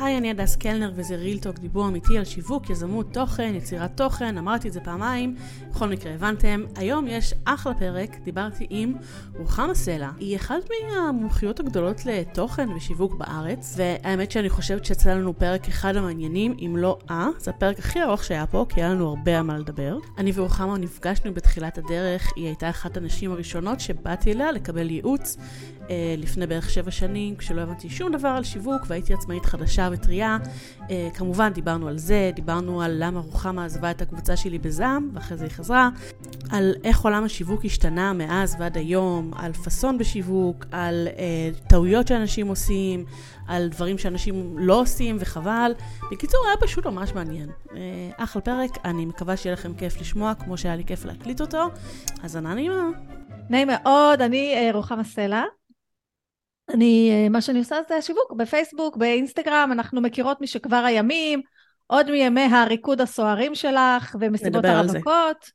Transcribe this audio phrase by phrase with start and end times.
[0.00, 4.68] היי, אני הדס קלנר וזה רילטוק, דיבור אמיתי על שיווק, יזמות, תוכן, יצירת תוכן, אמרתי
[4.68, 5.36] את זה פעמיים,
[5.70, 6.64] בכל מקרה הבנתם.
[6.76, 8.94] היום יש אחלה פרק, דיברתי עם
[9.38, 10.10] רוחמה סלע.
[10.18, 16.56] היא אחת מהמומחיות הגדולות לתוכן ושיווק בארץ, והאמת שאני חושבת שיצא לנו פרק אחד המעניינים,
[16.58, 19.58] אם לא אה, זה הפרק הכי ארוך שהיה פה, כי היה לנו הרבה על מה
[19.58, 19.98] לדבר.
[20.18, 25.36] אני ורוחמה נפגשנו בתחילת הדרך, היא הייתה אחת הנשים הראשונות שבאתי אליה לקבל ייעוץ.
[25.90, 30.38] אה, לפני בערך שבע שנים, כשלא הבנתי שום דבר על שיווק והייתי עצמאית חדשה וטריה.
[30.90, 35.36] אה, כמובן דיברנו על זה, דיברנו על למה רוחמה עזבה את הקבוצה שלי בזעם, ואחרי
[35.36, 35.88] זה היא חזרה,
[36.50, 42.48] על איך עולם השיווק השתנה מאז ועד היום, על פאסון בשיווק, על אה, טעויות שאנשים
[42.48, 43.04] עושים,
[43.48, 45.72] על דברים שאנשים לא עושים וחבל.
[46.12, 47.48] בקיצור, היה פשוט ממש מעניין.
[47.76, 51.68] אה, אחלה פרק, אני מקווה שיהיה לכם כיף לשמוע, כמו שהיה לי כיף להקליט אותו.
[52.22, 52.88] האזנה נעימה.
[53.50, 55.59] נעים מאוד, אני אה, רוחמה סלע.
[56.74, 61.40] אני, אה, מה שאני עושה זה שיווק בפייסבוק, באינסטגרם, אנחנו מכירות משכבר הימים,
[61.86, 65.50] עוד מימי הריקוד הסוערים שלך ומסיבות הרווקות.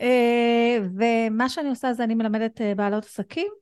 [0.00, 3.52] אה, ומה שאני עושה זה אני מלמדת אה, בעלות עסקים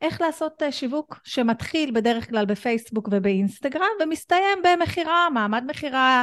[0.00, 6.22] איך לעשות שיווק שמתחיל בדרך כלל בפייסבוק ובאינסטגרם ומסתיים במכירה, מעמד מכירה,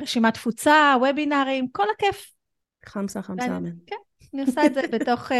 [0.00, 2.32] רשימת תפוצה, וובינארים, כל הכיף.
[2.86, 3.70] חמסה חמסה אמן.
[3.86, 3.96] כן,
[4.34, 5.32] אני עושה את זה בתוך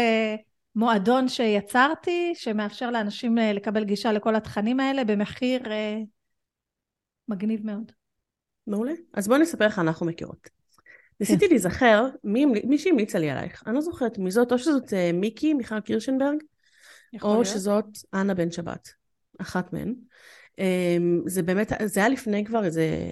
[0.75, 5.97] מועדון שיצרתי, שמאפשר לאנשים אה, לקבל גישה לכל התכנים האלה במחיר אה,
[7.27, 7.91] מגניב מאוד.
[8.67, 8.93] מעולה.
[9.13, 10.49] אז בואי נספר איך אנחנו מכירות.
[11.19, 11.49] ניסיתי כן.
[11.49, 13.63] להיזכר מי, מי שהמליצה לי עלייך.
[13.67, 16.37] אני לא זוכרת מי זאת, או שזאת אה, מיקי, מיכל קירשנברג,
[17.21, 17.45] או להיות.
[17.45, 18.89] שזאת אנה בן שבת.
[19.41, 19.93] אחת מהן.
[20.59, 23.11] אמ, זה באמת, זה היה לפני כבר איזה...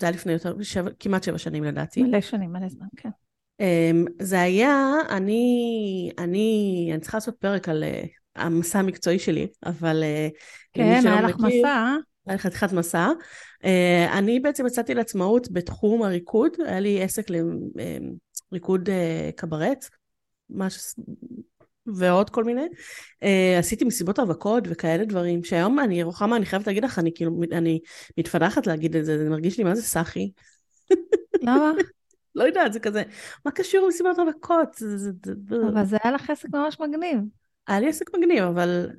[0.00, 2.02] זה היה לפני יותר, שבע, כמעט שבע שנים לדעתי.
[2.02, 3.08] מלא שנים, מלא זמן, כן.
[3.62, 10.02] Um, זה היה, אני, אני, אני צריכה לעשות פרק על uh, המסע המקצועי שלי, אבל...
[10.02, 10.38] Uh,
[10.72, 11.94] כן, היה לך מסע.
[12.26, 13.08] היה לי חתיכת מסע.
[13.62, 13.66] Uh,
[14.12, 17.26] אני בעצם יצאתי לעצמאות בתחום הריקוד, היה לי עסק
[18.50, 18.88] לריקוד
[19.36, 19.84] קברט,
[20.50, 20.78] מש...
[21.94, 22.66] ועוד כל מיני.
[23.58, 27.80] עשיתי מסיבות רווקות וכאלה דברים, שהיום אני, רוחמה, אני חייבת להגיד לך, אני כאילו, אני
[28.18, 30.30] מתפדחת להגיד את זה, זה מרגיש לי מה זה סאחי.
[31.42, 31.72] למה?
[32.34, 33.02] לא יודעת, זה כזה,
[33.44, 34.76] מה קשור למסיבות רווקות?
[35.72, 37.18] אבל זה היה לך עסק ממש מגניב.
[37.66, 38.90] היה לי עסק מגניב, אבל...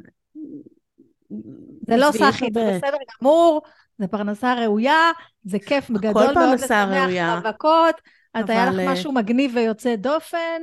[1.88, 3.62] זה לא סחי, זה בסדר גמור,
[3.98, 5.12] זה פרנסה ראויה,
[5.44, 8.02] זה כיף גדול מאוד לשמח רווקות,
[8.40, 10.62] אתה היה לך אה, משהו מגניב ויוצא דופן.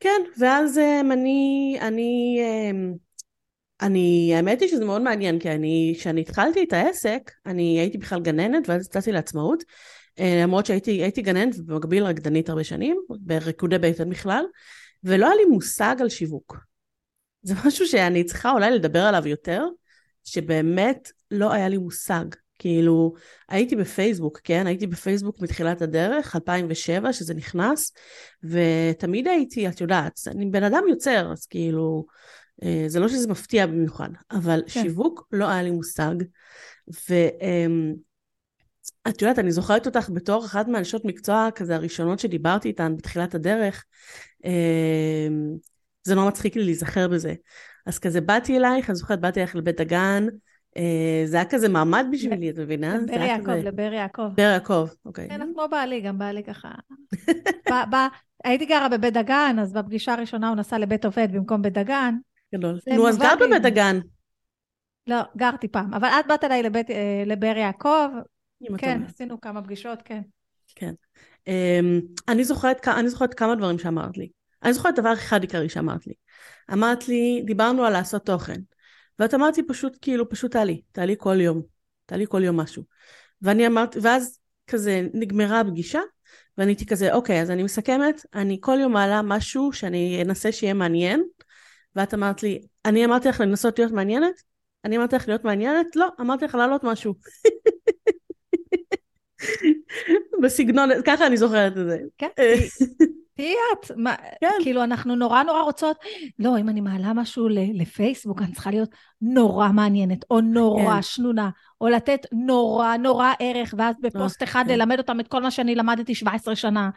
[0.00, 2.94] כן, ואז אמ, אני, אני, אמ,
[3.80, 8.20] אני, האמת היא שזה מאוד מעניין, כי אני, כשאני התחלתי את העסק, אני הייתי בכלל
[8.20, 9.74] גננת, ואז יצאתי לעצמאות, אה,
[10.20, 14.44] למרות שהייתי גננת ובמקביל רקדנית הרבה שנים, בריקודי בטן בכלל,
[15.04, 16.56] ולא היה לי מושג על שיווק.
[17.42, 19.64] זה משהו שאני צריכה אולי לדבר עליו יותר,
[20.24, 22.24] שבאמת לא היה לי מושג.
[22.58, 23.14] כאילו,
[23.48, 24.66] הייתי בפייסבוק, כן?
[24.66, 27.92] הייתי בפייסבוק מתחילת הדרך, 2007, שזה נכנס,
[28.42, 32.06] ותמיד הייתי, את יודעת, אני בן אדם יוצר, אז כאילו,
[32.62, 34.82] אה, זה לא שזה מפתיע במיוחד, אבל כן.
[34.82, 36.14] שיווק לא היה לי מושג.
[37.10, 37.14] ו...
[39.08, 43.84] את יודעת, אני זוכרת אותך בתור אחת מהנשות מקצוע כזה הראשונות שדיברתי איתן בתחילת הדרך.
[44.44, 45.56] אמ,
[46.02, 47.34] זה נורא מצחיק לי להיזכר בזה.
[47.86, 50.26] אז כזה באתי אלייך, אני זוכרת, באתי אלייך לבית דגן,
[50.76, 52.96] אה, זה היה כזה מעמד בשבילי, את מבינה?
[52.96, 54.22] לבאר יעקב, לבאר יעקב.
[54.32, 55.28] לבאר יעקב, אוקיי.
[55.28, 56.70] כן, כמו בעלי, גם בעלי ככה.
[58.44, 62.14] הייתי גרה בבית דגן, אז בפגישה הראשונה הוא נסע לבית עובד במקום בית דגן.
[62.54, 62.78] גדול.
[62.94, 63.98] נו, אז גרת בבית דגן.
[65.06, 65.94] לא, גרתי פעם.
[65.94, 68.08] אבל את באת אליי אה, לבאר יעקב,
[68.78, 70.20] כן, עשינו כמה פגישות, כן.
[70.74, 70.94] כן.
[71.44, 71.50] Um,
[72.28, 74.28] אני, זוכרת, אני זוכרת כמה דברים שאמרת לי.
[74.62, 76.14] אני זוכרת דבר אחד עיקרי שאמרת לי.
[76.72, 78.60] אמרת לי, דיברנו על לעשות תוכן.
[79.18, 81.62] ואת אמרת לי פשוט, כאילו, פשוט תעלי, תעלי כל יום.
[82.06, 82.82] תעלי כל יום משהו.
[83.42, 86.00] ואני אמרתי, ואז כזה נגמרה הפגישה,
[86.58, 90.74] ואני הייתי כזה, אוקיי, אז אני מסכמת, אני כל יום מעלה משהו שאני אנסה שיהיה
[90.74, 91.24] מעניין,
[91.96, 94.42] ואת אמרת לי, אני אמרתי לך לנסות להיות מעניינת?
[94.84, 95.96] אני אמרתי לך להיות מעניינת?
[95.96, 97.14] לא, אמרתי לך להעלות משהו.
[100.42, 101.98] בסגנון, ככה אני זוכרת את זה.
[102.18, 102.28] כן,
[103.34, 103.90] תהיי את.
[104.40, 104.50] כן.
[104.62, 105.96] כאילו, אנחנו נורא נורא רוצות,
[106.38, 108.90] לא, אם אני מעלה משהו לפייסבוק, אני צריכה להיות
[109.20, 111.02] נורא מעניינת, או נורא כן.
[111.02, 111.50] שנונה,
[111.80, 114.72] או לתת נורא נורא ערך, ואז בפוסט אחד כן.
[114.72, 116.90] ללמד אותם את כל מה שאני למדתי 17 שנה.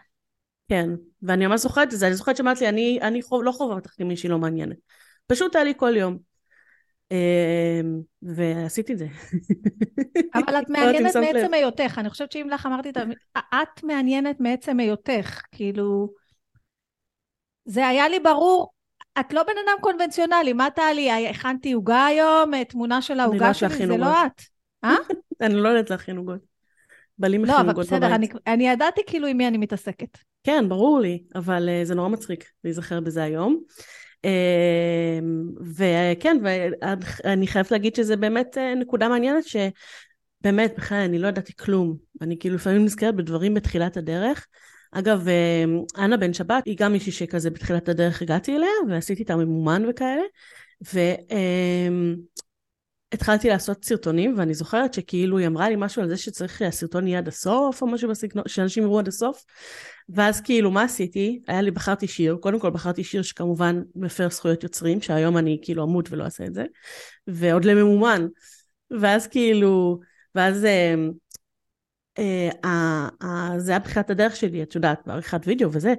[0.69, 0.89] כן,
[1.23, 3.91] ואני ממש זוכרת את זה, אני זוכרת שאמרת לי, אני, אני חוב, לא חובה אותך
[3.97, 4.77] כמישהי לא מעניינת.
[5.27, 6.30] פשוט היה לי כל יום.
[7.11, 9.07] אמ, ועשיתי את זה.
[10.33, 13.03] אבל את מעניינת מעצם היותך, אני חושבת שאם לך אמרתי את ה...
[13.37, 16.09] את מעניינת מעצם היותך, כאילו...
[17.65, 18.71] זה היה לי ברור,
[19.19, 21.29] את לא בן אדם קונבנציונלי, מה תעלי?
[21.29, 24.41] הכנתי עוגה היום, תמונה של העוגה שלי, זה לא את.
[24.83, 24.95] אה?
[25.41, 26.51] אני לא יודעת להכין עוגות.
[27.19, 28.27] מכין לא, אבל בסדר, אני.
[28.47, 30.17] אני ידעתי כאילו עם מי אני מתעסקת.
[30.43, 33.63] כן, ברור לי, אבל uh, זה נורא מצחיק להיזכר בזה היום.
[34.25, 35.23] Uh,
[35.75, 41.97] וכן, ואני חייבת להגיד שזה באמת uh, נקודה מעניינת שבאמת, בכלל, אני לא ידעתי כלום.
[42.21, 44.47] אני כאילו לפעמים נזכרת בדברים בתחילת הדרך.
[44.91, 49.35] אגב, uh, אנה בן שבת היא גם מישהי שכזה בתחילת הדרך הגעתי אליה, ועשיתי איתה
[49.35, 50.23] ממומן וכאלה.
[50.93, 50.99] ו...
[53.13, 57.19] התחלתי לעשות סרטונים, ואני זוכרת שכאילו היא אמרה לי משהו על זה שצריך הסרטון יהיה
[57.19, 59.43] עד הסוף, או משהו בסגנון, שאנשים יראו עד הסוף.
[60.09, 61.41] ואז כאילו, מה עשיתי?
[61.47, 65.83] היה לי, בחרתי שיר, קודם כל בחרתי שיר שכמובן מפר זכויות יוצרים, שהיום אני כאילו
[65.83, 66.65] אמות ולא אעשה את זה,
[67.27, 68.27] ועוד לממומן.
[68.99, 69.99] ואז כאילו,
[70.35, 70.95] ואז אה,
[72.19, 75.93] אה, אה, אה, זה היה בחירת הדרך שלי, את יודעת, בעריכת וידאו וזה.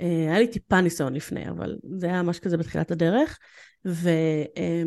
[0.00, 3.38] אה, היה לי טיפה ניסיון לפני, אבל זה היה ממש כזה בתחילת הדרך.
[3.86, 4.08] ו...
[4.56, 4.82] אה,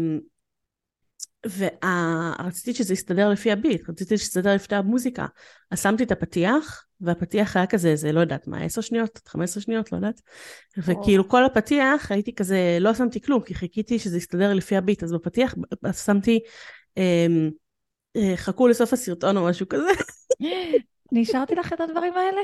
[1.57, 5.25] ורציתי שזה יסתדר לפי הביט, רציתי שזה יסתדר לפי המוזיקה.
[5.72, 9.63] אז שמתי את הפתיח, והפתיח היה כזה, זה לא יודעת מה, עשר שניות, חמש עשרה
[9.63, 10.22] שניות, לא יודעת.
[10.77, 15.13] וכאילו כל הפתיח הייתי כזה, לא שמתי כלום, כי חיכיתי שזה יסתדר לפי הביט, אז
[15.13, 15.56] בפתיח
[16.06, 16.39] שמתי,
[16.98, 17.50] אמ,
[18.16, 19.89] אה, חכו לסוף הסרטון או משהו כזה.
[21.12, 22.42] אני השארתי לך את הדברים האלה?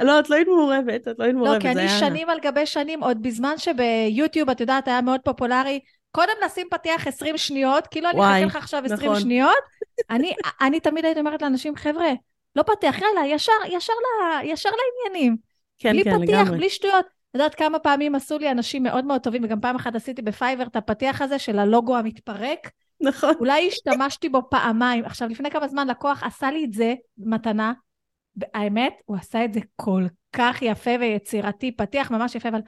[0.00, 1.54] לא, את לא היית מעורבת, את לא היית מעורבת.
[1.54, 1.98] לא, כי אני היה...
[1.98, 5.80] שנים על גבי שנים, עוד בזמן שביוטיוב, את יודעת, היה מאוד פופולרי,
[6.14, 9.20] קודם נשים פתיח 20 שניות, כאילו אני אחכה לך עכשיו 20 נכון.
[9.22, 9.64] שניות.
[10.10, 10.34] אני,
[10.66, 12.10] אני תמיד הייתי אומרת לאנשים, חבר'ה,
[12.56, 15.36] לא פתיח, יאללה, ישר, ישר, לה, ישר לעניינים.
[15.78, 16.58] כן, בלי כן, פתיח, לגמרי.
[16.58, 17.06] בלי שטויות.
[17.06, 20.62] את יודעת כמה פעמים עשו לי אנשים מאוד מאוד טובים, וגם פעם אחת עשיתי בפייבר
[20.66, 22.70] את הפתיח הזה של הלוגו המתפרק.
[23.00, 23.34] נכון.
[23.40, 25.04] אולי השתמשתי בו פעמיים.
[25.04, 27.72] עכשיו, לפני כמה זמן לקוח עשה לי את זה, מתנה.
[28.54, 32.60] האמת, הוא עשה את זה כל כך יפה ויצירתי, פתיח ממש יפה, אבל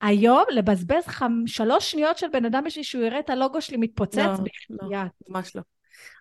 [0.00, 1.42] היום לבזבז חמ...
[1.46, 4.18] שלוש שניות של בן אדם בשביל שהוא יראה את הלוגו שלי מתפוצץ?
[4.70, 4.98] לא, לא,
[5.28, 5.62] ממש לא.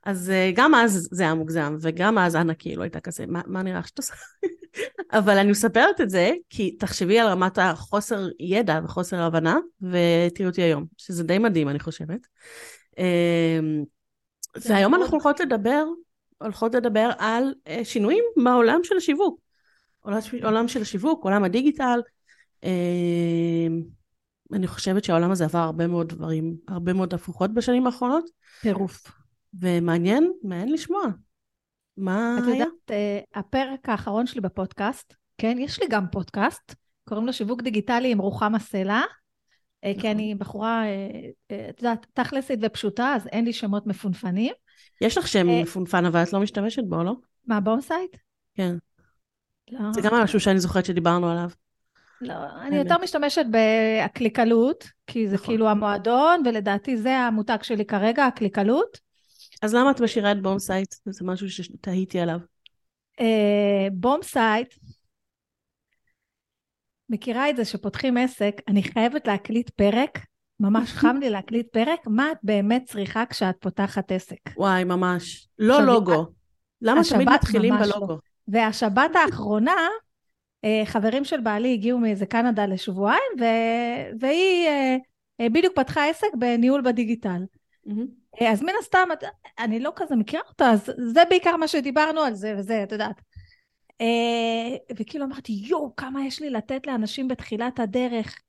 [0.06, 3.64] אז uh, גם אז זה היה מוגזם, וגם אז אנה כאילו הייתה כזה, מה, מה
[3.64, 4.14] נראה שאת עושה?
[5.20, 10.62] אבל אני מספרת את זה, כי תחשבי על רמת החוסר ידע וחוסר הבנה, ותראי אותי
[10.62, 12.28] היום, שזה די מדהים, אני חושבת.
[12.92, 13.00] Uh,
[14.66, 15.84] והיום אנחנו הולכות לדבר,
[16.38, 19.46] הולכות לדבר על uh, שינויים בעולם של השיווק.
[20.44, 22.00] עולם של השיווק, עולם הדיגיטל,
[24.54, 28.26] אני חושבת שהעולם הזה עבר הרבה מאוד דברים, הרבה מאוד הפוכות בשנים האחרונות.
[28.62, 29.12] טירוף.
[29.60, 31.02] ומעניין, מעניין לשמוע.
[31.98, 32.54] מה את היה?
[32.54, 33.00] את יודעת,
[33.36, 36.76] הפרק האחרון שלי בפודקאסט, כן, יש לי גם פודקאסט,
[37.10, 39.02] קוראים לו שיווק דיגיטלי עם רוחמה סלע,
[39.86, 40.02] נכון.
[40.02, 40.84] כי אני בחורה,
[41.70, 44.54] את יודעת, תכלסית ופשוטה, אז אין לי שמות מפונפנים.
[45.02, 47.14] יש לך שם מפונפן, אבל את לא משתמשת בו, לא?
[47.48, 48.18] מה, בומסייט?
[48.54, 48.76] כן.
[49.72, 49.94] לא.
[49.94, 51.50] זה גם משהו שאני זוכרת שדיברנו עליו.
[52.22, 55.46] לא, אני יותר משתמשת בהקליקלות, כי זה נכון.
[55.46, 59.00] כאילו המועדון, ולדעתי זה המותג שלי כרגע, הקליקלות.
[59.62, 60.96] אז למה את משאירה את בומסייט?
[61.06, 62.40] זה משהו שתהיתי עליו.
[63.20, 64.74] אה, בומסייט,
[67.10, 70.20] מכירה את זה שפותחים עסק, אני חייבת להקליט פרק,
[70.60, 74.40] ממש חם לי להקליט פרק, מה את באמת צריכה כשאת פותחת עסק?
[74.58, 75.48] וואי, ממש.
[75.60, 76.26] לא לוגו.
[76.82, 78.14] למה תמיד מתחילים בלוגו?
[78.14, 78.18] לא.
[78.48, 79.76] והשבת האחרונה,
[80.86, 83.46] חברים של בעלי הגיעו מאיזה קנדה לשבועיים, ו...
[84.20, 84.70] והיא
[85.42, 87.44] בדיוק פתחה עסק בניהול בדיגיטל.
[87.88, 88.46] Mm-hmm.
[88.46, 89.08] אז מן הסתם,
[89.60, 93.22] אני לא כזה מכירה אותה, אז זה בעיקר מה שדיברנו על זה וזה, את יודעת.
[95.00, 98.40] וכאילו אמרתי, יואו, כמה יש לי לתת לאנשים בתחילת הדרך.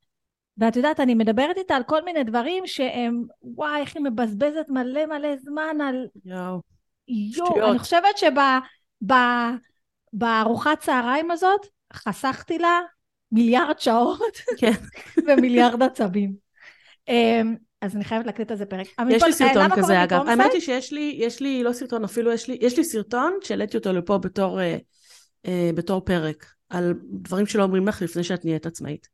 [0.57, 5.05] ואת יודעת, אני מדברת איתה על כל מיני דברים שהם, וואי, איך היא מבזבזת מלא
[5.05, 6.07] מלא זמן על...
[6.25, 6.61] יואו.
[7.07, 8.17] יואו, אני חושבת
[10.13, 12.79] שבארוחת צהריים הזאת, חסכתי לה
[13.31, 14.71] מיליארד שעות כן.
[15.27, 16.33] ומיליארד עצבים.
[17.07, 18.87] אמ, אז אני חייבת להקליט על זה פרק.
[19.09, 20.27] יש לי סרטון כזה אגב.
[20.27, 23.77] האמת היא שיש לי, יש לי לא סרטון, אפילו יש לי, יש לי סרטון שהעליתי
[23.77, 24.77] אותו לפה בתור, אה,
[25.45, 29.07] אה, בתור פרק, על דברים שלא אומרים לך לפני שאת נהיית עצמאית.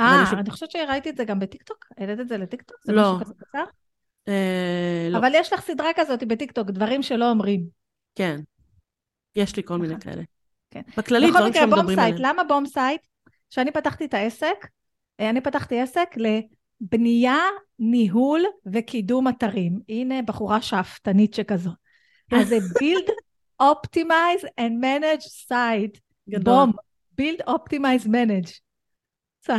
[0.00, 1.86] אה, אני חושבת שראיתי את זה גם בטיקטוק?
[1.98, 2.76] העלית את זה לטיקטוק?
[2.84, 3.02] זה לא.
[3.02, 3.64] משהו כזה קצר?
[4.28, 5.18] אה, לא.
[5.18, 7.66] אבל יש לך סדרה כזאת בטיקטוק, דברים שלא אומרים.
[8.14, 8.40] כן.
[9.36, 10.22] יש לי כל מיני כאלה.
[10.74, 10.82] כן.
[10.96, 12.16] בכללי דברים שמדברים עליהם.
[12.18, 13.00] למה בומסייט?
[13.50, 14.66] כשאני פתחתי את העסק,
[15.18, 17.38] אני פתחתי עסק לבנייה,
[17.78, 19.80] ניהול וקידום אתרים.
[19.88, 21.70] הנה בחורה שאפתנית שכזו.
[22.40, 23.10] אז זה build,
[23.62, 26.00] optimize and manage site.
[26.42, 26.72] בום.
[27.20, 28.60] build, optimize, manage.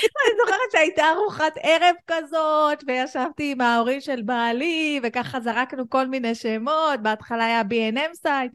[0.00, 6.34] אני זוכרת שהייתה ארוחת ערב כזאת, וישבתי עם ההורים של בעלי, וככה זרקנו כל מיני
[6.34, 8.52] שמות, בהתחלה היה B&M site.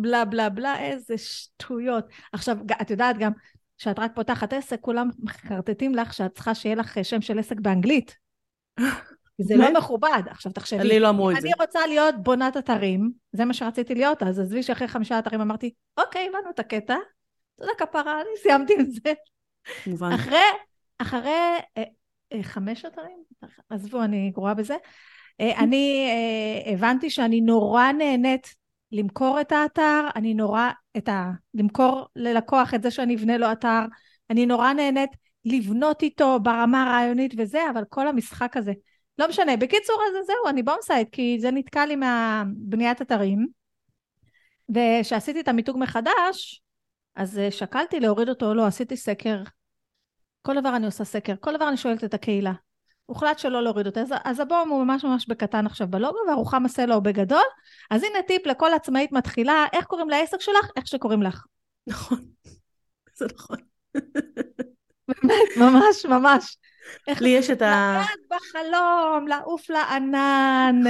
[0.00, 2.04] בלה בלה בלה, איזה שטויות.
[2.32, 3.32] עכשיו, את יודעת גם,
[3.78, 8.16] כשאת רק פותחת עסק, כולם מחרטטים לך שאת צריכה שיהיה לך שם של עסק באנגלית.
[9.38, 10.22] זה לא מכובד.
[10.26, 11.40] עכשיו תחשבי, לי לא אמרו את זה.
[11.40, 15.72] אני רוצה להיות בונת אתרים, זה מה שרציתי להיות, אז עזבי שאחרי חמישה אתרים אמרתי,
[15.98, 16.96] אוקיי, הבנו את הקטע,
[17.60, 19.12] תודה כפרה, אני סיימתי עם זה.
[19.86, 20.12] מובן.
[20.12, 20.38] אחרי,
[20.98, 21.30] אחרי
[21.78, 21.82] אה,
[22.32, 23.22] אה, חמש אתרים,
[23.70, 24.76] עזבו, אני גרועה בזה,
[25.40, 28.54] אה, אני אה, הבנתי שאני נורא נהנית
[28.92, 31.30] למכור את האתר, אני נורא, את ה...
[31.54, 33.80] למכור ללקוח את זה שאני אבנה לו אתר,
[34.30, 35.10] אני נורא נהנית
[35.44, 38.72] לבנות איתו ברמה הרעיונית וזה, אבל כל המשחק הזה,
[39.18, 39.56] לא משנה.
[39.56, 43.46] בקיצור, אז זהו, אני בומסייד, כי זה נתקע לי מהבניית אתרים.
[44.74, 46.62] וכשעשיתי את המיתוג מחדש,
[47.16, 49.42] אז אה, שקלתי להוריד אותו או לא, עשיתי סקר.
[50.42, 52.52] כל דבר אני עושה סקר, כל דבר אני שואלת את הקהילה.
[53.10, 54.00] הוחלט שלא להוריד אותו.
[54.00, 57.42] אז, אז הבום הוא ממש ממש בקטן עכשיו בלוגו, והרוחמה סלע הוא בגדול.
[57.90, 60.70] אז הנה טיפ לכל עצמאית מתחילה, איך קוראים לעסק שלך?
[60.76, 61.44] איך שקוראים לך.
[61.86, 62.18] נכון.
[63.16, 63.56] זה נכון.
[65.08, 66.56] באמת, ממש, ממש.
[67.20, 68.00] לי יש את ה...
[68.02, 70.82] לגעת בחלום, לעוף לענן.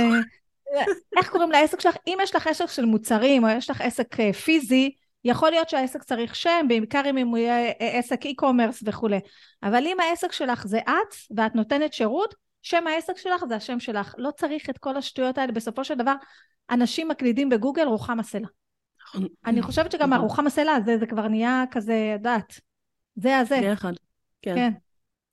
[1.17, 1.97] איך קוראים לעסק שלך?
[2.07, 6.03] אם יש לך עסק של מוצרים, או יש לך עסק אה, פיזי, יכול להיות שהעסק
[6.03, 9.19] צריך שם, בעיקר אם הוא יהיה אה, עסק e-commerce וכולי.
[9.63, 14.15] אבל אם העסק שלך זה את, ואת נותנת שירות, שם העסק שלך זה השם שלך.
[14.19, 15.53] לא צריך את כל השטויות האלה.
[15.53, 16.15] בסופו של דבר,
[16.71, 18.49] אנשים מקלידים בגוגל רוחמה סלע.
[19.03, 19.27] נכון.
[19.47, 22.61] אני חושבת שגם הרוחמה סלע הזה, זה כבר נהיה כזה, יודעת,
[23.17, 23.61] זה הזה.
[23.61, 23.93] ביחד.
[24.43, 24.55] כן.
[24.55, 24.73] כן.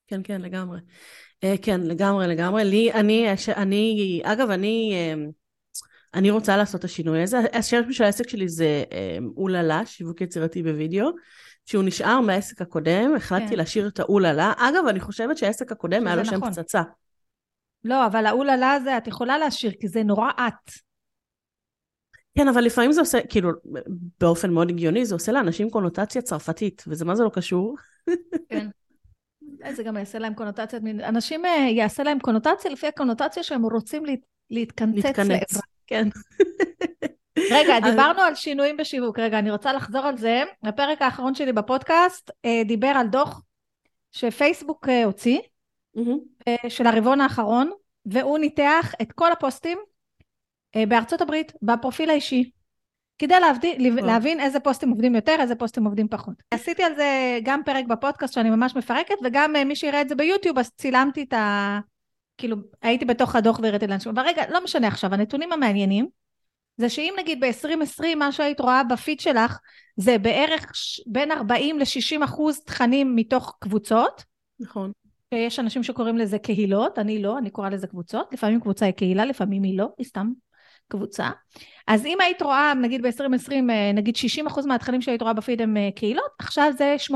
[0.07, 0.79] כן, כן, לגמרי.
[1.43, 2.65] אה, כן, לגמרי, לגמרי.
[2.65, 5.13] לי, אני, ש- אני, אגב, אני, אה,
[6.13, 7.37] אני רוצה לעשות את השינוי הזה.
[7.53, 11.09] השם של העסק שלי זה אה, אוללה, שיווק יצירתי בווידאו,
[11.65, 13.55] שהוא נשאר מהעסק הקודם, החלטתי כן.
[13.55, 14.53] להשאיר את האוללה.
[14.57, 16.51] אגב, אני חושבת שהעסק הקודם היה לו שזה שם נכון.
[16.51, 16.81] פצצה.
[17.83, 20.71] לא, אבל האוללה הזה, את יכולה להשאיר, כי זה נורא את.
[22.37, 23.51] כן, אבל לפעמים זה עושה, כאילו,
[24.19, 27.75] באופן מאוד הגיוני, זה עושה לאנשים קונוטציה צרפתית, וזה מה זה לא קשור?
[28.49, 28.67] כן.
[29.71, 34.19] זה גם יעשה להם קונוטציה, אנשים אה, יעשה להם קונוטציה לפי הקונוטציה שהם רוצים להת,
[34.49, 35.19] להתקנצץ.
[35.19, 35.61] לעברה.
[35.87, 36.07] כן.
[37.51, 39.19] רגע, דיברנו על שינויים בשיווק.
[39.19, 40.43] רגע, אני רוצה לחזור על זה.
[40.63, 43.41] הפרק האחרון שלי בפודקאסט אה, דיבר על דוח
[44.11, 45.39] שפייסבוק אה, הוציא.
[46.47, 47.71] אה, של הרבעון האחרון,
[48.05, 49.77] והוא ניתח את כל הפוסטים
[50.87, 52.51] בארצות הברית, בפרופיל האישי,
[53.19, 54.05] כדי להבדיל.
[54.05, 56.33] להבין איזה פוסטים עובדים יותר, איזה פוסטים עובדים פחות.
[56.51, 60.59] עשיתי על זה גם פרק בפודקאסט שאני ממש מפרקת, וגם מי שיראה את זה ביוטיוב,
[60.59, 61.79] אז צילמתי את ה...
[62.37, 64.11] כאילו, הייתי בתוך הדוח והראיתי לאנשים.
[64.11, 66.07] אבל רגע, לא משנה עכשיו, הנתונים המעניינים,
[66.77, 69.59] זה שאם נגיד ב-2020 מה שהיית רואה בפיד שלך,
[69.97, 70.71] זה בערך
[71.07, 74.23] בין 40 ל-60 אחוז תכנים מתוך קבוצות,
[74.59, 74.91] נכון.
[75.33, 79.25] שיש אנשים שקוראים לזה קהילות, אני לא, אני קוראה לזה קבוצות, לפעמים קבוצה היא קהילה,
[79.25, 80.31] לפעמים היא לא, היא סתם
[80.87, 81.29] קבוצה.
[81.87, 85.89] אז אם היית רואה, נגיד ב-2020, אה, נגיד 60% מהתכנים שהיית רואה בפיד הם אה,
[85.95, 87.13] קהילות, עכשיו זה 8%.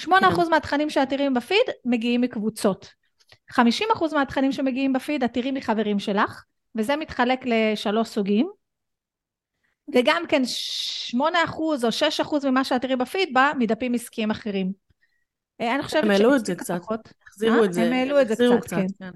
[0.00, 0.50] 8% כן.
[0.50, 2.88] מהתכנים שאת תראי בפיד מגיעים מקבוצות.
[3.52, 6.44] 50% מהתכנים שמגיעים בפיד את תראי מחברים שלך,
[6.74, 8.50] וזה מתחלק לשלוש סוגים.
[9.94, 10.42] וגם כן
[11.14, 11.16] 8%
[11.58, 11.88] או
[12.42, 14.72] 6% ממה שאת תראי בפיד בא מדפים עסקיים אחרים.
[15.60, 16.80] אה, אני חושבת הם העלו את זה קצת.
[17.28, 17.64] החזירו אה?
[17.64, 17.82] את זה.
[17.82, 19.10] הם העלו את זה החזירו קצת, כן.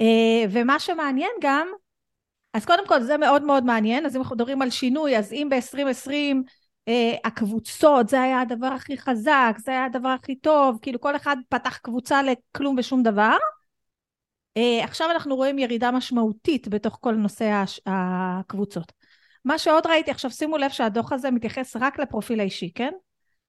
[0.00, 1.68] אה, ומה שמעניין גם,
[2.54, 5.48] אז קודם כל זה מאוד מאוד מעניין, אז אם אנחנו מדברים על שינוי, אז אם
[5.50, 6.32] ב-2020 אה,
[7.24, 11.76] הקבוצות, זה היה הדבר הכי חזק, זה היה הדבר הכי טוב, כאילו כל אחד פתח
[11.76, 13.36] קבוצה לכלום ושום דבר,
[14.56, 18.92] אה, עכשיו אנחנו רואים ירידה משמעותית בתוך כל נושא הקבוצות.
[19.44, 22.90] מה שעוד ראיתי, עכשיו שימו לב שהדוח הזה מתייחס רק לפרופיל האישי, כן?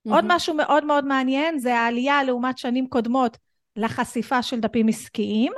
[0.05, 0.31] עוד מהמם.
[0.31, 3.37] משהו מאוד מאוד מעניין זה העלייה לעומת שנים קודמות
[3.75, 5.53] לחשיפה של דפים עסקיים,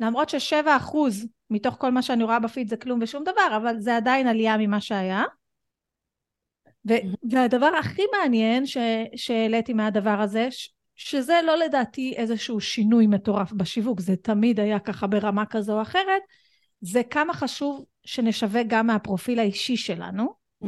[0.00, 3.96] למרות ששבע אחוז מתוך כל מה שאני רואה בפיד זה כלום ושום דבר, אבל זה
[3.96, 5.22] עדיין עלייה ממה שהיה.
[7.30, 8.64] והדבר הכי מעניין
[9.16, 15.06] שהעליתי מהדבר הזה, ש- שזה לא לדעתי איזשהו שינוי מטורף בשיווק, זה תמיד היה ככה
[15.06, 16.22] ברמה כזו או אחרת,
[16.80, 20.34] זה כמה חשוב שנשווק גם מהפרופיל האישי שלנו.
[20.64, 20.66] Mm.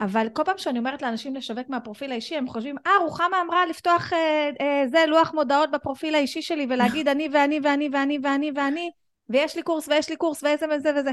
[0.00, 4.12] אבל כל פעם שאני אומרת לאנשים לשווק מהפרופיל האישי, הם חושבים, אה, רוחמה אמרה לפתוח
[4.12, 8.90] אה, אה, זה, לוח מודעות בפרופיל האישי שלי, ולהגיד אני ואני ואני ואני ואני ואני,
[9.28, 11.10] ויש לי קורס ויש לי קורס ואיזה וזה וזה.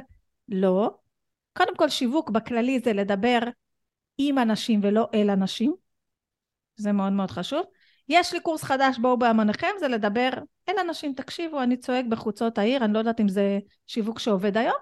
[0.50, 0.91] לא.
[1.57, 3.39] קודם כל, שיווק בכללי זה לדבר
[4.17, 5.73] עם אנשים ולא אל אנשים.
[6.75, 7.65] זה מאוד מאוד חשוב.
[8.09, 10.29] יש לי קורס חדש, בואו בהמוניכם, זה לדבר
[10.69, 11.13] אל אנשים.
[11.13, 14.77] תקשיבו, אני צועק בחוצות העיר, אני לא יודעת אם זה שיווק שעובד היום.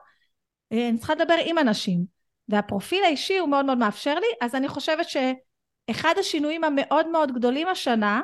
[0.71, 2.05] אה, אני צריכה לדבר עם אנשים.
[2.49, 7.67] והפרופיל האישי הוא מאוד מאוד מאפשר לי, אז אני חושבת שאחד השינויים המאוד מאוד גדולים
[7.67, 8.21] השנה,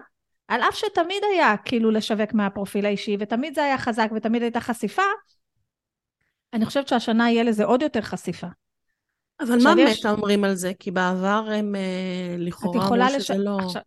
[0.47, 5.01] על אף שתמיד היה כאילו לשווק מהפרופיל האישי, ותמיד זה היה חזק ותמיד הייתה חשיפה,
[6.53, 8.47] אני חושבת שהשנה יהיה לזה עוד יותר חשיפה.
[9.39, 10.71] אבל מה מטא אומרים על זה?
[10.79, 13.31] כי בעבר הם אה, לכאורה אמרו שזה לש...
[13.31, 13.57] לא...
[13.63, 13.81] עכשיו,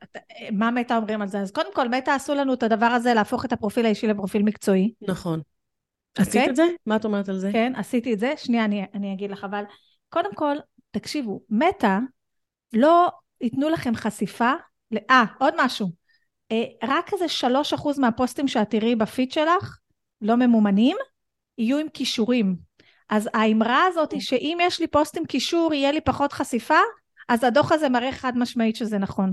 [0.52, 1.40] מה מטא אומרים על זה?
[1.40, 4.92] אז קודם כל, מטא עשו לנו את הדבר הזה להפוך את הפרופיל האישי לפרופיל מקצועי.
[5.08, 5.40] נכון.
[5.40, 6.22] Okay?
[6.22, 6.50] עשית אוקיי?
[6.50, 6.64] את זה?
[6.86, 7.50] מה את אומרת על זה?
[7.52, 8.32] כן, עשיתי את זה.
[8.36, 9.64] שנייה, אני, אני אגיד לך, אבל
[10.08, 10.56] קודם כל,
[10.90, 11.98] תקשיבו, מטא
[12.72, 13.08] לא
[13.40, 14.52] ייתנו לכם חשיפה,
[15.10, 15.88] אה, עוד משהו.
[16.52, 19.78] אה, רק איזה שלוש אחוז מהפוסטים שאת תראי בפיד שלך,
[20.20, 20.96] לא ממומנים,
[21.58, 22.56] יהיו עם כישורים.
[23.08, 26.78] אז האמרה הזאת היא שאם יש לי פוסט עם קישור יהיה לי פחות חשיפה,
[27.28, 29.32] אז הדוח הזה מראה חד משמעית שזה נכון.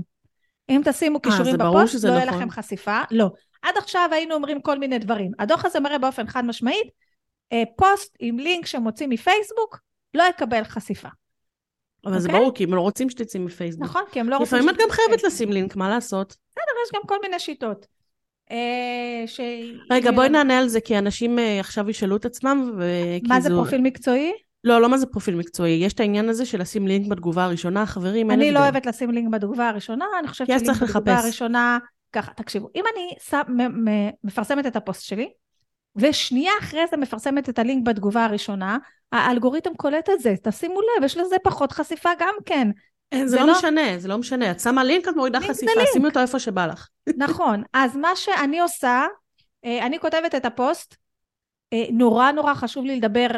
[0.68, 2.38] אם תשימו אה, קישורים בפוסט, לא יהיה נכון.
[2.38, 3.00] לכם חשיפה.
[3.10, 3.30] לא.
[3.62, 5.32] עד עכשיו היינו אומרים כל מיני דברים.
[5.38, 6.86] הדוח הזה מראה באופן חד משמעית,
[7.52, 9.78] אה, פוסט עם לינק שמוציא מפייסבוק,
[10.14, 11.08] לא יקבל חשיפה.
[12.04, 12.18] אבל okay?
[12.18, 12.40] זה אוקיי?
[12.40, 13.84] ברור, כי הם לא רוצים שתצאי מפייסבוק.
[13.84, 14.58] נכון, כי הם לא רוצים...
[14.58, 16.36] לפעמים את גם חייבת לשים לינק, מה לעשות?
[16.50, 17.86] בסדר, יש גם כל מיני שיטות.
[18.52, 19.40] אה, ש...
[19.90, 23.48] רגע, בואי נענה על זה, כי אנשים אה, עכשיו ישאלו את עצמם, וכי מה זה
[23.48, 24.32] פרופיל מקצועי?
[24.64, 25.72] לא, לא מה זה פרופיל מקצועי.
[25.72, 28.30] יש את העניין הזה של לשים לינק בתגובה הראשונה, חברים.
[28.30, 31.78] אני לא אוהבת לשים לינק בתגובה הראשונה, אני חושבת שלינק בתגובה הראשונה...
[32.12, 33.42] ככה, תקשיבו, אם אני שם,
[34.24, 35.30] מפרסמת את הפוסט שלי,
[35.96, 38.78] ושנייה אחרי זה מפרסמת את הלינק בתגובה הראשונה,
[39.12, 42.68] האלגוריתם קולט את זה, תשימו לב, יש לזה פחות חשיפה גם כן.
[43.24, 44.50] זה, לא, לא משנה, זה לא משנה.
[44.50, 46.88] את שמה לינק, את מורידה חשיפה, שימי אותו איפה שבא לך.
[47.16, 47.62] נכון.
[47.72, 49.06] אז מה שאני עושה,
[49.64, 50.96] אה, אני כותבת את הפוסט,
[51.72, 53.28] אה, נורא נורא חשוב לי לדבר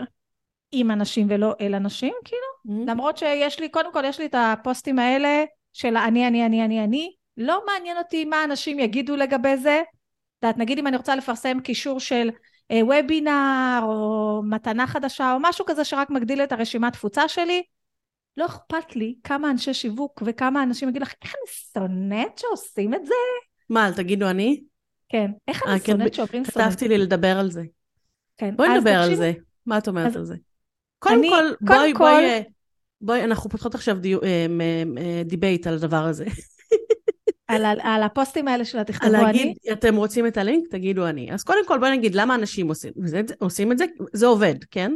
[0.73, 2.43] עם אנשים ולא אל אנשים, כאילו.
[2.69, 2.91] Mm-hmm.
[2.91, 6.85] למרות שיש לי, קודם כל יש לי את הפוסטים האלה של אני, אני, אני, אני,
[6.85, 7.13] אני.
[7.37, 9.83] לא מעניין אותי מה אנשים יגידו לגבי זה.
[9.89, 12.31] את יודעת, נגיד אם אני רוצה לפרסם קישור של
[12.71, 17.63] אה, וובינר, או מתנה חדשה, או משהו כזה שרק מגדיל את הרשימת תפוצה שלי,
[18.37, 23.07] לא אכפת לי כמה אנשי שיווק וכמה אנשים יגידו לך, איך אני שונאת שעושים את
[23.07, 23.15] זה?
[23.71, 24.61] מה, תגידו אני?
[25.09, 25.31] כן.
[25.49, 26.69] איך אני אה, כן, שונאת שאומרים שונאת?
[26.69, 27.63] כתבתי לי לדבר על זה.
[28.37, 28.57] כן.
[28.57, 29.33] בואי נדבר על זה.
[29.67, 30.35] מה את אומרת על זה?
[30.99, 32.43] קודם כל, בואי, בואי,
[33.01, 33.97] בואי, אנחנו פותחות עכשיו
[35.25, 36.25] debate אה, על הדבר הזה.
[37.49, 39.23] על, על, על הפוסטים האלה של התכתבו אני?
[39.23, 40.69] להגיד, אתם רוצים את הלינק?
[40.71, 41.33] תגידו אני.
[41.33, 42.93] אז קודם כל בואי נגיד למה אנשים עושים,
[43.39, 44.93] עושים את זה, זה עובד, כן?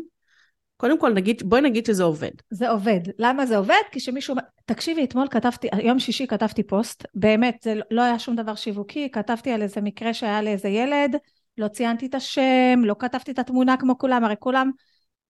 [0.81, 2.31] קודם כל נגיד, בואי נגיד שזה עובד.
[2.51, 3.01] זה עובד.
[3.19, 3.83] למה זה עובד?
[3.93, 4.35] כי שמישהו...
[4.65, 9.53] תקשיבי, אתמול כתבתי, יום שישי כתבתי פוסט, באמת, זה לא היה שום דבר שיווקי, כתבתי
[9.53, 11.17] על איזה מקרה שהיה לאיזה ילד,
[11.59, 14.71] לא ציינתי את השם, לא כתבתי את התמונה כמו כולם, הרי כולם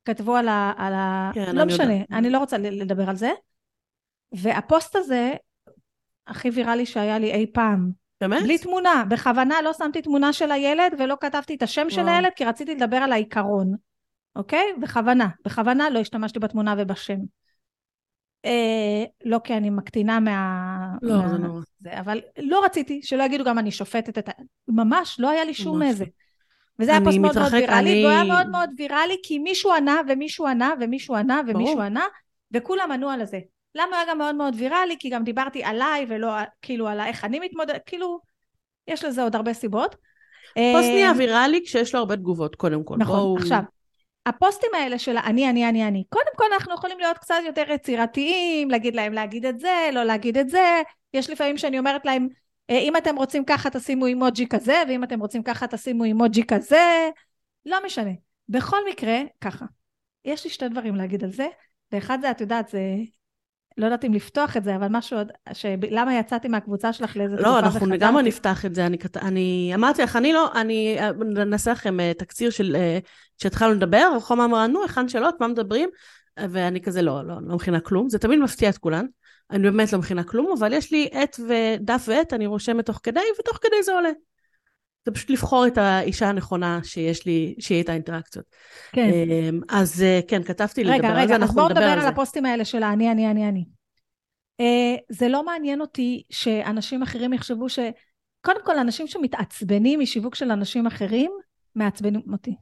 [0.05, 0.73] כתבו על ה...
[0.77, 1.31] על ה...
[1.35, 2.05] כן, לא משנה, יודע.
[2.13, 3.31] אני לא רוצה לדבר על זה.
[4.33, 5.33] והפוסט הזה,
[6.27, 7.91] הכי ויראלי שהיה לי אי פעם.
[8.21, 8.43] באמת?
[8.43, 9.05] בלי תמונה.
[9.09, 11.91] בכוונה לא שמתי תמונה של הילד ולא כתבתי את השם וואו.
[11.91, 13.75] של הילד, כי רציתי לדבר על העיקרון.
[14.39, 14.67] אוקיי?
[14.81, 15.29] בכוונה.
[15.45, 17.19] בכוונה לא השתמשתי בתמונה ובשם.
[18.45, 20.89] אה, לא כי אני מקטינה מה...
[21.03, 21.29] לא, מה...
[21.29, 21.61] זה נורא.
[21.81, 24.33] זה, אבל לא רציתי שלא יגידו גם אני שופטת את ה...
[24.69, 26.05] ממש, לא היה לי שום איזה.
[26.79, 28.05] וזה היה פוסט מאוד מאוד ויראלי, אני...
[28.05, 31.83] והוא היה מאוד מאוד ויראלי, כי מישהו ענה ומישהו ענה ומישהו ענה ומישהו ברור.
[31.83, 32.05] ענה,
[32.53, 33.39] וכולם ענו על זה.
[33.75, 34.97] למה היה גם מאוד מאוד ויראלי?
[34.99, 38.21] כי גם דיברתי עליי ולא כאילו על איך אני מתמודדת, כאילו,
[38.89, 39.97] יש לזה עוד הרבה סיבות.
[40.55, 42.97] פוסט נהיה אה, ויראלי כשיש לו הרבה תגובות, קודם כל.
[42.99, 43.37] נכון, בואו...
[43.37, 43.63] עכשיו,
[44.27, 48.71] הפוסטים האלה של אני, אני, אני, אני, קודם כל אנחנו יכולים להיות קצת יותר יצירתיים,
[48.71, 50.83] להגיד להם להגיד את זה, לא להגיד את זה,
[51.15, 52.29] יש לפעמים שאני אומרת להם,
[52.71, 57.11] אה, אם אתם רוצים ככה תשימו אימוג'י כזה, ואם אתם רוצים ככה תשימו אימוג'י כזה,
[57.67, 58.11] לא משנה.
[58.49, 59.67] בכל מקרה, ככה.
[60.25, 61.47] יש לי שתי דברים להגיד על זה,
[61.93, 62.81] ואחד זה, את יודעת, זה
[63.79, 65.33] לא יודעת אם לפתוח את זה, אבל משהו עוד,
[65.91, 67.75] למה יצאתי מהקבוצה שלך לאיזה לא, תקופה וחזרתי?
[67.75, 68.87] לא, אנחנו לגמרי נפתח את זה.
[68.87, 70.99] אני, אני אמרתי לך, אני לא, אני
[71.47, 72.99] נעשה לכם אה, תקציר של, אה,
[73.43, 75.89] שהתחלנו לדבר, רחומה אמרה, נו, היכן שאלות, מה מדברים?
[76.51, 78.09] ואני כזה, לא, לא, לא מכינה כלום.
[78.09, 79.07] זה תמיד מפתיע את כולן.
[79.51, 83.21] אני באמת לא מכינה כלום, אבל יש לי עט ודף ועט, אני רושמת תוך כדי,
[83.41, 84.11] ותוך כדי זה עולה.
[85.09, 88.45] זה פשוט לבחור את האישה הנכונה שיש לי, שיהיה את האינטראקציות.
[88.93, 89.11] כן.
[89.13, 91.81] אמ, אז אה, כן, כתבתי רגע, לדבר רגע, על זה, אנחנו נדבר על זה.
[91.81, 93.65] רגע, רגע, אז בואו נדבר על הפוסטים האלה של האני, אני, אני, אני.
[94.63, 97.79] Uh, זה לא מעניין אותי שאנשים אחרים יחשבו ש...
[98.41, 101.31] קודם כל, אנשים שמתעצבנים משיווק של אנשים אחרים,
[101.75, 102.57] מעצבנים אותי.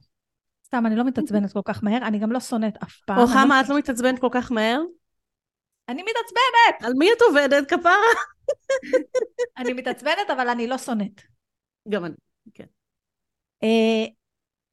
[0.65, 3.19] סתם, אני לא מתעצבנת כל כך מהר, אני גם לא שונאת אף פעם.
[3.19, 3.61] רוחמה.
[3.61, 4.81] את לא מתעצבנת כל כך מהר?
[5.89, 6.89] אני מתעצבנת!
[6.89, 7.93] על מי את עובדת, כפרה?
[9.57, 11.21] אני מתעצבנת, אבל אני לא שונאת.
[11.89, 12.26] גם אני.
[12.53, 12.65] כן.
[13.63, 14.09] Uh,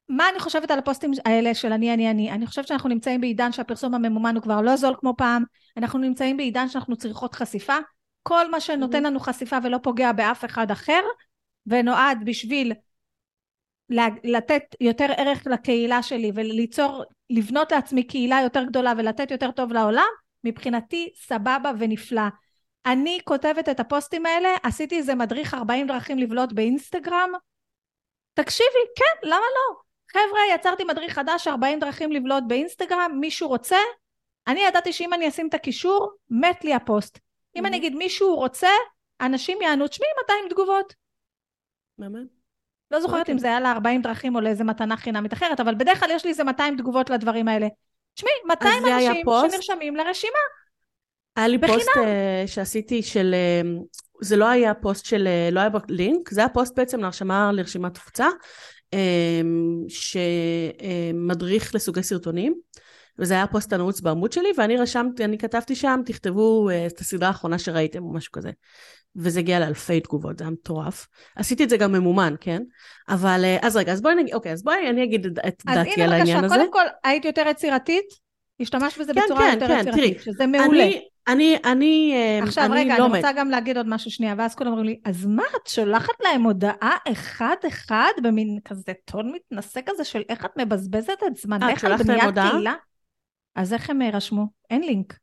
[0.09, 2.31] מה אני חושבת על הפוסטים האלה של אני, אני, אני?
[2.31, 5.43] אני חושבת שאנחנו נמצאים בעידן שהפרסום הממומן הוא כבר לא זול כמו פעם,
[5.77, 7.77] אנחנו נמצאים בעידן שאנחנו צריכות חשיפה,
[8.23, 11.01] כל מה שנותן לנו חשיפה ולא פוגע באף אחד אחר,
[11.67, 12.73] ונועד בשביל
[14.23, 20.09] לתת יותר ערך לקהילה שלי וליצור, לבנות לעצמי קהילה יותר גדולה ולתת יותר טוב לעולם,
[20.43, 22.27] מבחינתי סבבה ונפלא.
[22.85, 27.29] אני כותבת את הפוסטים האלה, עשיתי איזה מדריך 40 דרכים לבלוט באינסטגרם,
[28.35, 29.75] תקשיבי, כן, למה לא?
[30.11, 33.77] חבר'ה, יצרתי מדריך חדש, 40 דרכים לבלוט באינסטגרם, מישהו רוצה?
[34.47, 37.19] אני ידעתי שאם אני אשים את הקישור, מת לי הפוסט.
[37.55, 38.69] אם אני אגיד מישהו רוצה,
[39.21, 40.93] אנשים יענו, תשמעי 200 תגובות.
[41.97, 42.27] באמת?
[42.91, 43.33] לא זוכרת אוקיי.
[43.33, 46.23] אם זה היה לה 40 דרכים או לאיזה מתנה חינמית אחרת, אבל בדרך כלל יש
[46.23, 47.67] לי איזה 200 תגובות לדברים האלה.
[48.13, 49.25] תשמעי, 200 זה היה אנשים?
[49.51, 50.39] שנרשמים לרשימה.
[51.35, 51.77] היה לי בחינם.
[51.77, 53.61] פוסט אה, שעשיתי של, אה,
[54.21, 57.93] זה לא היה פוסט של, אה, לא היה לינק, זה היה פוסט בעצם להרשמה לרשימת
[57.93, 58.27] תפוצה,
[58.93, 59.41] אה,
[59.87, 62.55] שמדריך לסוגי סרטונים,
[63.19, 67.27] וזה היה פוסט הנעוץ בעמוד שלי, ואני רשמתי, אני כתבתי שם, תכתבו אה, את הסדרה
[67.27, 68.51] האחרונה שראיתם או משהו כזה.
[69.15, 71.07] וזה הגיע לאלפי תגובות, זה היה מטורף.
[71.35, 72.61] עשיתי את זה גם ממומן, כן?
[73.09, 76.01] אבל, אה, אז רגע, אז בואי נגיד, אוקיי, אז בואי אני אגיד את אז דעתי
[76.01, 76.55] על הנה העניין בבקשה, הזה.
[76.55, 78.05] קודם כל, היית יותר יצירתית?
[78.59, 80.83] השתמשת בזה כן, בצורה כן, יותר כן, יצירתית, תראי, שזה מעולה.
[80.83, 83.15] אני, אני, אני, אה, עכשיו, אני רגע, לא אני מת.
[83.17, 86.43] רוצה גם להגיד עוד משהו שנייה, ואז כולם אומרים לי, אז מה, את שולחת להם
[86.43, 91.77] הודעה אחד-אחד במין כזה טון מתנשא כזה של איך את מבזבזת את אה, זמנך על
[91.77, 92.51] שולחת להם בניית?
[92.51, 92.73] קהילה?
[93.55, 94.45] אז איך הם אה, רשמו?
[94.69, 95.13] אין לינק.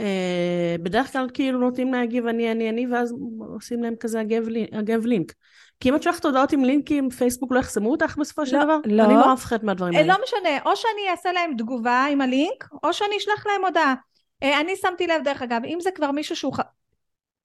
[0.00, 3.14] אה, בדרך כלל כאילו נותנים להגיב אני, אני, אני, ואז
[3.54, 4.44] עושים להם כזה אגב,
[4.78, 5.32] אגב לינק.
[5.80, 8.76] כי אם את שולחת הודעות עם לינקים, פייסבוק לא יחסמו אותך בסופו של לא, דבר?
[8.86, 9.04] לא.
[9.04, 10.12] אני נורא מפחדת מהדברים אה, האלה.
[10.14, 13.94] לא משנה, או שאני אעשה להם תגובה עם הלינק, או שאני אשלח להם הודעה.
[14.42, 16.54] אה, אני שמתי לב, דרך אגב, אם זה כבר מישהו שהוא...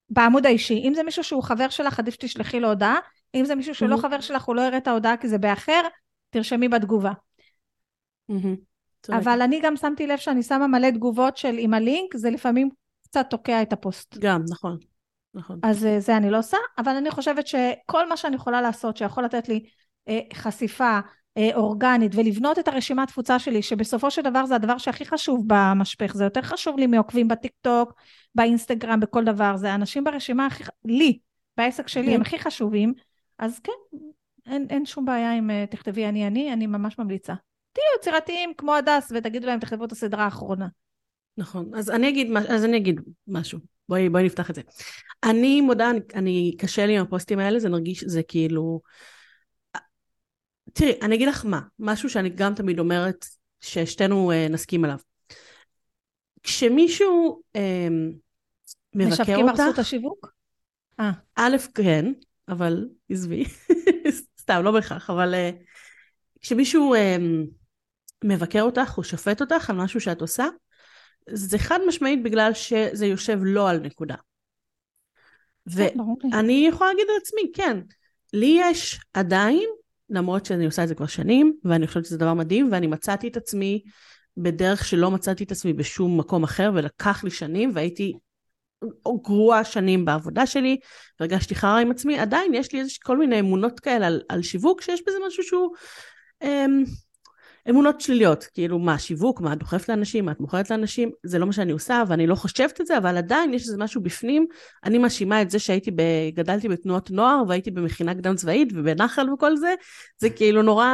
[0.09, 2.99] בעמוד האישי, אם זה מישהו שהוא חבר שלך, עדיף שתשלחי לו הודעה.
[3.35, 3.97] אם זה מישהו שהוא לא.
[3.97, 5.81] חבר שלך, הוא לא יראה את ההודעה כי זה באחר,
[6.29, 7.11] תרשמי בתגובה.
[9.09, 12.69] אבל אני גם שמתי לב שאני שמה מלא תגובות של עם הלינק, זה לפעמים
[13.03, 14.17] קצת תוקע את הפוסט.
[14.17, 14.77] גם, נכון.
[15.33, 15.59] נכון.
[15.63, 19.25] אז אה, זה אני לא עושה, אבל אני חושבת שכל מה שאני יכולה לעשות שיכול
[19.25, 19.63] לתת לי
[20.07, 20.99] אה, חשיפה
[21.53, 26.23] אורגנית ולבנות את הרשימת תפוצה שלי, שבסופו של דבר זה הדבר שהכי חשוב במשפך, זה
[26.23, 27.93] יותר חשוב לי מעוקבים בטיק טוק,
[28.35, 31.19] באינסטגרם, בכל דבר, זה האנשים ברשימה הכי, לי,
[31.57, 32.93] בעסק שלי, הם הכי חשובים,
[33.39, 33.97] אז כן,
[34.45, 37.33] אין, אין שום בעיה אם אה, תכתבי אני אני, אני ממש ממליצה.
[37.73, 40.67] תהיו יצירתיים כמו הדס ותגידו להם תכתבו את הסדרה האחרונה.
[41.37, 41.71] נכון.
[41.75, 43.59] אז אני אגיד, אז אני אגיד משהו.
[43.89, 44.61] בואי, בואי נפתח את זה.
[45.23, 48.81] אני מודה, אני, אני קשה לי עם הפוסטים האלה, זה נרגיש, זה כאילו...
[50.73, 53.25] תראי, אני אגיד לך מה, משהו שאני גם תמיד אומרת,
[53.61, 54.97] ששתינו אה, נסכים עליו.
[56.43, 57.87] כשמישהו אה,
[58.95, 60.33] מבקר משווקים אותך, הרסות השיווק?
[60.99, 62.05] אה, א', כן,
[62.47, 63.45] אבל עזבי,
[64.41, 65.51] סתם, לא בהכרח, אבל אה,
[66.41, 67.17] כשמישהו אה,
[68.23, 70.45] מבקר אותך או שופט אותך על משהו שאת עושה,
[71.29, 74.15] זה חד משמעית בגלל שזה יושב לא על נקודה.
[75.75, 75.99] כן.
[76.31, 77.77] ואני יכולה להגיד על עצמי, כן,
[78.33, 79.69] לי יש עדיין,
[80.09, 83.37] למרות שאני עושה את זה כבר שנים, ואני חושבת שזה דבר מדהים, ואני מצאתי את
[83.37, 83.81] עצמי
[84.37, 88.13] בדרך שלא מצאתי את עצמי בשום מקום אחר, ולקח לי שנים, והייתי
[89.23, 90.77] גרועה שנים בעבודה שלי,
[91.19, 94.81] והרגשתי חרא עם עצמי, עדיין יש לי איזה כל מיני אמונות כאלה על, על שיווק,
[94.81, 95.75] שיש בזה משהו שהוא
[96.43, 96.83] אמ,
[97.69, 101.45] אמונות שליליות, כאילו מה שיווק, מה את דוחפת לאנשים, מה את מוכרת לאנשים, זה לא
[101.45, 104.45] מה שאני עושה, ואני לא חושבת את זה, אבל עדיין יש איזה משהו בפנים,
[104.85, 106.01] אני מאשימה את זה שהייתי, ב,
[106.33, 109.73] גדלתי בתנועות נוער, והייתי במכינה קדם צבאית, ובנחל וכל זה,
[110.17, 110.87] זה כאילו נורא,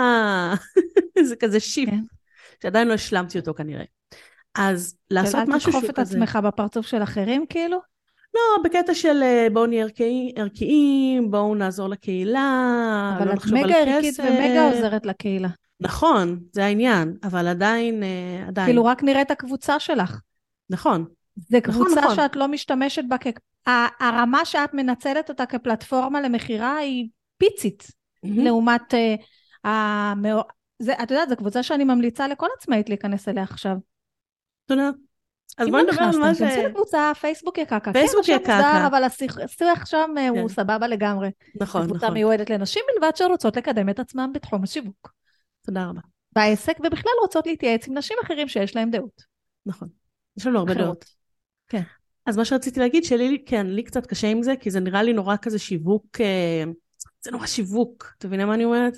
[1.30, 2.00] זה כזה שיפ, כן.
[2.64, 3.84] שעדיין לא השלמתי אותו כנראה.
[4.58, 6.00] אז לעשות משהו אל שהוא תדחוף את.
[6.00, 7.78] עצמך בפרצוף של אחרים, כאילו?
[8.34, 13.56] לא, בקטע של אה, בואו נהיה ערכי- ערכיים, בואו נעזור לקהילה, אבל לא את נחשוב
[13.58, 14.24] על מגה ערכית כסף.
[14.24, 15.48] ומגה עוזרת לקהילה.
[15.80, 18.68] נכון, זה העניין, אבל עדיין, אה, עדיין.
[18.68, 20.20] כאילו, רק נראה את הקבוצה שלך.
[20.70, 22.16] נכון, זה נכון, קבוצה נכון.
[22.16, 23.28] שאת לא משתמשת בה כ...
[24.00, 27.08] הרמה שאת מנצלת אותה כפלטפורמה למכירה היא
[27.38, 27.88] פיצית,
[28.24, 28.94] לעומת...
[28.94, 29.16] אה,
[29.64, 30.44] המאו-
[30.80, 33.76] זה, את יודעת, זו קבוצה שאני ממליצה לכל עצמאית להיכנס אליה עכשיו.
[34.66, 34.90] תודה.
[35.58, 36.38] אז אם בואי לא נדבר על מה ש...
[36.38, 37.94] תיכנסו לקבוצה, פייסבוק יקקה.
[37.94, 38.58] פייסבוק כן, השם יקקה.
[38.58, 40.48] מוסדר, אבל השיח- שם אה, הוא כן.
[40.48, 41.30] סבבה לגמרי.
[41.62, 42.14] נכון, נכון.
[42.14, 45.15] מיועדת לנשים בלבד שרוצות לקדם את עצמם בתחום השיווק.
[45.66, 46.02] תודה רבה.
[46.36, 49.24] בעסק, ובכלל רוצות להתייעץ עם נשים אחרים שיש להם דעות.
[49.66, 49.88] נכון.
[50.38, 50.86] יש לנו הרבה אחרות.
[50.86, 51.06] דעות.
[51.68, 51.82] כן.
[52.26, 55.14] אז מה שרציתי להגיד, שלי, כן, לי קצת קשה עם זה, כי זה נראה לי
[55.14, 56.64] נורא כזה שיווק, אה,
[57.22, 58.94] זה נורא שיווק, אתה מבינה מה אני אומרת?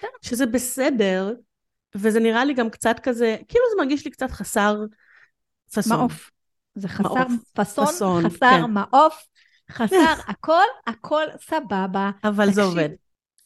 [0.00, 0.08] כן.
[0.22, 1.34] שזה בסדר,
[1.94, 4.76] וזה נראה לי גם קצת כזה, כאילו זה מרגיש לי קצת חסר
[5.74, 5.98] פאסון.
[5.98, 6.30] מעוף.
[6.74, 7.32] זה חסר מעוף.
[7.52, 8.70] פאסון, פאסון, חסר כן.
[8.70, 9.26] מעוף,
[9.70, 12.10] חסר הכל, הכל סבבה.
[12.24, 12.78] אבל זה תקשיב.
[12.78, 12.88] עובד.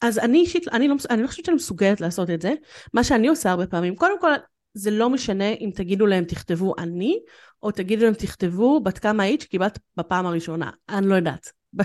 [0.03, 2.55] אז אני אישית, אני לא, אני לא חושבת שאני מסוגלת לעשות את זה.
[2.95, 4.33] מה שאני עושה הרבה פעמים, קודם כל,
[4.75, 7.19] זה לא משנה אם תגידו להם תכתבו אני,
[7.63, 10.71] או תגידו להם תכתבו בת כמה היית שקיבלת בפעם הראשונה.
[10.89, 11.53] אני לא יודעת.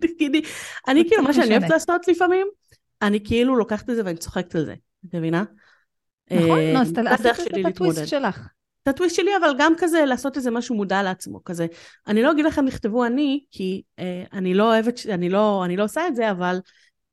[0.00, 0.42] תגידי,
[0.88, 1.70] אני כאילו, מה שאני אוהבת.
[1.70, 2.46] לעשות לפעמים,
[3.02, 4.74] אני כאילו לוקחת את זה ואני צוחקת על זה.
[5.08, 5.44] את מבינה?
[6.30, 8.06] נכון, אה, נו, אז תעשי את הטוויסט.
[8.06, 8.48] שלך.
[8.82, 11.66] את הטוויסט שלי, אבל גם כזה לעשות איזה משהו מודע לעצמו, כזה.
[12.06, 15.84] אני לא אגיד לכם תכתבו אני, כי אה, אני לא אוהבת, אני לא, אני לא
[15.84, 16.58] עושה את זה, אבל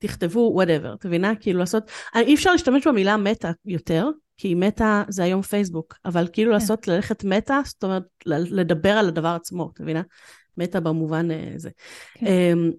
[0.03, 1.35] תכתבו whatever, את מבינה?
[1.35, 1.83] כאילו לעשות,
[2.15, 6.53] אה, אי אפשר להשתמש במילה מטה יותר, כי מטא זה היום פייסבוק, אבל כאילו כן.
[6.53, 10.01] לעשות, ללכת מטא, זאת אומרת, לדבר על הדבר עצמו, את מבינה?
[10.57, 11.69] מטא במובן אה, זה.
[12.13, 12.25] כן.
[12.25, 12.71] אמ,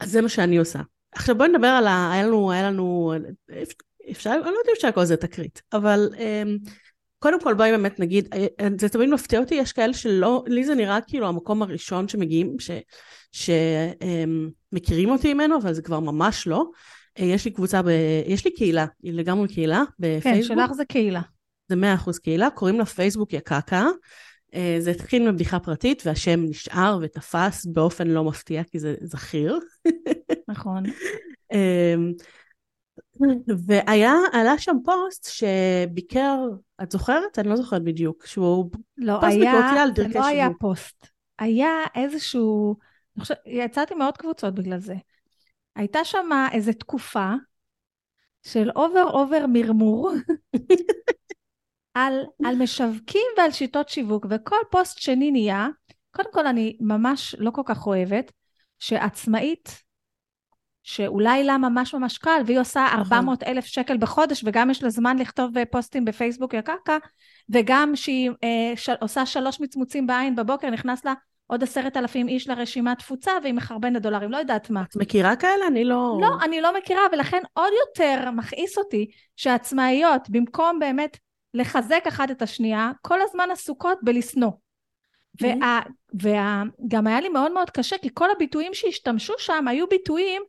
[0.00, 0.80] אז זה מה שאני עושה.
[1.12, 2.12] עכשיו בואי נדבר על ה...
[2.12, 3.14] היה לנו, היה לנו,
[4.10, 6.58] אפשר, אני לא יודעת אם אפשר לקרוא לזה תקרית, אבל אמ,
[7.18, 10.74] קודם כל בואי באמת נגיד, אה, זה תמיד מפתיע אותי, יש כאלה שלא, לי זה
[10.74, 12.56] נראה כאילו המקום הראשון שמגיעים,
[14.74, 16.64] שמכירים אותי ממנו, אבל זה כבר ממש לא.
[17.18, 17.88] אה, יש לי קבוצה, ב,
[18.26, 20.58] יש לי קהילה, היא לגמרי קהילה כן, בפייסבוק.
[20.58, 21.20] שלך זה קהילה.
[21.68, 23.86] זה מאה אחוז קהילה, קוראים לה פייסבוק יקקה.
[24.54, 29.58] אה, זה התחיל מבדיחה פרטית, והשם נשאר ותפס באופן לא מפתיע, כי זה זכיר.
[30.48, 30.82] נכון.
[31.52, 32.12] אמ,
[33.66, 36.38] והיה, עלה שם פוסט שביקר,
[36.82, 37.38] את זוכרת?
[37.38, 40.60] אני לא זוכרת בדיוק, שהוא לא, פוסט היה, ביקורתי על דרכי לא היה שיווק.
[40.60, 41.06] פוסט.
[41.38, 42.76] היה איזשהו,
[43.16, 44.94] אני חושבת, יצאתי מאוד קבוצות בגלל זה.
[45.76, 47.32] הייתה שם איזו תקופה
[48.42, 50.12] של אובר אובר מרמור
[51.94, 55.68] על, על משווקים ועל שיטות שיווק, וכל פוסט שני נהיה,
[56.10, 58.32] קודם כל אני ממש לא כל כך אוהבת,
[58.78, 59.82] שעצמאית,
[60.82, 65.18] שאולי לה ממש ממש קל, והיא עושה 400 אלף שקל בחודש, וגם יש לה זמן
[65.18, 66.96] לכתוב אה, פוסטים בפייסבוק יקקה,
[67.48, 71.14] וגם שהיא אה, של, עושה שלוש מצמוצים בעין בבוקר, נכנס לה
[71.46, 74.82] עוד עשרת אלפים איש לרשימת תפוצה, והיא מחרבנת דולרים, לא יודעת מה.
[74.82, 75.66] את מכירה כאלה?
[75.66, 76.18] אני לא...
[76.20, 81.18] לא, אני לא מכירה, ולכן עוד יותר מכעיס אותי שעצמאיות, במקום באמת
[81.54, 84.50] לחזק אחת את השנייה, כל הזמן עסוקות בלשנוא.
[85.40, 85.80] וה,
[86.22, 90.42] וה, גם היה לי מאוד מאוד קשה, כי כל הביטויים שהשתמשו שם היו ביטויים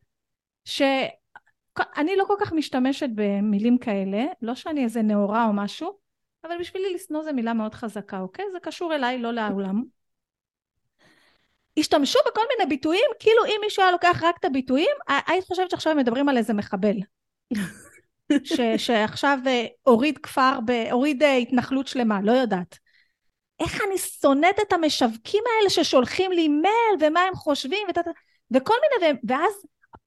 [0.66, 5.98] שאני לא כל כך משתמשת במילים כאלה, לא שאני איזה נאורה או משהו,
[6.44, 8.46] אבל בשבילי לשנוא זה מילה מאוד חזקה, אוקיי?
[8.52, 9.84] זה קשור אליי, לא לעולם.
[11.80, 14.96] השתמשו בכל מיני ביטויים, כאילו אם מישהו היה לוקח רק את הביטויים,
[15.28, 16.96] היית חושבת שעכשיו הם מדברים על איזה מחבל.
[18.44, 22.78] ש, שעכשיו אה, הוריד כפר, ב, הוריד אה, התנחלות שלמה, לא יודעת.
[23.60, 27.98] איך אני שונאת את המשווקים האלה ששולחים לי מייל ומה הם חושבים ות,
[28.52, 29.54] וכל מיני, ואז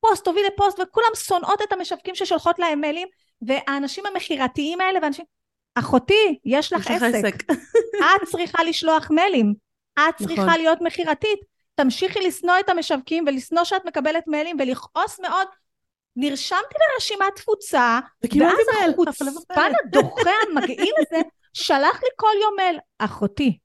[0.00, 3.08] פוסט הוביל לפוסט וכולם שונאות את המשווקים ששולחות להם מיילים
[3.42, 5.24] והאנשים המכירתיים האלה ואנשים,
[5.74, 7.24] אחותי, יש לך יש לך עסק.
[7.24, 7.50] עסק.
[8.00, 9.54] את צריכה לשלוח מיילים,
[9.98, 10.56] את צריכה נכון.
[10.56, 11.57] להיות מכירתית.
[11.82, 15.46] תמשיכי לשנוא את המשווקים ולשנוא שאת מקבלת מיילים ולכעוס מאוד.
[16.16, 18.90] נרשמתי לרשימת תפוצה, וקיבלתי ואז.
[18.90, 21.20] החוצפן הדוחה המגעיל הזה
[21.52, 22.78] שלח לי כל יום מייל.
[22.98, 23.58] אחותי,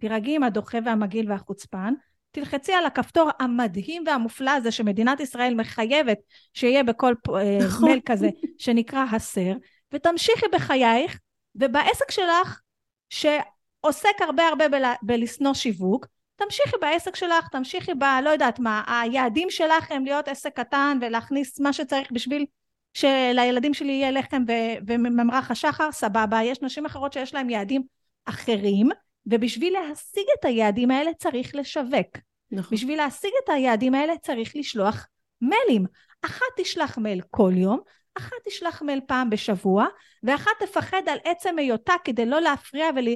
[0.00, 1.94] תירגעי עם הדוחה והמגעיל והחוצפן,
[2.30, 6.18] תלחצי על הכפתור המדהים והמופלא הזה שמדינת ישראל מחייבת
[6.54, 7.88] שיהיה בכל אה, נכון.
[7.88, 9.52] מייל כזה שנקרא הסר,
[9.92, 11.18] ותמשיכי בחייך,
[11.54, 12.60] ובעסק שלך,
[13.08, 16.06] שעוסק הרבה הרבה בל- בלשנוא שיווק,
[16.44, 18.04] תמשיכי בעסק שלך, תמשיכי ב...
[18.24, 22.46] לא יודעת מה, היעדים שלך הם להיות עסק קטן ולהכניס מה שצריך בשביל
[22.94, 26.42] שלילדים שלי יהיה לחם ו- וממרח השחר, סבבה.
[26.42, 27.82] יש נשים אחרות שיש להן יעדים
[28.24, 28.88] אחרים,
[29.26, 32.18] ובשביל להשיג את היעדים האלה צריך לשווק.
[32.50, 32.76] נכון.
[32.76, 35.06] בשביל להשיג את היעדים האלה צריך לשלוח
[35.40, 35.86] מיילים.
[36.22, 37.80] אחת תשלח מייל כל יום,
[38.14, 39.86] אחת תשלח מייל פעם בשבוע,
[40.22, 43.08] ואחת תפחד על עצם היותה כדי לא להפריע ול...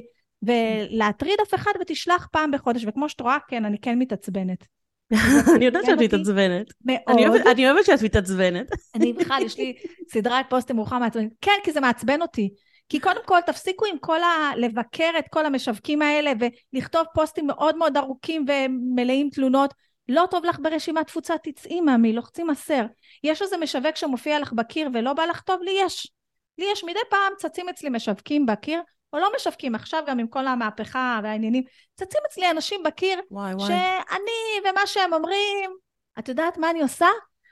[0.43, 2.85] ולהטריד אף אחד ותשלח פעם בחודש.
[2.87, 4.65] וכמו שאת רואה, כן, אני כן מתעצבנת.
[5.55, 6.67] אני יודעת שאת מתעצבנת.
[6.85, 6.99] מאוד.
[7.47, 8.67] אני אוהבת- שאת מתעצבנת.
[8.95, 9.73] אני בכלל, יש לי
[10.13, 11.29] סדרת פוסטים מאוחר מעצבנים.
[11.41, 12.49] כן, כי זה מעצבן אותי.
[12.89, 14.51] כי קודם כל, תפסיקו עם כל ה...
[14.57, 16.31] לבקר את כל המשווקים האלה
[16.73, 19.73] ולכתוב פוסטים מאוד מאוד ארוכים ומלאים תלונות.
[20.09, 22.85] לא טוב לך ברשימת תפוצה, תצאי מאמי, לוחצים הסר.
[23.23, 25.61] יש איזה משווק שמופיע לך בקיר ולא בא לך טוב?
[25.61, 26.11] לי יש.
[26.57, 28.81] לי יש מדי פעם צצים אצלי משווקים בקיר,
[29.13, 31.63] או לא משווקים, עכשיו גם עם כל המהפכה והעניינים,
[31.95, 33.67] צצים אצלי אנשים בקיר וואי וואי.
[33.67, 35.71] שאני ומה שהם אומרים,
[36.19, 37.07] את יודעת מה אני עושה?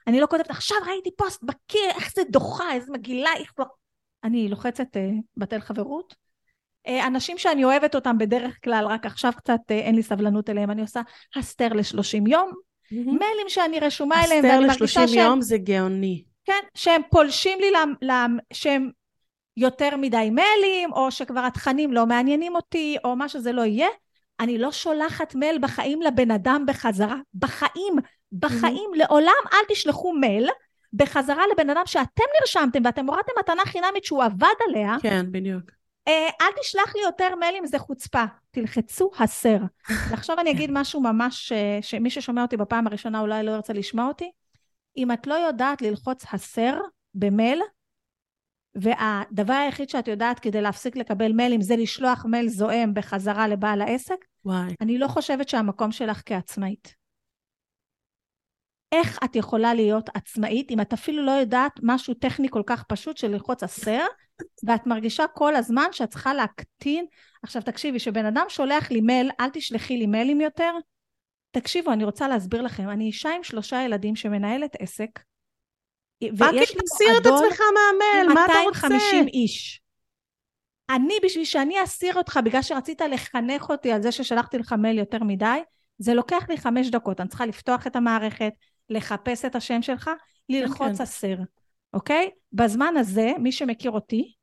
[0.07, 3.65] אני לא כותבת, עכשיו ראיתי פוסט בקיר, איך זה דוחה, איזה מגעילה, איך לא...
[4.23, 6.15] אני לוחצת אה, בטל חברות.
[6.87, 10.71] אה, אנשים שאני אוהבת אותם בדרך כלל, רק עכשיו קצת אה, אין לי סבלנות אליהם,
[10.71, 11.01] אני עושה
[11.35, 12.51] הסתר ל-30 יום.
[12.91, 16.23] מיילים שאני רשומה אליהם, ואני מרגישה ל-30 שהם, יום זה גאוני.
[16.45, 18.89] כן, שהם פולשים לי, למ, למ, שהם
[19.57, 23.87] יותר מדי מיילים, או שכבר התכנים לא מעניינים אותי, או מה שזה לא יהיה.
[24.39, 27.15] אני לא שולחת מייל בחיים לבן אדם בחזרה.
[27.33, 27.95] בחיים,
[28.31, 30.49] בחיים, לעולם אל תשלחו מייל
[30.93, 35.63] בחזרה לבן אדם שאתם נרשמתם ואתם הורדתם מתנה חינמית שהוא עבד עליה, כן, בדיוק.
[36.07, 38.23] אה, אל תשלח לי יותר מיילים, זה חוצפה.
[38.51, 39.57] תלחצו הסר.
[40.09, 44.07] ועכשיו אני אגיד משהו ממש, אה, שמי ששומע אותי בפעם הראשונה אולי לא ירצה לשמוע
[44.07, 44.31] אותי.
[44.97, 46.79] אם את לא יודעת ללחוץ הסר
[47.15, 47.61] במייל,
[48.75, 54.25] והדבר היחיד שאת יודעת כדי להפסיק לקבל מיילים זה לשלוח מייל זועם בחזרה לבעל העסק,
[54.45, 54.75] וואי.
[54.81, 56.95] אני לא חושבת שהמקום שלך כעצמאית.
[58.91, 63.17] איך את יכולה להיות עצמאית אם את אפילו לא יודעת משהו טכני כל כך פשוט
[63.17, 64.05] של ללחוץ עשר,
[64.67, 67.05] ואת מרגישה כל הזמן שאת צריכה להקטין.
[67.43, 70.71] עכשיו תקשיבי, כשבן אדם שולח לי מייל, אל תשלחי לי מיילים יותר.
[71.51, 75.19] תקשיבו, אני רוצה להסביר לכם, אני אישה עם שלושה ילדים שמנהלת עסק,
[76.39, 78.87] רק אם תסיר את עצמך מהמייל, מה אתה רוצה?
[78.87, 79.81] 250 איש.
[80.89, 85.23] אני, בשביל שאני אסיר אותך בגלל שרצית לחנך אותי על זה ששלחתי לך מייל יותר
[85.23, 85.59] מדי,
[85.97, 87.19] זה לוקח לי חמש דקות.
[87.19, 88.53] אני צריכה לפתוח את המערכת,
[88.89, 90.09] לחפש את השם שלך,
[90.49, 91.03] ללחוץ כן.
[91.03, 91.35] הסר,
[91.93, 92.29] אוקיי?
[92.53, 94.33] בזמן הזה, מי שמכיר אותי,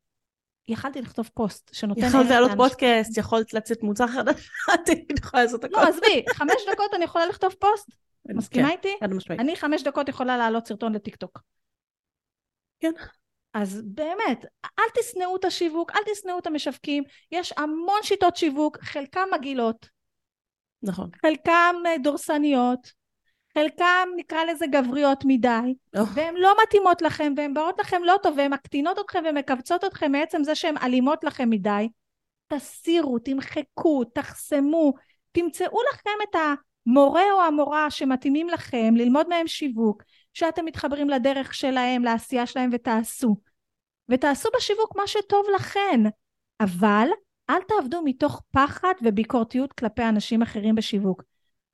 [0.68, 2.06] יכלתי לכתוב פוסט שנותן...
[2.06, 5.80] יכולת לעלות פודקאסט, יכולת לצאת מוצר חדש, את יכולה לעשות הכל.
[5.80, 7.90] לא, עזבי, חמש דקות אני יכולה לכתוב פוסט.
[8.28, 8.96] מסכימה כן, איתי?
[9.38, 11.40] אני חמש דקות יכולה להעלות סרטון לטיקטוק.
[12.80, 12.92] כן.
[13.54, 14.44] אז באמת,
[14.78, 19.88] אל תשנאו את השיווק, אל תשנאו את המשווקים, יש המון שיטות שיווק, חלקם מגעילות.
[20.82, 21.10] נכון.
[21.22, 22.92] חלקם אה, דורסניות,
[23.54, 26.00] חלקם נקרא לזה גבריות מדי, oh.
[26.14, 30.44] והן לא מתאימות לכם, והן באות לכם לא טוב, והן מקטינות אתכם ומכווצות אתכם מעצם
[30.44, 31.88] זה שהן אלימות לכם מדי.
[32.46, 34.92] תסירו, תמחקו, תחסמו,
[35.32, 36.36] תמצאו לכם את
[36.86, 40.02] המורה או המורה שמתאימים לכם, ללמוד מהם שיווק,
[40.34, 43.36] שאתם מתחברים לדרך שלהם, לעשייה שלהם ותעשו.
[44.08, 46.00] ותעשו בשיווק מה שטוב לכן,
[46.60, 47.08] אבל
[47.50, 51.22] אל תעבדו מתוך פחד וביקורתיות כלפי אנשים אחרים בשיווק.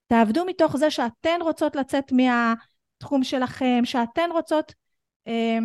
[0.06, 4.74] תעבדו מתוך זה שאתן רוצות לצאת מהתחום שלכם, שאתן רוצות
[5.28, 5.58] אה,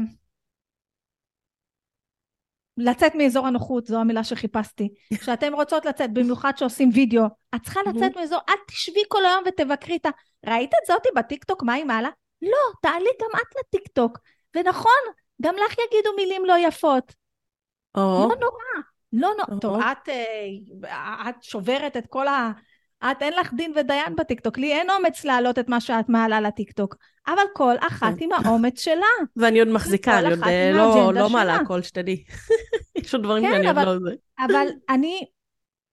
[2.78, 4.90] לצאת מאזור הנוחות, זו המילה שחיפשתי.
[5.26, 7.24] שאתן רוצות לצאת, במיוחד שעושים וידאו,
[7.56, 10.10] את צריכה לצאת מאזור, אל תשבי כל היום ותבקרי את ה...
[10.46, 12.10] ראית את זאתי בטיקטוק, מה היא מעלה?
[12.42, 14.18] לא, תעלי גם את לטיקטוק.
[14.56, 15.02] ונכון,
[15.42, 17.14] גם לך יגידו מילים לא יפות.
[17.96, 18.02] או.
[18.02, 19.60] לא נורא, לא נורא.
[19.60, 22.52] טוב, את, אה, את שוברת את כל ה...
[23.12, 26.96] את אין לך דין ודיין בטיקטוק, לי אין אומץ להעלות את מה שאת מעלה לטיקטוק,
[27.28, 28.14] אבל כל אחת.
[28.20, 29.06] עם האומץ שלה.
[29.36, 32.24] ואני עוד מחזיקה, אני עוד אה, לא, לא מעלה הכל, שתדעי.
[32.96, 34.12] יש עוד דברים כן, שאני אבל, עוד לא...
[34.46, 35.26] אבל אני,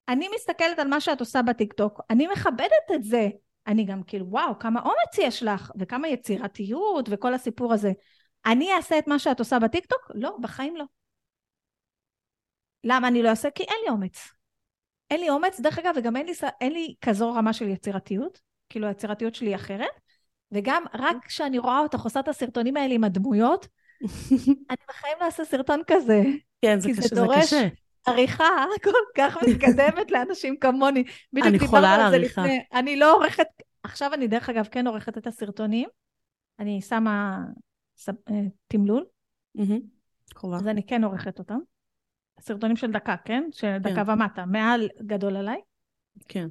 [0.08, 3.28] אני מסתכלת על מה שאת עושה בטיקטוק, אני מכבדת את זה.
[3.68, 7.92] אני גם כאילו, וואו, כמה אומץ יש לך, וכמה יצירתיות, וכל הסיפור הזה.
[8.46, 10.11] אני אעשה את מה שאת עושה בטיקטוק?
[10.14, 10.85] לא, בחיים לא.
[12.85, 13.50] למה אני לא אעשה?
[13.50, 14.28] כי אין לי אומץ.
[15.11, 18.87] אין לי אומץ, דרך אגב, וגם אין לי, אין לי כזו רמה של יצירתיות, כאילו
[18.87, 20.00] היצירתיות שלי היא אחרת,
[20.52, 23.68] וגם רק כשאני רואה אותך עושה את הסרטונים האלה עם הדמויות,
[24.70, 26.22] אני בחיים לא אעשה סרטון כזה.
[26.62, 27.02] כן, זה קשה.
[27.02, 27.54] כי זה דורש
[28.09, 31.05] עריכה כל כך מתקדמת לאנשים כמוני.
[31.42, 32.42] אני חולה על עריכה.
[32.73, 33.47] אני לא עורכת,
[33.83, 35.88] עכשיו אני דרך אגב כן עורכת את הסרטונים,
[36.59, 37.38] אני שמה
[38.09, 38.14] אה,
[38.68, 39.05] תמלול,
[40.55, 41.59] אז אני כן עורכת אותם.
[42.40, 43.44] סרטונים של דקה, כן?
[43.53, 44.11] של דקה כן.
[44.11, 45.61] ומטה, מעל גדול עליי.
[46.29, 46.49] כן.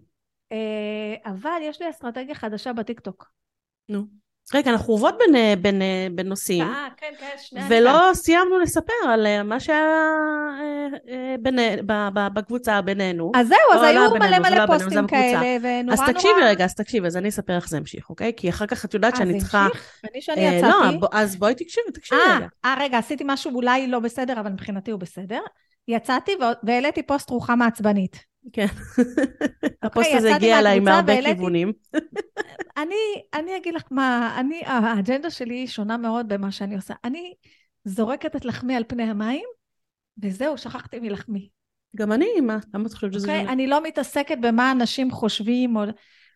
[0.51, 3.31] אה, אבל יש לי אסטרטגיה חדשה בטיקטוק.
[3.89, 4.05] נו.
[4.53, 6.63] רגע, אנחנו עוברות בין, אה, בין, אה, בין נושאים.
[6.63, 7.67] אה, כן, כן, שנייה.
[7.69, 9.85] ולא סיימנו לספר על מה שהיה
[11.39, 11.59] בין,
[12.33, 13.31] בקבוצה בינינו.
[13.35, 16.07] אז זהו, אז לא, היו לא מלא מלא לא פוסטים כאלה, ונורא נורא...
[16.07, 18.31] אז תקשיבי רגע, אז תקשיבי, אז אני אספר איך זה המשיך, אוקיי?
[18.37, 19.65] כי אחר כך את יודעת שאני צריכה...
[19.65, 20.01] אז המשיך?
[20.11, 20.97] אני שאני יצאתי...
[21.01, 22.47] לא, אז בואי תקשיבי, תקשיבי רגע.
[22.65, 25.39] אה, רגע, עשיתי משהו אולי לא בסדר, אבל מבחינתי הוא בסדר.
[25.87, 26.31] יצאתי
[26.63, 28.26] והעליתי פוסט רוחמה עצבנית.
[28.53, 28.65] כן.
[29.83, 31.73] הפוסט הזה הגיע אליי מהרבה כיוונים.
[32.77, 32.95] אני,
[33.33, 36.93] אני אגיד לך מה, אני, האג'נדה שלי היא שונה מאוד במה שאני עושה.
[37.03, 37.33] אני
[37.85, 39.45] זורקת את לחמי על פני המים,
[40.23, 41.49] וזהו, שכחתי מלחמי.
[41.95, 42.57] גם אני, מה?
[42.73, 43.27] למה את חושבת שזה...
[43.27, 45.81] אוקיי, אני לא מתעסקת במה אנשים חושבים, או...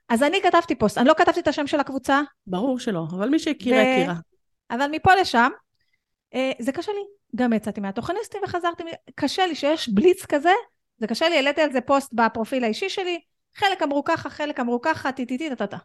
[0.10, 2.21] אז אני כתבתי פוסט, אני לא כתבתי את השם של הקבוצה.
[2.47, 3.82] ברור שלא, אבל מי שהכירה.
[3.82, 4.15] הכירה.
[4.71, 5.50] אבל מפה לשם,
[6.34, 7.02] אה, זה קשה לי.
[7.36, 8.84] גם יצאתי מהתוכניסטים וחזרתי,
[9.15, 10.52] קשה לי שיש בליץ כזה,
[11.02, 13.20] זה קשה לי, העליתי על זה פוסט בפרופיל האישי שלי,
[13.56, 15.78] חלק אמרו ככה, חלק אמרו ככה, טי-טי-טי, טה-טה.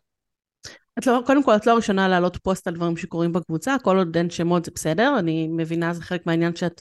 [0.99, 4.17] את לא, קודם כל, את לא הראשונה להעלות פוסט על דברים שקורים בקבוצה, כל עוד
[4.17, 6.81] אין שמות זה בסדר, אני מבינה, זה חלק מהעניין שאת...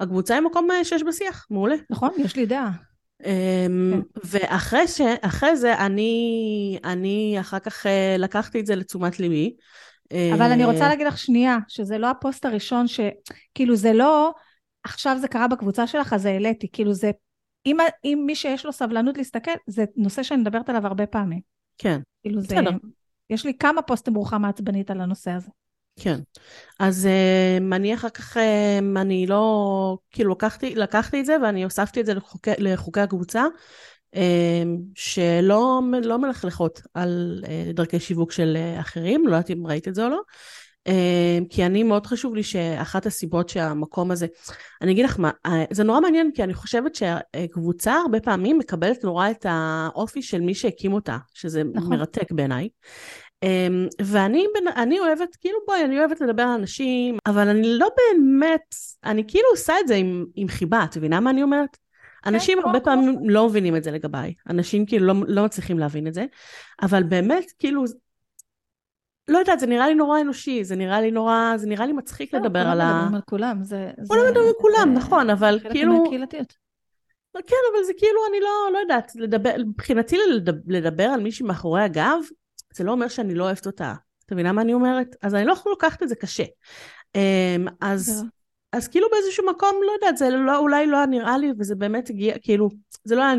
[0.00, 1.76] הקבוצה היא מקום אה, שיש בשיח, מעולה.
[1.90, 2.70] נכון, יש לי דעה.
[3.22, 3.26] Um.
[4.24, 5.00] ואחרי ש,
[5.54, 9.54] זה, אני, אני אחר כך uh, לקחתי את זה לתשומת ליבי,
[10.12, 13.00] אבל אני רוצה אה, להגיד לך שנייה, שזה לא הפוסט הראשון ש...
[13.54, 14.32] כאילו זה לא,
[14.84, 16.68] עכשיו זה קרה בקבוצה שלך, אז העליתי.
[16.72, 17.10] כאילו זה,
[17.66, 21.40] אם, אם מי שיש לו סבלנות להסתכל, זה נושא שאני מדברת עליו הרבה פעמים.
[21.78, 22.46] כן, כאילו זה...
[22.46, 22.70] בסדר.
[23.30, 25.48] יש לי כמה פוסטים רוחמה עצבנית על הנושא הזה.
[26.00, 26.20] כן.
[26.78, 28.40] אז uh, אני אחר כך, uh,
[29.00, 33.44] אני לא, כאילו לקחתי, לקחתי את זה ואני הוספתי את זה לחוקי, לחוקי הקבוצה,
[34.14, 40.04] אמ, שלא לא מלכלכות על דרכי שיווק של אחרים, לא יודעת אם ראית את זה
[40.04, 40.20] או לא.
[40.86, 44.26] אמ, כי אני, מאוד חשוב לי שאחת הסיבות שהמקום הזה,
[44.82, 49.04] אני אגיד לך מה, אה, זה נורא מעניין, כי אני חושבת שקבוצה הרבה פעמים מקבלת
[49.04, 51.90] נורא את האופי של מי שהקים אותה, שזה נכון.
[51.90, 52.68] מרתק בעיניי.
[53.42, 54.44] אמ, ואני
[54.76, 58.74] אני אוהבת, כאילו בואי, אני אוהבת לדבר על אנשים, אבל אני לא באמת,
[59.04, 61.76] אני כאילו עושה את זה עם, עם חיבה, את מבינה מה אני אומרת?
[62.22, 66.06] כן, אנשים הרבה פעמים לא מבינים את זה לגביי, אנשים כאילו לא, לא מצליחים להבין
[66.06, 66.24] את זה,
[66.82, 67.84] אבל באמת, כאילו,
[69.28, 72.34] לא יודעת, זה נראה לי נורא אנושי, זה נראה לי נורא, זה נראה לי מצחיק
[72.34, 72.84] לא, לדבר על ה...
[72.84, 73.90] כולם מדברים על כולם, זה...
[74.08, 75.92] כולם מדברים על כולם, נכון, אבל כאילו...
[75.92, 76.54] חלק מהקהילתיות.
[77.46, 81.82] כן, אבל זה כאילו, אני לא, לא יודעת, לדבר, מבחינתי לדבר, לדבר על מישהי מאחורי
[81.82, 82.18] הגב,
[82.74, 83.94] זה לא אומר שאני לא אוהבת אותה.
[84.26, 85.16] את מבינה מה אני אומרת?
[85.22, 86.44] אז אני לא יכולה לקחת את זה קשה.
[87.14, 88.24] אמ, אז,
[88.72, 92.10] אז כאילו באיזשהו מקום, לא יודעת, זה לא, אולי לא היה נראה לי, וזה באמת
[92.10, 92.68] הגיע, כאילו,
[93.04, 93.34] זה לא היה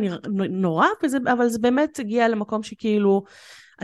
[0.50, 3.24] נורא, וזה, אבל זה באמת הגיע למקום שכאילו,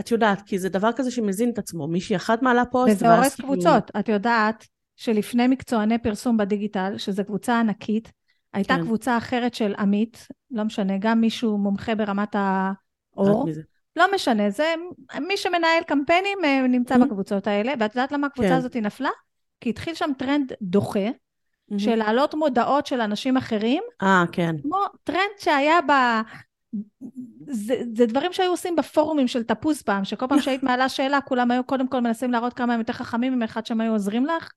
[0.00, 1.86] את יודעת, כי זה דבר כזה שמזין את עצמו.
[1.86, 3.48] מישהי אחת מעלה פוסט, וזה הורס כאילו...
[3.48, 3.90] קבוצות.
[3.98, 4.66] את יודעת
[4.96, 8.12] שלפני מקצועני פרסום בדיגיטל, שזו קבוצה ענקית,
[8.52, 8.82] הייתה כן.
[8.82, 13.48] קבוצה אחרת של עמית, לא משנה, גם מישהו מומחה ברמת האור.
[13.96, 14.74] לא משנה, זה
[15.20, 16.98] מי שמנהל קמפיינים אה, נמצא mm-hmm.
[16.98, 18.54] בקבוצות האלה, ואת יודעת למה הקבוצה כן.
[18.54, 19.10] הזאת נפלה?
[19.60, 21.78] כי התחיל שם טרנד דוחה, mm-hmm.
[21.78, 23.82] של להעלות מודעות של אנשים אחרים.
[24.02, 24.56] אה, כן.
[24.62, 25.92] כמו טרנד שהיה ב...
[27.46, 31.50] זה, זה דברים שהיו עושים בפורומים של תפוז פעם, שכל פעם שהיית מעלה שאלה, כולם
[31.50, 34.52] היו קודם כל מנסים להראות כמה הם יותר חכמים אחד שהם היו עוזרים לך,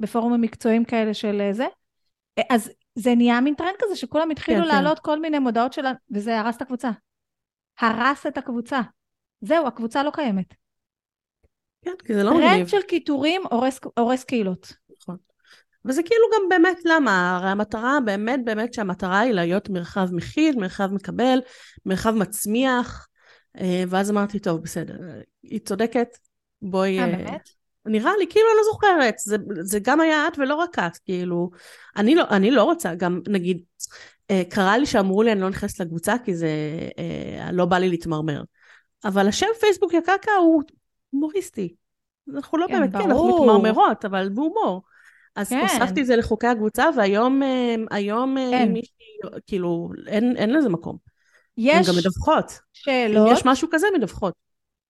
[0.00, 1.66] בפורומים מקצועיים כאלה של אה, זה.
[2.38, 4.68] אה, אז זה נהיה מין טרנד כזה, שכולם התחילו כן, כן.
[4.68, 5.04] להעלות כן.
[5.04, 5.82] כל מיני מודעות של...
[6.10, 6.90] וזה הרס את הקבוצה.
[7.78, 8.80] הרס את הקבוצה.
[9.40, 10.54] זהו, הקבוצה לא קיימת.
[11.84, 12.50] כן, כי זה לא מגניב.
[12.50, 14.72] טרנד של קיטורים הורס, הורס קהילות.
[15.84, 20.92] וזה כאילו גם באמת למה, הרי המטרה באמת באמת שהמטרה היא להיות מרחב מכיל, מרחב
[20.92, 21.38] מקבל,
[21.86, 23.08] מרחב מצמיח,
[23.60, 24.94] אה, ואז אמרתי, טוב, בסדר,
[25.42, 26.08] היא צודקת,
[26.62, 27.00] בואי...
[27.00, 27.48] אה, באמת?
[27.86, 31.50] נראה לי, כאילו, אני לא זוכרת, זה, זה גם היה את ולא רק את, כאילו,
[31.96, 33.62] אני לא, אני לא רוצה, גם נגיד,
[34.30, 36.48] אה, קרה לי שאמרו לי אני לא נכנסת לקבוצה כי זה
[36.98, 38.42] אה, לא בא לי להתמרמר.
[39.04, 40.62] אבל השם פייסבוק יקקה הוא
[41.10, 41.74] הומוריסטי.
[42.34, 43.04] אנחנו לא כן, באמת, ברור.
[43.04, 44.82] כן, אנחנו מתמרמרות, אבל בהומור.
[45.36, 45.60] אז כן.
[45.60, 48.72] הוספתי את זה לחוקי הקבוצה, והיום אה, היום כן.
[48.72, 50.96] מישהי, כאילו, אין, אין לזה מקום.
[51.56, 52.58] יש הן גם מדווחות.
[52.72, 53.28] שאלות.
[53.28, 54.34] אם יש משהו כזה, מדווחות.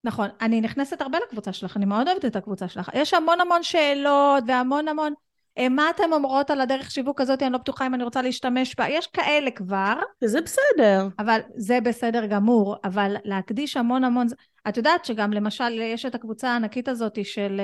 [0.05, 0.29] נכון.
[0.41, 2.91] אני נכנסת הרבה לקבוצה שלך, אני מאוד אוהבת את הקבוצה שלך.
[2.95, 5.15] יש המון המון שאלות והמון המון...
[5.59, 8.75] אה, מה אתן אומרות על הדרך שיווק הזאת, אני לא בטוחה אם אני רוצה להשתמש
[8.79, 8.89] בה.
[8.89, 9.95] יש כאלה כבר.
[10.25, 11.09] זה בסדר.
[11.19, 14.27] אבל זה בסדר גמור, אבל להקדיש המון המון...
[14.69, 17.61] את יודעת שגם למשל יש את הקבוצה הענקית הזאת של...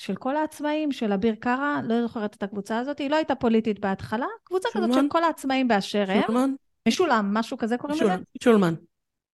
[0.00, 3.78] של כל העצמאים, של אביר קארה, לא זוכרת את הקבוצה הזאת, היא לא הייתה פוליטית
[3.78, 4.88] בהתחלה, קבוצה שולמן.
[4.90, 6.22] כזאת של כל העצמאים באשר הם.
[6.26, 6.50] שולמן.
[6.88, 8.22] משולם, משהו כזה קוראים שול, לזה?
[8.42, 8.74] שולמן.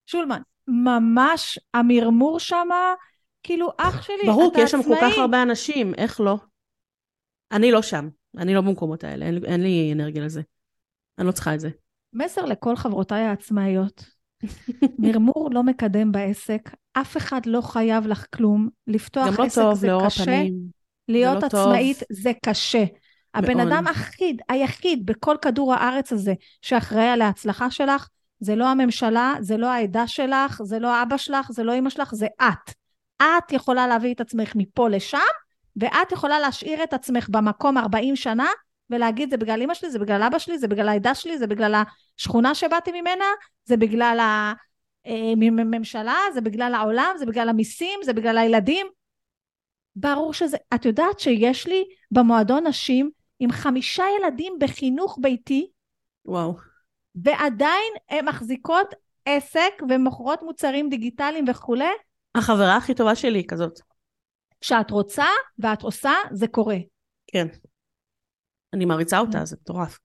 [0.06, 0.40] שולמן.
[0.68, 2.94] ממש המרמור שמה,
[3.42, 6.36] כאילו אח שלי, ברור, כי יש שם כל כך הרבה אנשים, איך לא?
[7.52, 10.40] אני לא שם, אני לא במקומות האלה, אין, אין לי אנרגיה לזה.
[11.18, 11.70] אני לא צריכה את זה.
[12.12, 14.04] מסר לכל חברותיי העצמאיות,
[14.98, 19.88] מרמור לא מקדם בעסק, אף אחד לא חייב לך כלום, לפתוח לא עסק טוב, זה
[20.06, 20.54] קשה, הפנים.
[21.08, 22.06] להיות לא עצמאית טוב.
[22.10, 22.84] זה קשה.
[23.34, 23.68] הבן מאוד.
[23.68, 28.08] אדם היחיד, היחיד בכל כדור הארץ הזה שאחראי על ההצלחה שלך,
[28.40, 32.14] זה לא הממשלה, זה לא העדה שלך, זה לא אבא שלך, זה לא אמא שלך,
[32.14, 32.74] זה את.
[33.22, 35.18] את יכולה להביא את עצמך מפה לשם,
[35.76, 38.48] ואת יכולה להשאיר את עצמך במקום 40 שנה,
[38.90, 41.82] ולהגיד זה בגלל אמא שלי, זה בגלל אבא שלי, זה בגלל העדה שלי, זה בגלל
[42.18, 43.24] השכונה שבאתי ממנה,
[43.64, 44.18] זה בגלל
[45.04, 48.86] הממשלה, אה, זה בגלל העולם, זה בגלל המיסים, זה בגלל הילדים.
[49.96, 55.70] ברור שזה, את יודעת שיש לי במועדון נשים עם חמישה ילדים בחינוך ביתי.
[56.24, 56.56] וואו.
[57.14, 58.94] ועדיין הן מחזיקות
[59.24, 61.92] עסק ומוכרות מוצרים דיגיטליים וכולי.
[62.34, 63.80] החברה הכי טובה שלי היא כזאת.
[64.60, 65.26] כשאת רוצה
[65.58, 66.76] ואת עושה, זה קורה.
[67.26, 67.46] כן.
[68.74, 69.98] אני מעריצה אותה, זה מטורף.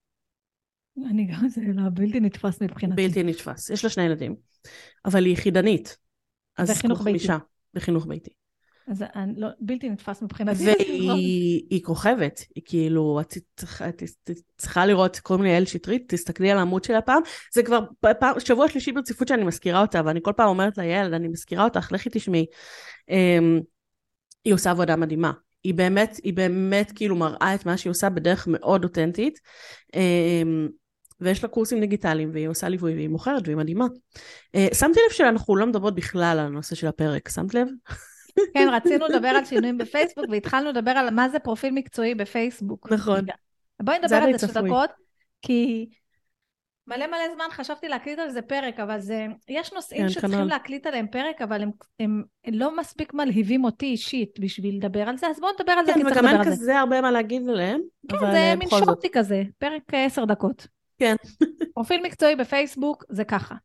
[1.10, 3.08] אני גם, זה לא בלתי נתפס מבחינתי.
[3.08, 3.70] בלתי נתפס.
[3.70, 4.36] יש לה שני ילדים.
[5.06, 5.98] אבל היא יחידנית.
[6.58, 7.20] אז בחינוך ביתי.
[7.20, 7.38] חמישה.
[7.74, 8.32] בחינוך ביתי.
[8.88, 10.64] אז אני, לא, בלתי נתפס מבחינתי.
[10.66, 13.86] והיא כוכבת, היא כאילו, את צריכה,
[14.58, 17.22] צריכה לראות, קוראים לי יעל שטרית, תסתכלי על העמוד שלה פעם,
[17.54, 17.80] זה כבר
[18.20, 21.64] פעם, שבוע שלישי ברציפות שאני מזכירה אותה, ואני כל פעם אומרת לה, יעל, אני מזכירה
[21.64, 22.46] אותך, לכי תשמעי.
[23.10, 23.60] אמ,
[24.46, 25.32] היא עושה עבודה מדהימה.
[25.64, 29.40] היא באמת, היא באמת כאילו מראה את מה שהיא עושה בדרך מאוד אותנטית.
[31.22, 33.86] ויש לה קורסים דיגיטליים, והיא עושה ליווי, והיא מוכרת, והיא מדהימה.
[34.56, 37.68] אה, שמתי לב שאנחנו לא מדברות בכלל על הנושא של הפרק, שמת לב?
[38.54, 42.92] כן, רצינו לדבר על שינויים בפייסבוק, והתחלנו לדבר על מה זה פרופיל מקצועי בפייסבוק.
[42.92, 43.26] נכון.
[43.82, 44.90] בואי נדבר על זה שתי דקות,
[45.42, 45.90] כי
[46.88, 49.26] מלא מלא זמן חשבתי להקליט על זה פרק, אבל זה...
[49.50, 50.50] יש נושאים כן, שצריכים כנול.
[50.50, 55.28] להקליט עליהם פרק, אבל הם, הם, לא מספיק מלהיבים אותי אישית בשביל לדבר על זה,
[55.28, 56.40] אז בואו נדבר על זה, כן, כי צריך לדבר על זה.
[56.40, 59.82] כן, וגם אין כזה הרבה מה להגיד עליהם, כן, זה אה, מין שוטי כזה, פרק
[59.94, 60.68] עשר דקות.
[61.02, 61.16] כן.
[61.74, 63.56] פרופיל מקצועי בפייסבוק זה ככה.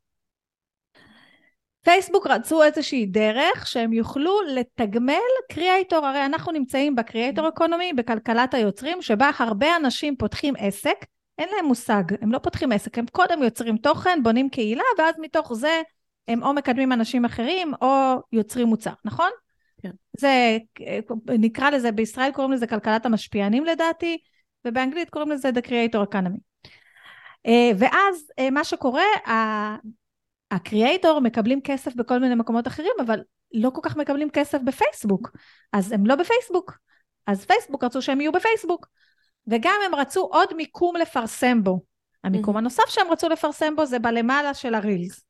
[1.82, 5.14] פייסבוק רצו איזושהי דרך שהם יוכלו לתגמל
[5.52, 11.04] קריאייטור, הרי אנחנו נמצאים בקריאייטור אקונומי, בכלכלת היוצרים, שבה הרבה אנשים פותחים עסק,
[11.38, 15.54] אין להם מושג, הם לא פותחים עסק, הם קודם יוצרים תוכן, בונים קהילה, ואז מתוך
[15.54, 15.82] זה
[16.28, 19.30] הם או מקדמים אנשים אחרים, או יוצרים מוצר, נכון?
[19.82, 19.90] כן.
[20.18, 20.58] זה,
[21.28, 24.18] נקרא לזה, בישראל קוראים לזה כלכלת המשפיענים לדעתי,
[24.64, 26.55] ובאנגלית קוראים לזה The Creator Economy.
[27.46, 29.04] אה, ואז אה, מה שקורה,
[30.50, 33.20] הקריאייטור מקבלים כסף בכל מיני מקומות אחרים, אבל
[33.54, 35.30] לא כל כך מקבלים כסף בפייסבוק.
[35.72, 36.78] אז הם לא בפייסבוק.
[37.26, 38.86] אז פייסבוק רצו שהם יהיו בפייסבוק.
[39.46, 41.80] וגם הם רצו עוד מיקום לפרסם בו.
[42.24, 42.58] המיקום mm-hmm.
[42.58, 45.24] הנוסף שהם רצו לפרסם בו זה בלמעלה של הרילס.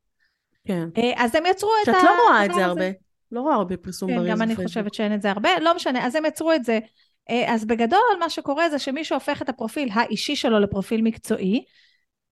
[0.64, 0.88] כן.
[0.96, 1.92] אה, אז הם יצרו את ה...
[1.92, 2.90] שאת לא רואה את זה הרבה.
[3.32, 5.58] לא רואה הרבה פרסום כן, ברילס גם אני חושבת שאין את זה הרבה.
[5.60, 6.78] לא משנה, אז הם יצרו את זה.
[7.46, 11.64] אז בגדול מה שקורה זה שמישהו הופך את הפרופיל האישי שלו לפרופיל מקצועי.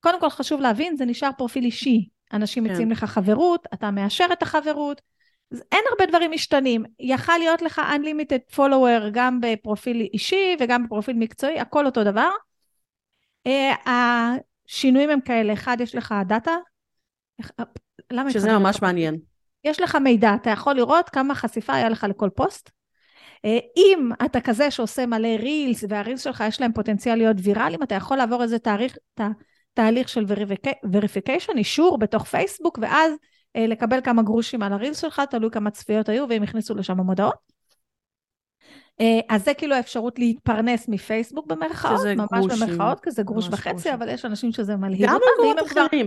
[0.05, 2.09] קודם כל חשוב להבין, זה נשאר פרופיל אישי.
[2.33, 2.71] אנשים כן.
[2.71, 5.01] מציעים לך חברות, אתה מאשר את החברות.
[5.73, 6.85] אין הרבה דברים משתנים.
[7.01, 12.29] יכל להיות לך unlimited follower גם בפרופיל אישי וגם בפרופיל מקצועי, הכל אותו דבר.
[13.49, 16.57] Uh, השינויים הם כאלה, אחד, יש לך דאטה.
[18.13, 19.19] למה שזה ממש מעניין.
[19.65, 22.71] יש לך מידע, אתה יכול לראות כמה חשיפה היה לך לכל פוסט.
[23.47, 27.95] Uh, אם אתה כזה שעושה מלא רילס, והרילס שלך יש להם פוטנציאל להיות ויראליים, אתה
[27.95, 29.29] יכול לעבור איזה תאריך, תה,
[29.75, 30.25] תהליך של
[30.93, 33.13] verification, אישור בתוך פייסבוק, ואז
[33.57, 37.01] אה, לקבל כמה גרושים על ה reels שלך, תלוי כמה צפיות היו, והם הכניסו לשם
[37.01, 37.55] מודעות.
[39.01, 43.71] אה, אז זה כאילו האפשרות להתפרנס מפייסבוק במרכאות, ממש גרושים, במרכאות, כי זה גרוש וחצי,
[43.71, 43.93] גרושים.
[43.93, 45.13] אבל יש אנשים שזה מלהיב אותם.
[45.13, 46.07] גם במקומות אחרים.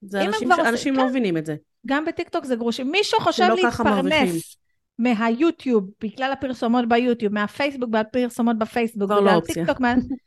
[0.00, 0.58] זה אנשים, ש...
[0.58, 1.08] אנשים לא כן.
[1.08, 1.56] מבינים את זה.
[1.86, 2.90] גם בטיקטוק זה גרושים.
[2.90, 4.56] מי שחושב להתפרנס
[4.98, 9.64] מהיוטיוב, בגלל הפרסומות ביוטיוב, מהפייסבוק, בפרסומות בפייסבוק, כבר לא אופציה.
[9.80, 9.94] מה...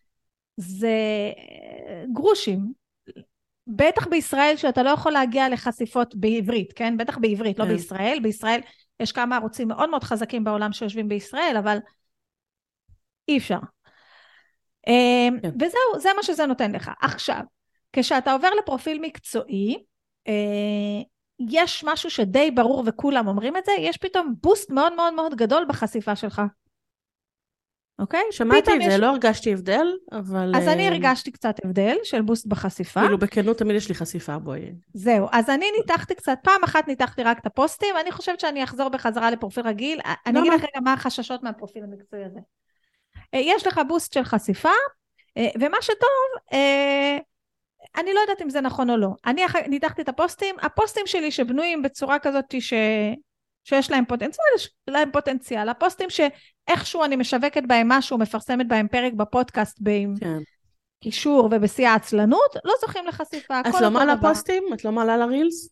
[0.57, 0.97] זה
[2.13, 2.73] גרושים.
[3.67, 6.97] בטח בישראל שאתה לא יכול להגיע לחשיפות בעברית, כן?
[6.97, 7.71] בטח בעברית, לא כן.
[7.71, 8.19] בישראל.
[8.23, 8.59] בישראל
[8.99, 11.77] יש כמה ערוצים מאוד מאוד חזקים בעולם שיושבים בישראל, אבל
[13.27, 13.59] אי אפשר.
[14.87, 15.49] אמ, כן.
[15.55, 16.91] וזהו, זה מה שזה נותן לך.
[17.01, 17.41] עכשיו,
[17.93, 19.83] כשאתה עובר לפרופיל מקצועי,
[20.27, 21.01] אה,
[21.49, 25.65] יש משהו שדי ברור וכולם אומרים את זה, יש פתאום בוסט מאוד מאוד מאוד גדול
[25.67, 26.41] בחשיפה שלך.
[27.99, 28.23] אוקיי?
[28.31, 28.99] שמעתי את זה, יש...
[28.99, 30.51] לא הרגשתי הבדל, אבל...
[30.55, 33.01] אז אני אה, הרגשתי קצת הבדל של בוסט בחשיפה.
[33.01, 34.71] כאילו, בכנות תמיד יש לי חשיפה, בואי.
[34.93, 38.89] זהו, אז אני ניתחתי קצת, פעם אחת ניתחתי רק את הפוסטים, אני חושבת שאני אחזור
[38.89, 39.99] בחזרה לפרופיל רגיל.
[40.25, 42.39] אני אגיד לך רגע מה החששות מהפרופיל המקצועי הזה.
[43.33, 44.69] אה, יש לך בוסט של חשיפה,
[45.59, 46.57] ומה שטוב,
[47.97, 49.09] אני לא יודעת אם זה נכון או לא.
[49.25, 52.73] אני ניתחתי את הפוסטים, הפוסטים שלי שבנויים בצורה כזאת ש...
[53.67, 55.69] שיש להם פוטנציאל, יש להם פוטנציאל.
[55.69, 60.37] הפוסטים שאיכשהו אני משווקת בהם משהו, מפרסמת בהם פרק בפודקאסט עם כן.
[61.03, 63.59] קישור ובשיא העצלנות, לא זוכים לחשיפה.
[63.59, 64.63] את לא מעלה פוסטים?
[64.73, 65.69] את לא מעלה לרילס?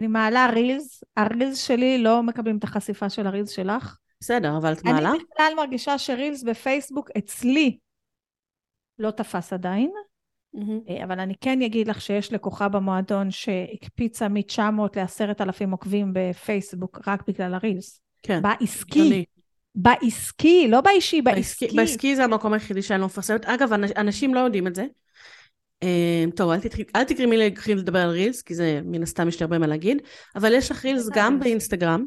[0.00, 3.96] אני מעלה רילס, הרילס שלי לא מקבלים את החשיפה של הרילס שלך.
[4.20, 5.10] בסדר, אבל את מעלה?
[5.10, 7.78] אני בכלל מרגישה שרילס בפייסבוק אצלי
[8.98, 9.92] לא תפס עדיין.
[10.58, 11.04] Mm-hmm.
[11.04, 14.60] אבל אני כן אגיד לך שיש לקוחה במועדון שהקפיצה מ-900
[14.96, 18.00] ל-10,000 עוקבים בפייסבוק רק בגלל הרילס.
[18.22, 18.42] כן.
[18.42, 19.24] בעסקי.
[19.74, 21.68] בעסקי, לא באישי, בעסקי.
[21.76, 23.44] בעסקי, זה המקום היחידי שאני לא מפרסמת.
[23.44, 24.86] אגב, אנשים לא יודעים את זה.
[25.84, 29.28] Uh, טוב, אל, תתחיל, אל תקראי מי להתחיל לדבר על רילס, כי זה מן הסתם
[29.28, 30.02] יש לי הרבה מה להגיד,
[30.36, 32.04] אבל יש לך רילס גם באינסטגרם,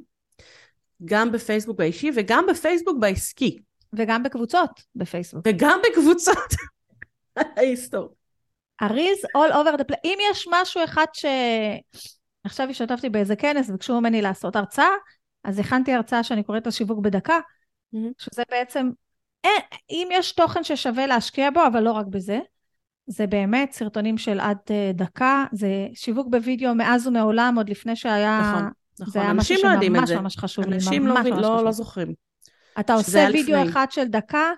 [1.06, 3.58] גם בפייסבוק באישי וגם בפייסבוק בעסקי.
[3.93, 5.47] וגם בקבוצות בפייסבוק.
[5.47, 6.54] וגם בקבוצות
[7.58, 8.21] ההיסטוריות.
[8.82, 10.00] הרילס all over the place.
[10.04, 11.26] אם יש משהו אחד ש...
[12.44, 14.90] עכשיו השתתפתי באיזה כנס וביקשו ממני לעשות הרצאה,
[15.44, 17.40] אז הכנתי הרצאה שאני קוראת לה שיווק בדקה,
[17.96, 17.98] mm-hmm.
[18.18, 18.90] שזה בעצם,
[19.44, 22.40] אין, אה, אם יש תוכן ששווה להשקיע בו, אבל לא רק בזה,
[23.08, 28.40] זה באמת סרטונים של עד uh, דקה, זה שיווק בווידאו מאז ומעולם, עוד לפני שהיה...
[28.42, 28.70] נכון,
[29.00, 29.12] נכון.
[29.12, 30.76] זה היה משהו לא שממש ממש חשוב לי.
[30.76, 32.14] אנשים לא, לא, לא זוכרים.
[32.80, 33.70] אתה עושה וידאו לפני.
[33.72, 34.52] אחד של דקה,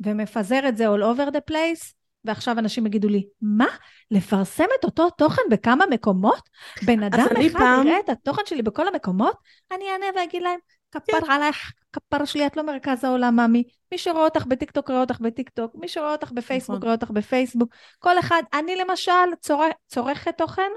[0.00, 1.92] ומפזר את זה all over the place,
[2.24, 3.66] ועכשיו אנשים יגידו לי, מה?
[4.10, 6.48] לפרסם את אותו תוכן בכמה מקומות?
[6.86, 7.86] בן אדם אחד פעם...
[7.86, 9.36] יראה את התוכן שלי בכל המקומות?
[9.72, 10.58] אני אענה ואגיד להם,
[10.90, 11.30] כפר כן.
[11.30, 13.62] עלייך, כפר שלי, את לא מרכז העולם, ממי.
[13.92, 15.72] מי שרואה אותך בטיקטוק, רואה אותך בטיקטוק.
[15.74, 16.82] מי שרואה אותך בפייסבוק, נכון.
[16.82, 17.74] רואה אותך בפייסבוק.
[17.98, 19.64] כל אחד, אני למשל צור...
[19.86, 20.70] צורכת תוכן,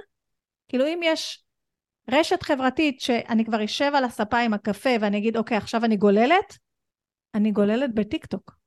[0.67, 1.43] כאילו אם יש
[2.11, 6.57] רשת חברתית שאני כבר אשב על הספה עם הקפה ואני אגיד, אוקיי, עכשיו אני גוללת,
[7.33, 8.60] אני גוללת בטיקטוק.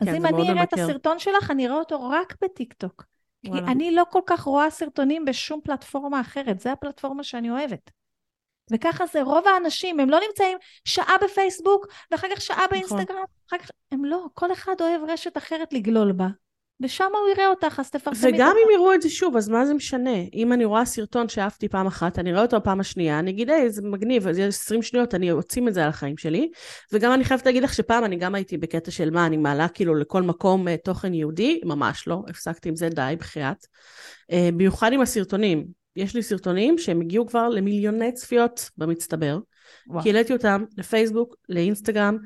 [0.00, 3.04] אז כן, אם אני אראה את הסרטון שלך, אני אראה אותו רק בטיקטוק.
[3.42, 7.90] כי אני לא כל כך רואה סרטונים בשום פלטפורמה אחרת, זו הפלטפורמה שאני אוהבת.
[8.72, 12.68] וככה זה רוב האנשים, הם לא נמצאים שעה בפייסבוק, ואחר כך שעה נכון.
[12.70, 16.26] באינסטגרם, אחר כך, הם לא, כל אחד אוהב רשת אחרת לגלול בה.
[16.80, 18.30] ושם הוא יראה אותך, אז תפרסמי.
[18.30, 20.16] וגם אם יראו את זה שוב, אז מה זה משנה?
[20.34, 23.70] אם אני רואה סרטון שאהבתי פעם אחת, אני רואה אותו פעם השנייה, אני אגיד, היי,
[23.70, 26.50] זה מגניב, אז יש 20 שניות, אני עוצים את זה על החיים שלי.
[26.92, 29.94] וגם אני חייבת להגיד לך שפעם אני גם הייתי בקטע של מה, אני מעלה כאילו
[29.94, 33.66] לכל מקום uh, תוכן יהודי, ממש לא, הפסקתי עם זה, די, בחייאת.
[34.32, 35.78] Uh, במיוחד עם הסרטונים.
[35.96, 39.38] יש לי סרטונים שהם הגיעו כבר למיליוני צפיות במצטבר.
[39.86, 40.02] וואו.
[40.02, 42.18] כי העליתי אותם לפייסבוק, לאינסטגרם,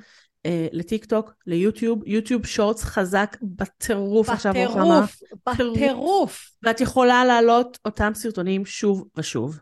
[0.47, 4.53] אה, לטיק טוק, ליוטיוב, יוטיוב שורטס חזק בטירוף עכשיו.
[4.53, 6.51] בטירוף, בטירוף.
[6.62, 9.59] ואת יכולה להעלות אותם סרטונים שוב ושוב.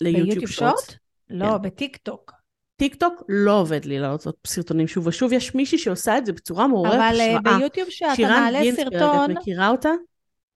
[0.00, 0.96] ליוטיוב Shorts.
[1.30, 1.62] לא, כן.
[1.62, 2.32] בטיק טוק.
[2.76, 6.66] טיק טוק לא עובד לי לעלות סרטונים שוב ושוב, יש מישהי שעושה את זה בצורה
[6.66, 7.36] מעוררת השראה.
[7.36, 8.74] אבל ביוטיוב שאתה מעלה סרטון...
[8.74, 9.90] שירן גינסברג, את מכירה אותה?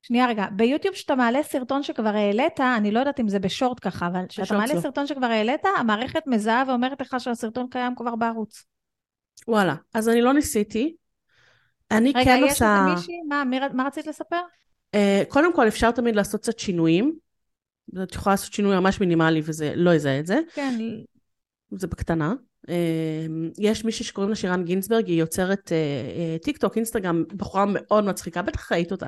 [0.02, 3.78] שנייה רגע, ביוטיוב שאתה מעלה סרטון שכבר העלית, אני לא יודעת אם זה ב short
[3.82, 4.80] ככה, אבל כשאתה מעלה לא.
[4.80, 8.64] סרטון שכבר העלית, המערכת מזהה ואומרת לך שהסרטון קיים כבר בערוץ.
[9.48, 10.94] וואלה, אז אני לא ניסיתי.
[11.90, 12.82] אני רגע, כן עושה...
[12.82, 13.22] רגע, יש איזה מישהי?
[13.28, 14.40] מה, מי, מה רצית לספר?
[14.96, 17.18] Uh, קודם כל, אפשר תמיד לעשות קצת שינויים.
[18.02, 20.40] את יכולה לעשות שינוי ממש מינימלי וזה לא יזהה את זה.
[20.54, 20.78] כן.
[21.70, 22.34] זה בקטנה.
[22.66, 22.70] Uh,
[23.58, 28.04] יש מישהי שקוראים לה שירן גינצברג, היא יוצרת uh, uh, טיק טוק, אינסטגרם, בחורה מאוד
[28.04, 29.06] מצחיקה, בטח ראית אותה.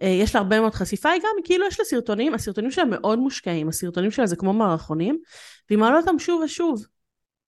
[0.00, 3.68] יש לה הרבה מאוד חשיפה, היא גם, כאילו יש לה סרטונים, הסרטונים שלה מאוד מושקעים,
[3.68, 5.18] הסרטונים שלה זה כמו מערכונים,
[5.70, 6.86] והיא מעלה אותם שוב ושוב.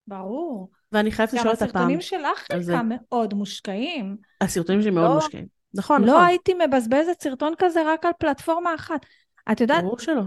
[0.07, 0.71] ברור.
[0.93, 1.69] ואני חייבת לשאול אותה פעם.
[1.69, 4.17] גם הסרטונים שלך חלקם מאוד מושקעים.
[4.41, 5.47] הסרטונים שלי מאוד לא, מושקעים.
[5.75, 6.21] נכון, לא נכון.
[6.21, 9.07] לא הייתי מבזבזת סרטון כזה רק על פלטפורמה אחת.
[9.53, 9.85] את יודעת...
[9.85, 10.23] ברור שלא.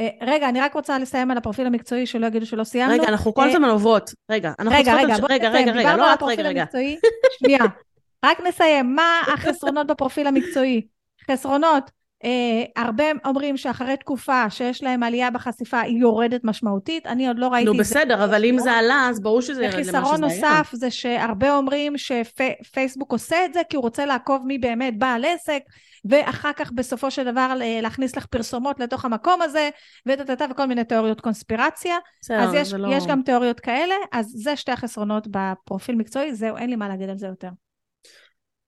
[0.00, 2.94] אה, רגע, אני רק רוצה לסיים על הפרופיל המקצועי, שלא יגידו שלא סיימנו.
[2.94, 4.10] רגע, אנחנו כל אה, הזמן עוברות.
[4.30, 6.64] רגע, אנחנו רגע, רגע, רגע, רגע, רגע, לא את, רגע, רגע.
[7.38, 7.64] שנייה,
[8.24, 8.94] רק נסיים.
[8.94, 10.86] מה החסרונות בפרופיל המקצועי?
[11.30, 11.90] חסרונות,
[12.76, 17.66] הרבה אומרים שאחרי תקופה שיש להם עלייה בחשיפה היא יורדת משמעותית, אני עוד לא ראיתי
[17.66, 17.72] זה.
[17.72, 20.02] נו בסדר, אבל אם זה עלה אז ברור שזה ירד למה שזה היה.
[20.02, 24.98] וחיסרון נוסף זה שהרבה אומרים שפייסבוק עושה את זה כי הוא רוצה לעקוב מי באמת
[24.98, 25.62] בעל עסק,
[26.04, 29.70] ואחר כך בסופו של דבר להכניס לך פרסומות לתוך המקום הזה,
[30.06, 31.96] וטטטה וכל מיני תיאוריות קונספירציה.
[32.20, 32.88] בסדר, אז יש, לא...
[32.94, 37.08] יש גם תיאוריות כאלה, אז זה שתי החסרונות בפרופיל מקצועי, זהו, אין לי מה להגיד
[37.08, 37.48] על זה יותר.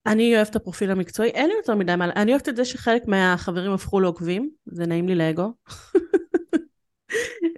[0.05, 2.05] אני אוהבת את הפרופיל המקצועי, אין לי יותר מדי מה...
[2.05, 5.53] אני אוהבת את זה שחלק מהחברים הפכו לעוקבים, זה נעים לי לאגו.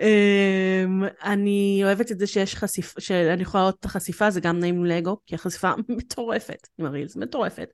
[0.01, 4.83] אמ, אני אוהבת את זה שיש חשיפה, שאני יכולה לראות את החשיפה, זה גם נעים
[4.83, 7.69] לי לאגו, כי החשיפה מטורפת עם הרילס, מטורפת.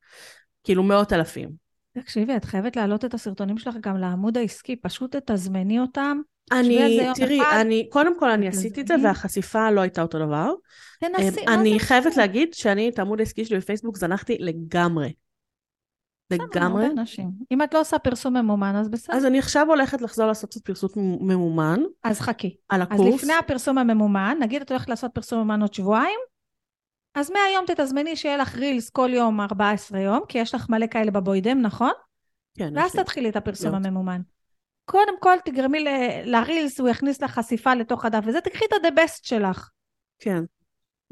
[0.63, 1.62] כאילו מאות אלפים.
[1.93, 6.17] תקשיבי, את חייבת להעלות את הסרטונים שלך גם לעמוד העסקי, פשוט תזמני אותם.
[6.51, 10.53] אני, תראי, אני, קודם כל אני עשיתי את זה והחשיפה לא הייתה אותו דבר.
[10.99, 15.13] תנסי, אמ, אני חייבת להגיד שאני את העמוד העסקי שלי בפייסבוק זנחתי לגמרי.
[16.31, 16.87] לגמרי.
[17.51, 19.15] אם את לא עושה פרסום ממומן, אז בסדר.
[19.15, 20.91] אז אני עכשיו הולכת לחזור לעשות קצת פרסום
[21.21, 21.79] ממומן.
[22.03, 22.55] אז חכי.
[22.69, 23.13] על הקורס.
[23.13, 26.19] אז לפני הפרסום הממומן, נגיד את הולכת לעשות פרסום ממומן עוד שבועיים,
[27.15, 31.11] אז מהיום תתזמני שיהיה לך רילס כל יום 14 יום, כי יש לך מלא כאלה
[31.11, 31.91] בבוידם, נכון?
[32.57, 32.73] כן.
[32.75, 34.21] ואז תתחילי את הפרסום הממומן.
[34.85, 35.85] קודם כל תגרמי
[36.25, 39.69] לרילס, הוא יכניס לך חשיפה לתוך הדף וזה, תקחי את ה-the best שלך.
[40.19, 40.43] כן.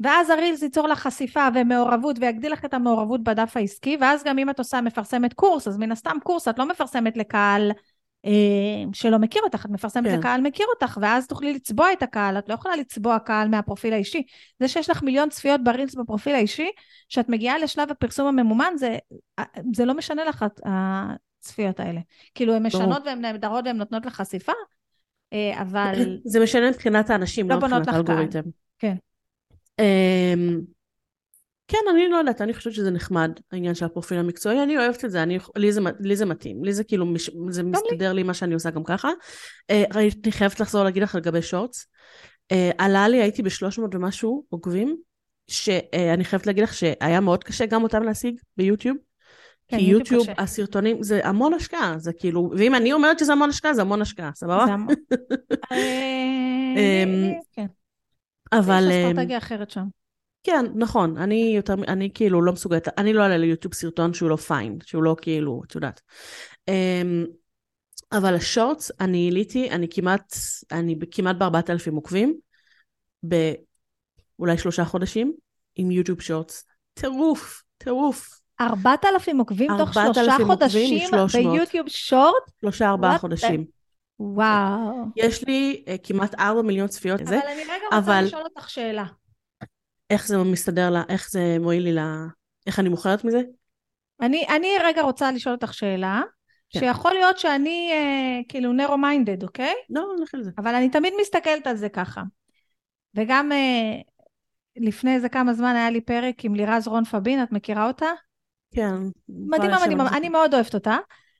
[0.00, 4.50] ואז הרילס ייצור לך חשיפה ומעורבות ויגדיל לך את המעורבות בדף העסקי, ואז גם אם
[4.50, 7.72] את עושה, מפרסמת קורס, אז מן הסתם קורס, את לא מפרסמת לקהל
[8.92, 10.18] שלא מכיר אותך, את מפרסמת כן.
[10.18, 14.22] לקהל מכיר אותך, ואז תוכלי לצבוע את הקהל, את לא יכולה לצבוע קהל מהפרופיל האישי.
[14.60, 16.70] זה שיש לך מיליון צפיות ברילס בפרופיל האישי,
[17.08, 18.96] שאת מגיעה לשלב הפרסום הממומן, זה,
[19.74, 22.00] זה לא משנה לך הצפיות האלה.
[22.34, 24.52] כאילו, הן משנות והן נהדרות והן נותנות לך חשיפה,
[25.32, 26.18] אה, אבל...
[26.24, 28.42] זה משנה מבחינת האנשים, לא, לא מבחינת האלגוריתם.
[28.78, 28.96] כן.
[31.62, 35.04] אמ, כן, אני לא יודעת, אני חושבת שזה נחמד, העניין של הפרופיל המקצועי, אני אוהבת
[35.04, 37.06] את זה, אני, לי, זה, לי זה מתאים, לי זה כאילו,
[37.48, 39.10] זה מסתדר לי מה שאני עושה גם ככה.
[39.70, 41.86] אה, אני חייבת לחזור להגיד לך לגבי שורטס.
[42.52, 44.96] אה, עלה לי, הייתי ב-300 ומשהו עוקבים,
[45.48, 48.96] שאני חייבת להגיד לך שהיה מאוד קשה גם אותם להשיג ביוטיוב.
[49.68, 50.32] כן, כי יוטיוב, קשה.
[50.38, 54.30] הסרטונים, זה המון השקעה, זה כאילו, ואם אני אומרת שזה המון השקעה, זה המון השקעה,
[54.34, 54.66] סבבה?
[54.66, 54.94] זה המון.
[55.72, 57.66] אמ, כן.
[58.52, 58.88] אבל...
[58.90, 59.84] יש אסטרטגיה אחרת שם.
[60.44, 64.36] כן, נכון, אני יותר, אני כאילו לא מסוגלת, אני לא אעלה ליוטיוב סרטון שהוא לא
[64.36, 66.00] פיין, שהוא לא כאילו, את יודעת.
[66.68, 67.24] אמ,
[68.12, 70.34] אבל השורטס, אני העליתי, אני כמעט,
[70.72, 72.38] אני כמעט בארבעת אלפים עוקבים,
[73.22, 75.32] באולי שלושה חודשים,
[75.76, 76.64] עם יוטיוב שורטס.
[76.94, 78.28] טירוף, טירוף.
[78.60, 82.50] ארבעת אלפים עוקבים תוך שלושה חודשים ביוטיוב שורט?
[82.60, 83.64] שלושה ארבעה חודשים.
[84.20, 85.04] וואו.
[85.16, 87.20] יש לי uh, כמעט ארבע מיליון צפיות.
[87.20, 88.24] אבל אני רגע רוצה אבל...
[88.24, 89.04] לשאול אותך שאלה.
[90.12, 91.98] איך זה מסתדר לה, איך זה מועיל לי ל...
[92.66, 93.42] איך אני מוכרת מזה?
[94.20, 96.22] אני, אני רגע רוצה לשאול אותך שאלה,
[96.70, 96.80] כן.
[96.80, 99.74] שיכול להיות שאני אה, כאילו נרו מיינדד, אוקיי?
[99.90, 100.50] לא, נלך על זה.
[100.58, 102.22] אבל אני תמיד מסתכלת על זה ככה.
[103.14, 104.00] וגם אה,
[104.76, 108.06] לפני איזה כמה זמן היה לי פרק עם לירז רון פבין, את מכירה אותה?
[108.74, 108.94] כן.
[109.28, 110.96] מדהימה, מדהימה, אני מאוד אוהבת אותה.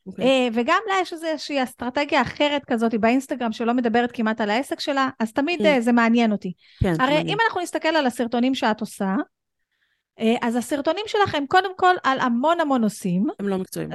[0.08, 0.10] Okay.
[0.10, 0.24] אוקיי.
[0.24, 5.08] אה, וגם לה יש איזושהי אסטרטגיה אחרת כזאת באינסטגרם שלא מדברת כמעט על העסק שלה,
[5.18, 5.80] אז תמיד כן.
[5.80, 6.52] זה מעניין אותי.
[6.80, 7.28] כן, הרי מעניין.
[7.28, 9.14] אם אנחנו נסתכל על הסרטונים שאת עושה,
[10.42, 13.26] אז הסרטונים שלך הם קודם כל על המון המון נושאים.
[13.40, 13.90] הם לא מקצועיים.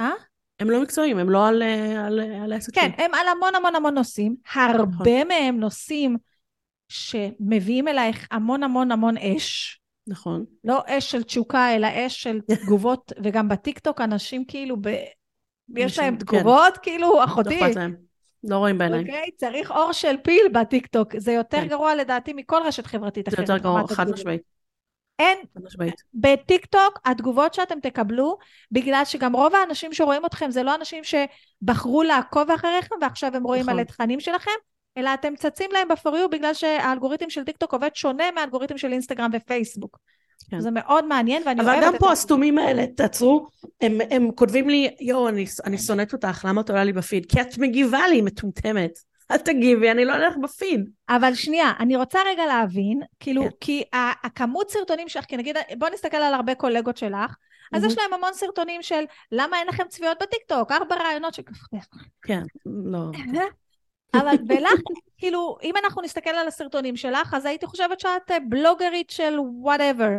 [0.00, 0.10] אה?
[0.60, 1.62] הם לא מקצועיים, הם לא על,
[2.06, 4.36] על, על העסק כן, הם על המון המון המון נושאים.
[4.54, 5.28] הרבה נכון.
[5.28, 6.16] מהם נושאים
[6.88, 9.80] שמביאים אלייך המון המון המון אש.
[10.08, 10.44] נכון.
[10.64, 14.88] לא אש של תשוקה, אלא אש של תגובות, וגם בטיקטוק אנשים כאילו, ב...
[15.76, 16.82] יש להם תגובות, כן.
[16.82, 17.60] כאילו, אחותי.
[17.60, 17.96] לא להם.
[18.44, 19.06] לא רואים בעיניים.
[19.06, 19.30] אוקיי?
[19.36, 21.16] צריך עור של פיל בטיקטוק.
[21.16, 21.68] זה יותר כן.
[21.68, 23.46] גרוע לדעתי מכל רשת חברתית אחרת.
[23.46, 24.42] זה יותר גרוע, חד משמעית.
[25.18, 25.38] אין,
[26.14, 28.38] בטיקטוק התגובות שאתם תקבלו,
[28.72, 33.62] בגלל שגם רוב האנשים שרואים אתכם זה לא אנשים שבחרו לעקוב אחריכם ועכשיו הם רואים
[33.62, 33.74] נכון.
[33.74, 34.50] על התכנים שלכם,
[34.96, 38.92] אלא אתם צצים להם ב for you בגלל שהאלגוריתם של טיקטוק עובד שונה מהאלגוריתם של
[38.92, 39.98] אינסטגרם ופייסבוק.
[40.50, 40.60] כן.
[40.60, 41.88] זה מאוד מעניין ואני אוהבת את זה.
[41.88, 43.46] אבל גם פה הסתומים האלה, תעצרו,
[43.80, 47.26] הם, הם כותבים לי, יואו, אני, אני שונאת אותך, למה את עולה לי בפיד?
[47.26, 48.98] כי את מגיבה לי, מטומטמת.
[49.30, 50.90] אל תגיבי, אני לא אעלה לך בפיד.
[51.08, 53.48] אבל שנייה, אני רוצה רגע להבין, כאילו, כן.
[53.60, 53.82] כי
[54.24, 57.36] הכמות סרטונים שלך, כי נגיד, בוא נסתכל על הרבה קולגות שלך,
[57.72, 61.40] אז יש להם המון סרטונים של למה אין לכם צפיות בטיקטוק, ארבע רעיונות ש...
[62.22, 63.00] כן, לא.
[64.14, 64.80] אבל ולך,
[65.18, 70.10] כאילו, אם אנחנו נסתכל על הסרטונים שלך, אז הייתי חושבת שאת בלוגרית של whatever,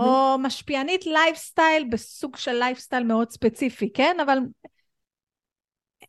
[0.00, 4.16] או משפיענית לייפסטייל בסוג של לייפסטייל מאוד ספציפי, כן?
[4.22, 4.38] אבל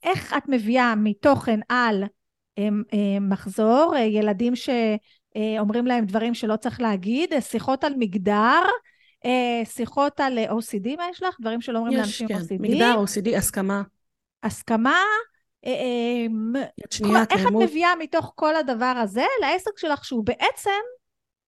[0.04, 2.04] איך את מביאה מתוכן על
[3.22, 8.62] מחזור, ילדים שאומרים להם דברים שלא צריך להגיד, שיחות על מגדר,
[9.64, 11.36] שיחות על OCD, מה יש לך?
[11.42, 12.36] דברים שלא אומרים לאנשים כן.
[12.36, 12.56] OCD.
[12.60, 13.82] מגדר, OCD, הסכמה.
[14.44, 15.00] הסכמה.
[16.90, 17.48] שנייה, איך.
[17.48, 20.72] את מביאה מתוך כל הדבר הזה לעסק שלך שהוא בעצם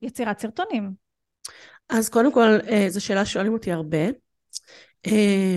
[0.01, 0.91] יצירת סרטונים?
[1.89, 2.47] אז קודם כל,
[2.87, 4.05] זו שאלה ששואלים אותי הרבה.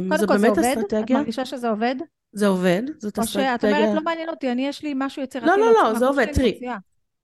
[0.09, 0.59] קודם כל זה עובד?
[0.59, 1.03] אסטרטגיה.
[1.05, 1.95] את מרגישה שזה עובד?
[2.33, 3.55] זה עובד, זאת אסטרטגיה.
[3.55, 5.47] או שאת אומרת, לא מעניין אותי, אני יש לי משהו יצירתי.
[5.47, 6.61] לא, לא, לא, זה עובד, תראי.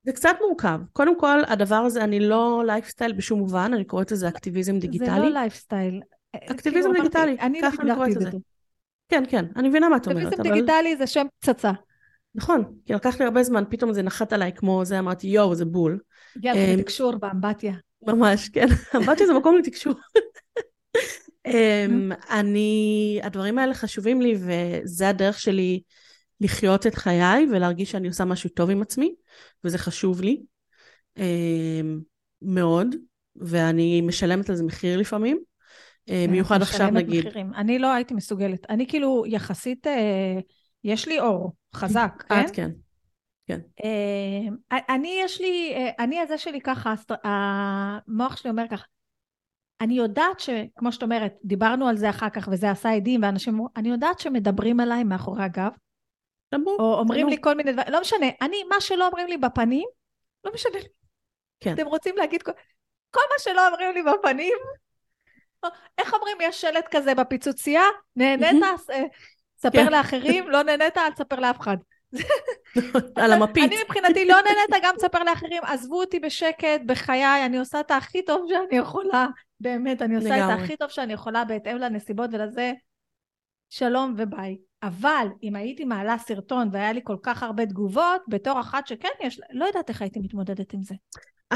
[0.05, 0.81] זה קצת מורכב.
[0.93, 5.11] קודם כל, הדבר הזה, אני לא לייפסטייל בשום מובן, אני קוראת לזה אקטיביזם דיגיטלי.
[5.11, 6.01] זה לא לייפסטייל.
[6.37, 8.31] אקטיביזם כאילו, דיגיטלי, ככה אני קוראת לזה.
[9.09, 10.33] כן, כן, אני מבינה מה את אומרת, אבל...
[10.35, 11.73] אקטיביזם דיגיטלי זה שם פצצה.
[12.35, 15.65] נכון, כי לקח לי הרבה זמן, פתאום זה נחת עליי כמו זה, אמרתי, יואו, זה
[15.65, 15.99] בול.
[16.37, 17.75] הגיע לך לתקשור באמבטיה.
[18.03, 18.67] ממש, כן.
[18.97, 19.95] אמבטיה זה מקום לתקשור.
[21.47, 25.81] אמ, אני, הדברים האלה חשובים לי וזה הדרך שלי
[26.41, 29.15] לחיות את חיי ולהרגיש שאני עושה משהו טוב עם עצמי
[29.65, 30.43] וזה חשוב לי
[31.17, 32.01] אמ,
[32.43, 32.95] מאוד
[33.37, 35.39] ואני משלמת על זה מחיר לפעמים.
[36.11, 37.27] אה, במיוחד עכשיו נגיד.
[37.27, 37.55] מחירים.
[37.55, 38.71] אני לא הייתי מסוגלת.
[38.71, 40.39] אני כאילו יחסית, אה,
[40.85, 42.45] יש לי אור חזק, כן?
[42.45, 42.71] את כן.
[43.47, 43.61] כן.
[43.85, 46.95] אה, אני יש לי, אני הזה שלי ככה,
[47.25, 48.85] המוח שלי אומר ככה,
[49.81, 53.69] אני יודעת שכמו שאת אומרת, דיברנו על זה אחר כך וזה עשה עדים ואנשים אמרו,
[53.77, 55.71] אני יודעת שמדברים עליי מאחורי הגב.
[56.55, 56.77] דברו.
[56.79, 59.89] או אומרים לי כל מיני דברים, לא משנה, אני, מה שלא אומרים לי בפנים,
[60.45, 60.89] לא משנה לי.
[61.61, 61.75] כן.
[61.75, 62.53] אתם רוצים להגיד, כל,
[63.11, 64.59] כל מה שלא אומרים לי בפנים,
[65.99, 67.83] איך אומרים, יש שלט כזה בפיצוצייה,
[68.17, 68.65] נהנית,
[69.59, 69.93] ספר כן.
[69.93, 71.77] לאחרים, לא נהנית, אל תספר לאף אחד.
[73.17, 73.65] על המפית.
[73.65, 78.23] אני מבחינתי לא נהנית, גם תספר לאחרים, עזבו אותי בשקט, בחיי, אני עושה את הכי
[78.23, 79.27] טוב שאני יכולה.
[79.61, 80.55] באמת, אני עושה.
[80.55, 82.73] את הכי טוב שאני יכולה בהתאם לנסיבות ולזה,
[83.71, 84.57] שלום וביי.
[84.83, 89.41] אבל אם הייתי מעלה סרטון והיה לי כל כך הרבה תגובות, בתור אחת שכן יש,
[89.51, 90.95] לא יודעת איך הייתי מתמודדת עם זה.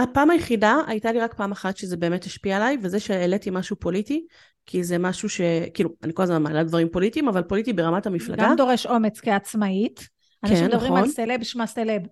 [0.03, 4.26] הפעם היחידה הייתה לי רק פעם אחת שזה באמת השפיע עליי, וזה שהעליתי משהו פוליטי,
[4.66, 5.40] כי זה משהו ש...
[5.74, 8.44] כאילו, אני כל הזמן מעלה דברים פוליטיים, אבל פוליטי ברמת המפלגה.
[8.44, 9.99] גם דורש אומץ כעצמאית.
[9.99, 11.05] כן, אנשים מדברים נכון.
[11.05, 12.03] על סלב, שמה סלב.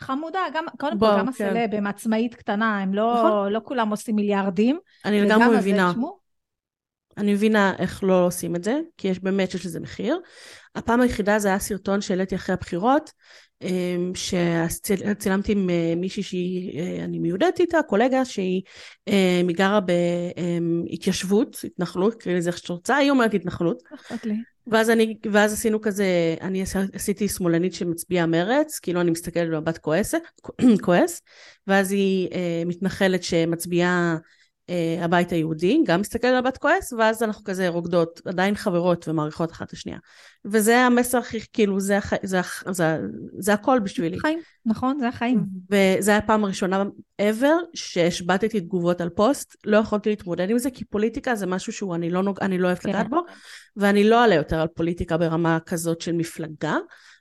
[0.00, 1.44] חמודה, גם, קודם כל, גם כן.
[1.46, 3.52] הסלב הם עצמאית קטנה, הם לא, נכון.
[3.52, 4.78] לא כולם עושים מיליארדים.
[5.04, 5.92] אני לגמרי מבינה.
[7.16, 10.20] אני מבינה איך לא עושים את זה, כי יש באמת שיש לזה מחיר.
[10.74, 13.10] הפעם היחידה זה היה סרטון שהעליתי אחרי הבחירות,
[14.14, 18.62] שצילמתי עם אה, מישהי שהיא, אה, אני מיודדת איתה, קולגה שהיא
[19.08, 23.82] אה, גרה בהתיישבות, התנחלות, קראי לזה איך שאת רוצה, היא אומרת התנחלות.
[24.70, 26.06] ואז, אני, ואז עשינו כזה,
[26.40, 30.22] אני עשיתי שמאלנית שמצביעה מרץ, כאילו אני מסתכלת במבט כועסת,
[30.84, 31.22] כועס,
[31.66, 34.16] ואז היא אה, מתנחלת שמצביעה
[34.70, 39.52] אה, הבית היהודי, גם מסתכלת על בת כועס, ואז אנחנו כזה רוקדות, עדיין חברות ומעריכות
[39.52, 39.98] אחת את השנייה.
[40.44, 42.12] וזה המסר הכי, כאילו, זה, הח...
[42.22, 42.64] זה, הח...
[42.70, 42.98] זה,
[43.38, 44.20] זה הכל בשבילי.
[44.20, 45.44] חיים, נכון, זה החיים.
[45.70, 46.84] וזה היה הפעם הראשונה
[47.22, 51.94] ever שהשבתתי תגובות על פוסט, לא יכולתי להתמודד עם זה, כי פוליטיקה זה משהו שהוא,
[51.94, 52.38] אני לא, נוג...
[52.40, 52.88] אני לא אוהבת כן.
[52.88, 53.20] לגעת בו,
[53.76, 56.76] ואני לא אעלה יותר על פוליטיקה ברמה כזאת של מפלגה.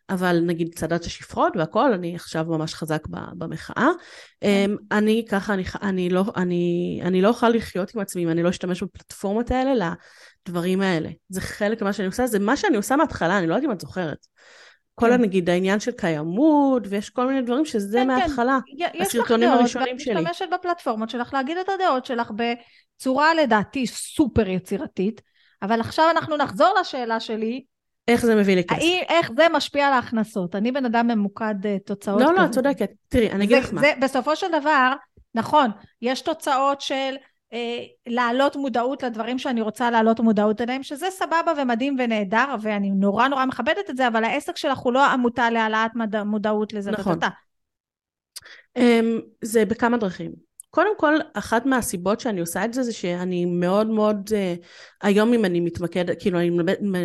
[0.10, 3.90] אבל נגיד צעדת השפחות והכל, אני עכשיו ממש חזק במחאה.
[4.42, 4.72] כן.
[4.92, 8.50] אני ככה, אני, אני, לא, אני, אני לא אוכל לחיות עם עצמי אם אני לא
[8.50, 9.94] אשתמש בפלטפורמות האלה
[10.48, 11.10] לדברים האלה.
[11.30, 13.82] זה חלק ממה שאני עושה, זה מה שאני עושה מההתחלה, אני לא יודעת אם את
[13.82, 14.28] זוכרת.
[14.96, 15.22] כל כן.
[15.22, 18.60] נגיד העניין של קיימות, ויש כל מיני דברים שזה כן, מההתחלה.
[18.80, 19.02] כן.
[19.02, 20.12] הסרטונים הראשונים שלי.
[20.12, 25.22] יש לך דעות, ואת משתמשת בפלטפורמות שלך להגיד את הדעות שלך בצורה לדעתי סופר יצירתית,
[25.62, 27.64] אבל עכשיו אנחנו נחזור לשאלה שלי.
[28.08, 28.82] איך זה מביא לי כסף?
[29.10, 30.56] איך זה משפיע על ההכנסות?
[30.56, 32.22] אני בן אדם ממוקד uh, תוצאות.
[32.22, 32.90] לא, לא, את צודקת.
[33.08, 33.82] תראי, אני אגיד לך מה.
[34.02, 34.94] בסופו של דבר,
[35.36, 37.16] נכון, יש תוצאות של
[37.54, 43.28] אה, להעלות מודעות לדברים שאני רוצה להעלות מודעות אליהם, שזה סבבה ומדהים ונהדר, ואני נורא
[43.28, 45.92] נורא מכבדת את זה, אבל העסק שלך הוא לא עמותה להעלאת
[46.26, 46.92] מודעות לזה.
[46.92, 47.20] נכון.
[48.78, 50.47] אמ, זה בכמה דרכים.
[50.78, 54.66] קודם כל, אחת מהסיבות שאני עושה את זה, זה שאני מאוד מאוד, אה,
[55.02, 56.50] היום אם אני מתמקדת, כאילו אני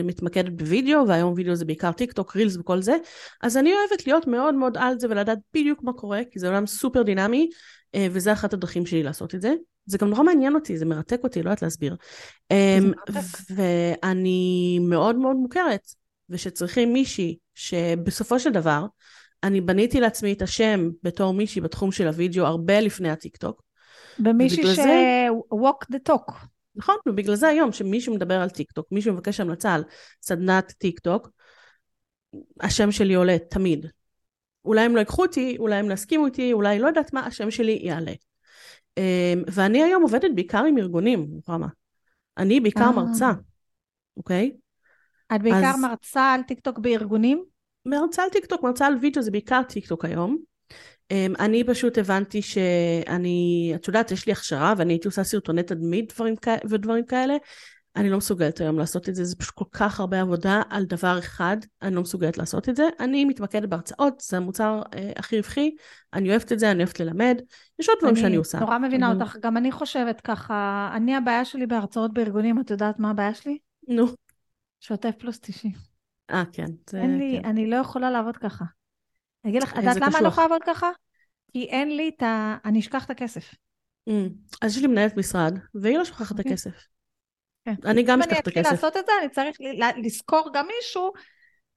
[0.03, 2.97] מתמקדת בווידאו, והיום וידאו זה בעיקר טיק טוק, רילס וכל זה,
[3.43, 6.67] אז אני אוהבת להיות מאוד מאוד על זה ולדעת בדיוק מה קורה, כי זה עולם
[6.67, 7.49] סופר דינמי,
[7.97, 9.55] אה, וזה אחת הדרכים שלי לעשות את זה.
[9.87, 11.97] זה גם נורא מעניין אותי, זה מרתק אותי, לא יודעת להסביר.
[12.51, 12.93] אמ,
[13.57, 15.93] ואני מאוד מאוד מוכרת,
[16.31, 18.87] ושצריכים מישהי שבסופו של דבר,
[19.43, 23.63] אני בניתי לעצמי את השם בתור מישהי בתחום של הוידאו הרבה לפני הטיקטוק.
[24.19, 24.77] במישהי ש...
[24.77, 25.27] זה...
[25.55, 26.35] walk the talk.
[26.77, 29.85] נכון, ובגלל זה היום שמישהו מדבר על טיקטוק, מישהו מבקש המלצה על
[30.23, 31.29] סדנת טיקטוק,
[32.61, 33.87] השם שלי עולה תמיד.
[34.65, 37.51] אולי הם לא ייקחו אותי, אולי הם לא יסכימו איתי, אולי לא יודעת מה, השם
[37.51, 38.13] שלי יעלה.
[38.97, 41.67] אמ, ואני היום עובדת בעיקר עם ארגונים, רמה.
[42.39, 42.93] אני בעיקר אה.
[42.93, 43.31] מרצה,
[44.17, 44.53] אוקיי?
[45.35, 45.81] את בעיקר אז...
[45.81, 47.45] מרצה על טיקטוק בארגונים?
[47.87, 50.39] מרצה על טיקטוק, מרצה על וידאו, זה בעיקר טיקטוק היום.
[51.13, 56.13] אמ, אני פשוט הבנתי שאני, את יודעת, יש לי הכשרה ואני הייתי עושה סרטוני תדמית
[56.15, 56.35] דברים
[56.69, 57.35] ודברים כאלה,
[57.97, 61.19] אני לא מסוגלת היום לעשות את זה, זה פשוט כל כך הרבה עבודה על דבר
[61.19, 62.89] אחד, אני לא מסוגלת לעשות את זה.
[63.01, 65.75] אני מתמקדת בהרצאות, זה המוצר אה, הכי רווחי,
[66.13, 67.41] אני אוהבת את זה, אני אוהבת ללמד,
[67.79, 68.59] יש עוד דברים שאני עושה.
[68.59, 69.23] אני נורא מבינה אבל...
[69.23, 73.59] אותך, גם אני חושבת ככה, אני הבעיה שלי בהרצאות בארגונים, את יודעת מה הבעיה שלי?
[73.89, 74.07] נו.
[74.81, 75.92] שוטף פלוס 90.
[76.33, 76.67] אה, כן.
[76.91, 77.49] זה, אין לי, כן.
[77.49, 78.65] אני לא יכולה לעבוד ככה.
[79.45, 80.91] אני אגיד לך, את יודעת למה אני לא יכולה לעבוד ככה?
[81.53, 82.57] כי אין לי את ה...
[82.65, 83.55] אני אשכח את הכסף.
[84.09, 84.13] Mm.
[84.63, 86.53] אז יש לי מנהלת משרד, והיא לא שוכחת את אוקיי.
[86.53, 86.87] הכסף.
[87.65, 87.75] כן.
[87.85, 88.59] אני גם אשכח את הכסף.
[88.59, 89.57] אם אני אתחיל לעשות את זה, אני צריך
[89.97, 91.13] לזכור גם מישהו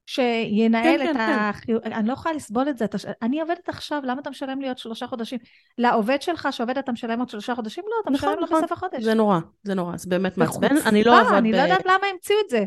[0.06, 1.82] שינהל כן, את כן, החיוב...
[1.82, 1.92] כן.
[1.92, 2.86] אני לא יכולה לסבול את זה.
[3.22, 5.38] אני עובדת עכשיו, למה אתה משלם לי עוד שלושה חודשים?
[5.78, 7.84] לעובד שלך שעובד אתה משלם עוד שלושה חודשים?
[7.86, 8.56] לא, אתה נכון, משלם נכון.
[8.56, 9.02] לו בסוף החודש.
[9.02, 10.76] זה נורא, זה נורא, זה באמת מעצבן.
[10.86, 11.32] אני לא עובד...
[11.32, 12.64] אני לא יודעת למה המציאו את זה.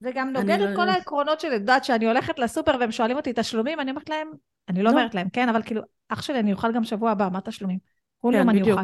[0.00, 3.16] זה גם נוגד את לא כל העקרונות שלי, את יודעת שאני הולכת לסופר והם שואלים
[3.16, 4.30] אותי תשלומים, אני אומרת להם,
[4.68, 7.28] אני לא, לא אומרת להם, כן, אבל כאילו, אח שלי, אני אוכל גם שבוע הבא,
[7.32, 7.78] מה תשלומים?
[8.18, 8.82] כל יום אני אוכל.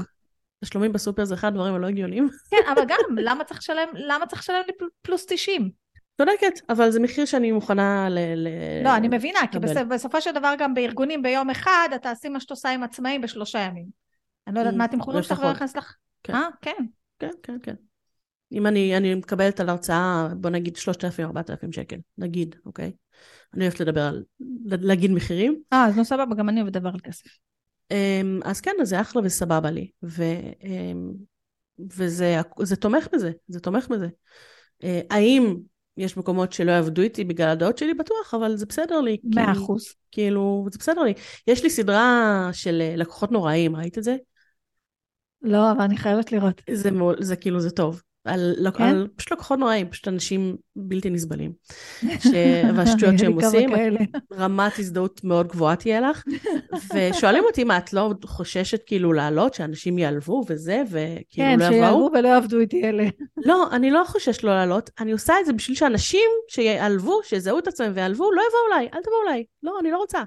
[0.65, 2.29] תשלומים בסופר זה אחד הדברים הלא הגיוניים.
[2.51, 5.71] כן, אבל גם, למה צריך לשלם, למה צריך לשלם לי פלוס 90?
[6.19, 8.19] צודקת, אבל זה מחיר שאני מוכנה ל...
[8.37, 8.49] ל
[8.85, 12.41] לא, אני מבינה, כי בסופ, בסופו של דבר גם בארגונים ביום אחד, אתה עושים מה
[12.41, 13.87] שאתה עושה עם עצמאים בשלושה ימים.
[14.47, 15.95] אני לא יודעת מה התמחורים שלך לא נכנס לך.
[16.23, 16.35] כן.
[16.35, 16.85] אה, כן.
[17.19, 17.75] כן, כן, כן.
[18.55, 22.93] אם אני, אני מקבלת על הרצאה, בוא נגיד 3,000-4,000 שקל, נגיד, אוקיי?
[23.55, 24.25] אני אוהבת לדבר על,
[24.65, 25.61] להגיד מחירים.
[25.73, 27.27] אה, אז לא סבבה, גם אני אוהבת לדבר על כסף.
[27.91, 29.91] אמ, אז כן, אז זה אחלה וסבבה לי.
[30.03, 30.23] ו,
[30.63, 31.13] אמ,
[31.79, 34.09] וזה זה תומך בזה, זה תומך בזה.
[34.85, 35.57] אה, האם
[35.97, 37.95] יש מקומות שלא יעבדו איתי בגלל הדעות שלי?
[37.95, 39.17] בטוח, אבל זה בסדר לי.
[39.25, 39.95] מאה אחוז.
[40.11, 41.15] כאילו, זה בסדר לי.
[41.47, 44.17] יש לי סדרה של אה, לקוחות נוראים, ראית את זה?
[45.43, 46.63] לא, אבל אני חייבת לראות.
[46.71, 46.91] זה,
[47.21, 48.03] זה כאילו, זה טוב.
[48.25, 48.85] על, כן?
[48.85, 51.53] על פשוט לקוחות נוראים, פשוט אנשים בלתי נסבלים.
[52.03, 52.27] ש...
[52.77, 53.71] והשטויות שהם עושים,
[54.33, 56.25] רמת הזדהות מאוד גבוהה תהיה לך.
[56.95, 61.71] ושואלים אותי, מה, את לא חוששת כאילו לעלות, שאנשים ייעלבו וזה, וכאילו כן, לא יבואו?
[61.71, 63.05] כן, שיעלבו ולא יעבדו איתי אלה.
[63.49, 67.69] לא, אני לא חוששת לא לעלות, אני עושה את זה בשביל שאנשים שיעלבו, שיזהו את
[67.69, 69.45] עצמם ויעלבו, לא יבואו אליי, אל תבואו אליי.
[69.63, 70.23] לא, אני לא רוצה.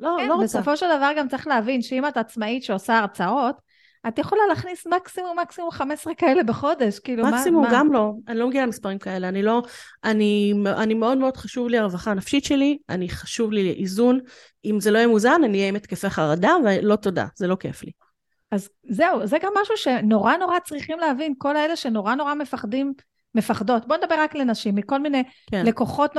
[0.00, 0.58] לא, כן, לא רוצה.
[0.58, 3.69] בסופו של דבר גם צריך להבין שאם את עצמאית שעושה הרצאות,
[4.08, 7.30] את יכולה להכניס מקסימום מקסימום 15 כאלה בחודש, כאילו מה...
[7.30, 9.62] מקסימום גם לא, אני לא מגיעה למספרים כאלה, אני לא,
[10.04, 14.18] אני, אני מאוד מאוד חשוב לי הרווחה הנפשית שלי, אני חשוב לי איזון,
[14.64, 17.82] אם זה לא יהיה מוזן אני אהיה עם התקפי חרדה, ולא תודה, זה לא כיף
[17.82, 17.90] לי.
[18.50, 22.92] אז זהו, זה גם משהו שנורא נורא צריכים להבין, כל האלה שנורא נורא מפחדים,
[23.34, 23.88] מפחדות.
[23.88, 25.66] בואו נדבר רק לנשים, מכל מיני כן.
[25.66, 26.12] לקוחות,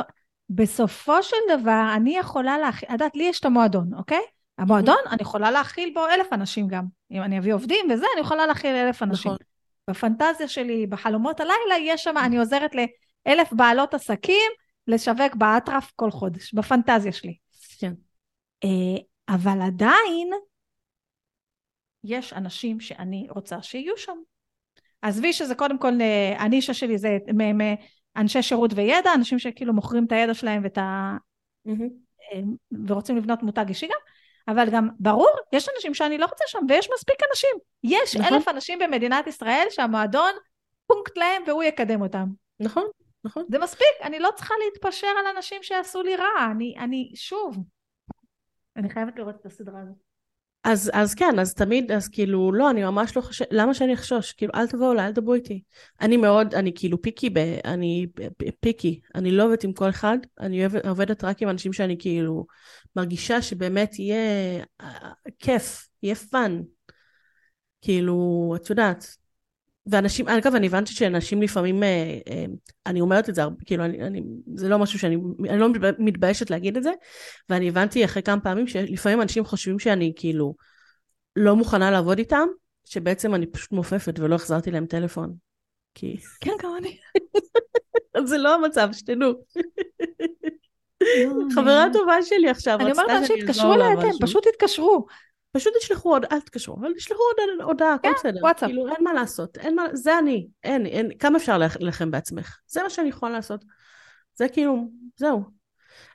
[0.50, 4.22] בסופו של דבר, אני יכולה להכין, את יודעת, לי יש את המועדון, אוקיי?
[4.62, 6.86] המועדון, אני יכולה להכיל בו אלף אנשים גם.
[7.12, 9.32] אם אני אביא עובדים וזה, אני יכולה להכיל אלף אנשים.
[9.32, 9.45] נכון.
[9.89, 14.51] בפנטזיה שלי, בחלומות הלילה, יש שם, אני עוזרת לאלף בעלות עסקים
[14.88, 17.36] לשווק באטרף כל חודש, בפנטזיה שלי.
[17.80, 17.93] כן.
[18.64, 19.01] אה,
[19.36, 20.32] אבל עדיין,
[22.03, 24.18] יש אנשים שאני רוצה שיהיו שם.
[25.01, 30.12] עזבי שזה קודם כל, אה, הנישה שלי זה מאנשי שירות וידע, אנשים שכאילו מוכרים את
[30.12, 30.78] הידע שלהם ואת
[32.88, 33.99] ורוצים לבנות מותג אישי גם,
[34.52, 37.49] אבל גם ברור, יש אנשים שאני לא רוצה שם, ויש מספיק אנשים.
[37.84, 38.34] יש נכון.
[38.34, 40.32] אלף אנשים במדינת ישראל שהמועדון
[40.88, 42.26] פונקט להם והוא יקדם אותם.
[42.60, 42.84] נכון,
[43.24, 43.45] נכון.
[43.52, 46.52] זה מספיק, אני לא צריכה להתפשר על אנשים שיעשו לי רע.
[46.52, 47.58] אני, אני, שוב,
[48.78, 50.11] אני חייבת לראות את הסדרה הזאת.
[50.64, 54.32] אז, אז כן, אז תמיד, אז כאילו, לא, אני ממש לא חושבת, למה שאני אחשוש?
[54.34, 55.62] כאילו, אל תבואו אליי, אל תדברו איתי.
[56.01, 58.07] אני מאוד, אני כאילו פיקי, ב, אני
[58.60, 62.45] picky, אני לא עובדת עם כל אחד, אני עובדת רק עם אנשים שאני כאילו
[62.95, 66.62] מרגישה שבאמת יהיה אה, כיף, יהיה fun.
[67.82, 69.18] כאילו, את יודעת,
[69.86, 72.46] ואנשים, אגב, אני הבנתי שאנשים לפעמים, אה, אה,
[72.86, 74.24] אני אומרת את זה, כאילו, אני, אני,
[74.56, 75.18] זה לא משהו שאני,
[75.50, 75.70] אני לא
[76.00, 76.92] מתביישת להגיד את זה,
[77.50, 80.56] ואני הבנתי אחרי כמה פעמים שלפעמים אנשים חושבים שאני כאילו
[81.36, 82.48] לא מוכנה לעבוד איתם,
[82.86, 85.34] שבעצם אני פשוט מעופפת ולא החזרתי להם טלפון.
[85.94, 86.18] כי...
[86.44, 86.98] כן, גם אני.
[88.30, 89.34] זה לא המצב, שתדעו.
[91.56, 95.06] חברה טובה שלי עכשיו, אני אומרת לה שיתקשרו אליי פשוט תתקשרו.
[95.52, 98.39] פשוט תשלחו עוד, אל תקשרו, אבל תשלחו עוד הודעה, הכל כן, בסדר.
[98.41, 98.70] וואטסאפ.
[98.70, 102.58] כאילו, אין מה לעשות, אין מה, זה אני, אין, אין, כמה אפשר להילחם בעצמך?
[102.68, 103.66] זה מה שאני יכולה לעשות.
[104.36, 104.88] זה כאילו,
[105.18, 105.43] זהו.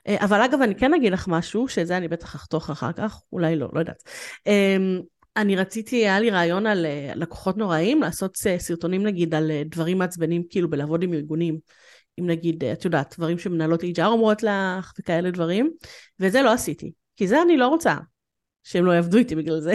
[0.07, 3.55] אה, אבל אגב, אני כן אגיד לך משהו, שזה אני בטח אחתוך אחר כך, אולי
[3.55, 4.03] לא, לא יודעת.
[4.47, 5.01] אמ,
[5.37, 9.97] אני רציתי, היה לי רעיון על אה, לקוחות נוראים, לעשות אה, סרטונים נגיד על דברים
[9.97, 11.59] מעצבנים, כאילו בלעבוד עם ארגונים.
[12.19, 15.71] אם נגיד, את יודעת, דברים שמנהלות HR אומרות לך, וכאלה דברים,
[16.19, 16.91] ואת זה לא עשיתי.
[17.15, 17.95] כי זה אני לא רוצה.
[18.67, 19.73] שהם לא יעבדו איתי בגלל זה.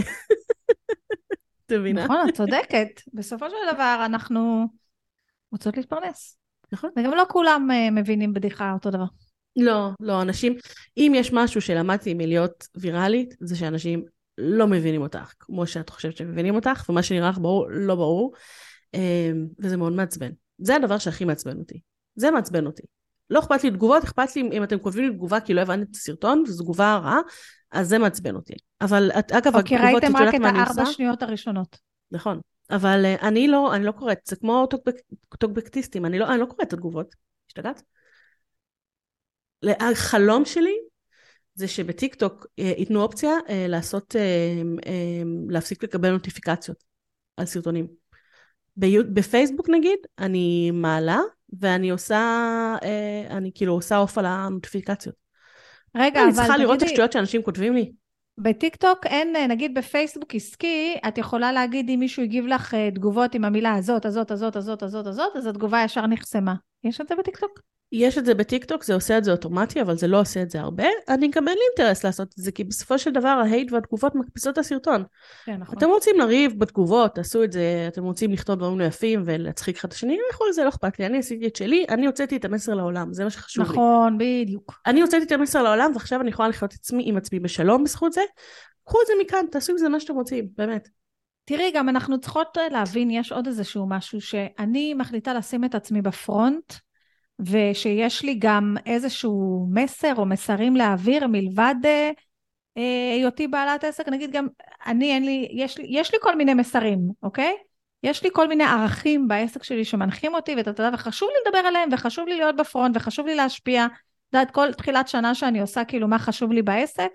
[1.67, 2.05] את מבינה?
[2.05, 2.89] נכון, את צודקת.
[3.15, 4.67] בסופו של דבר אנחנו
[5.53, 6.39] רוצות להתפרנס.
[6.73, 6.91] נכון.
[6.99, 9.05] וגם לא כולם uh, מבינים בדיחה אותו דבר.
[9.57, 10.57] לא, לא, אנשים,
[10.97, 14.05] אם יש משהו שלמדתי מלהיות ויראלית, זה שאנשים
[14.39, 18.33] לא מבינים אותך, כמו שאת חושבת שהם מבינים אותך, ומה שנראה לך ברור, לא ברור,
[18.97, 18.99] um,
[19.59, 20.31] וזה מאוד מעצבן.
[20.59, 21.81] זה הדבר שהכי מעצבן אותי.
[22.17, 22.83] זה מעצבן אותי.
[23.31, 25.97] לא אכפת לי תגובות, אכפת לי אם אתם כותבים לי תגובה כי לא הבנתי את
[25.97, 27.21] הסרטון, וזו תגובה רעה,
[27.73, 28.55] אז זה מעצבן אותי.
[28.81, 30.29] אבל אגב, אוקיי, התגובות, את יודעת מה אני עושה?
[30.29, 31.79] אוקיי, ראיתם רק את הארבע שניות הראשונות.
[32.11, 32.41] נכון.
[32.71, 34.95] אבל uh, אני לא, אני לא קוראת, זה כמו טוקבק,
[35.39, 37.15] טוקבקטיסטים, אני לא, אני לא קוראת את התגובות.
[37.49, 37.83] השתגעת?
[39.81, 40.75] החלום שלי
[41.55, 44.17] זה שבטיק טוק אה, ייתנו אופציה אה, לעשות,
[45.49, 46.85] להפסיק לקבל נוטיפיקציות
[47.37, 47.87] על סרטונים.
[49.13, 51.21] בפייסבוק נגיד, אני מעלה
[51.61, 52.77] ואני עושה,
[53.31, 55.22] אני כאילו עושה off על הנוטיפיקציות.
[55.97, 56.29] רגע, אבל...
[56.29, 57.93] אני צריכה לראות את השטויות שאנשים כותבים לי.
[58.39, 63.45] בטיקטוק אין, נגיד בפייסבוק עסקי, את יכולה להגיד אם מישהו הגיב לך אה, תגובות עם
[63.45, 66.55] המילה הזאת, הזאת, הזאת, הזאת, הזאת, הזאת, אז התגובה ישר נחסמה.
[66.85, 67.61] יש את זה בטיקטוק?
[67.93, 70.61] יש את זה בטיקטוק, זה עושה את זה אוטומטי, אבל זה לא עושה את זה
[70.61, 70.85] הרבה.
[71.09, 74.53] אני גם אין לי אינטרס לעשות את זה, כי בסופו של דבר ההייט והתגובות מקפיצות
[74.53, 75.05] את הסרטון.
[75.45, 75.79] כן, נכון.
[75.79, 79.89] אתם רוצים לריב בתגובות, תעשו את זה, אתם רוצים לכתוב דברים לא יפים ולהצחיק אחד
[79.89, 81.07] את השני, לכו על זה, לא אכפת לי.
[81.07, 83.81] אני עשיתי את שלי, אני הוצאתי את המסר לעולם, זה מה שחשוב נכון, לי.
[83.81, 84.81] נכון, בדיוק.
[84.87, 88.23] אני הוצאתי את המסר לעולם, ועכשיו אני יכולה לחיות עצמי עם עצמי בשלום בזכות זה.
[88.85, 90.89] קחו את זה מכאן, תעשו עם זה מה שאתם רוצים, באמת.
[91.45, 96.73] תראי, גם אנחנו צריכות להבין, יש עוד איזשהו משהו, שאני מחליטה לשים את עצמי בפרונט,
[97.47, 102.11] ושיש לי גם איזשהו מסר או מסרים להעביר מלבד אה,
[102.77, 104.47] אה, היותי בעלת עסק, נגיד גם
[104.87, 107.55] אני, אין לי, יש לי, יש לי כל מיני מסרים, אוקיי?
[108.03, 111.89] יש לי כל מיני ערכים בעסק שלי שמנחים אותי, ואתה יודע, וחשוב לי לדבר עליהם,
[111.93, 113.85] וחשוב לי להיות בפרונט, וחשוב לי להשפיע.
[113.85, 117.09] את יודעת, כל תחילת שנה שאני עושה, כאילו, מה חשוב לי בעסק,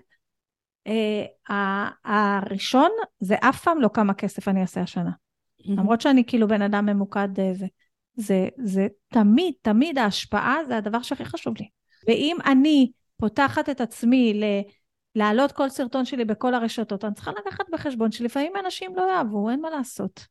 [0.88, 1.52] Uh,
[2.04, 5.10] הראשון זה אף פעם לא כמה כסף אני אעשה השנה.
[5.10, 5.70] Mm-hmm.
[5.70, 7.66] למרות שאני כאילו בן אדם ממוקד זה.
[8.18, 11.68] זה, זה תמיד, תמיד ההשפעה זה הדבר שהכי חשוב לי.
[12.08, 14.44] ואם אני פותחת את עצמי ל...
[15.14, 19.60] להעלות כל סרטון שלי בכל הרשתות, אני צריכה לקחת בחשבון שלפעמים אנשים לא יאהבו, אין
[19.60, 20.26] מה לעשות.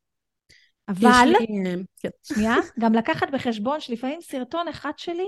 [0.89, 1.33] אבל.
[1.97, 2.09] כן.
[2.23, 5.27] שנייה, גם לקחת בחשבון שלפעמים סרטון אחד שלי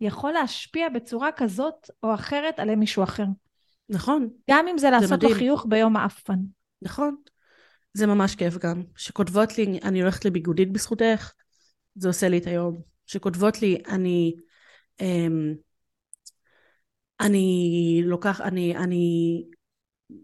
[0.00, 3.24] יכול להשפיע בצורה כזאת או אחרת על מישהו אחר.
[3.88, 4.28] נכון.
[4.50, 6.38] גם אם זה לעשות לו חיוך ביום האפן.
[6.82, 7.16] נכון.
[7.94, 8.82] זה ממש כיף גם.
[8.96, 11.32] שכותבות לי, אני הולכת לביגודית בזכותך,
[11.94, 12.80] זה עושה לי את היום.
[13.06, 14.34] שכותבות לי, אני...
[15.00, 15.54] אמ,
[17.20, 19.44] אני לוקח, אני, אני,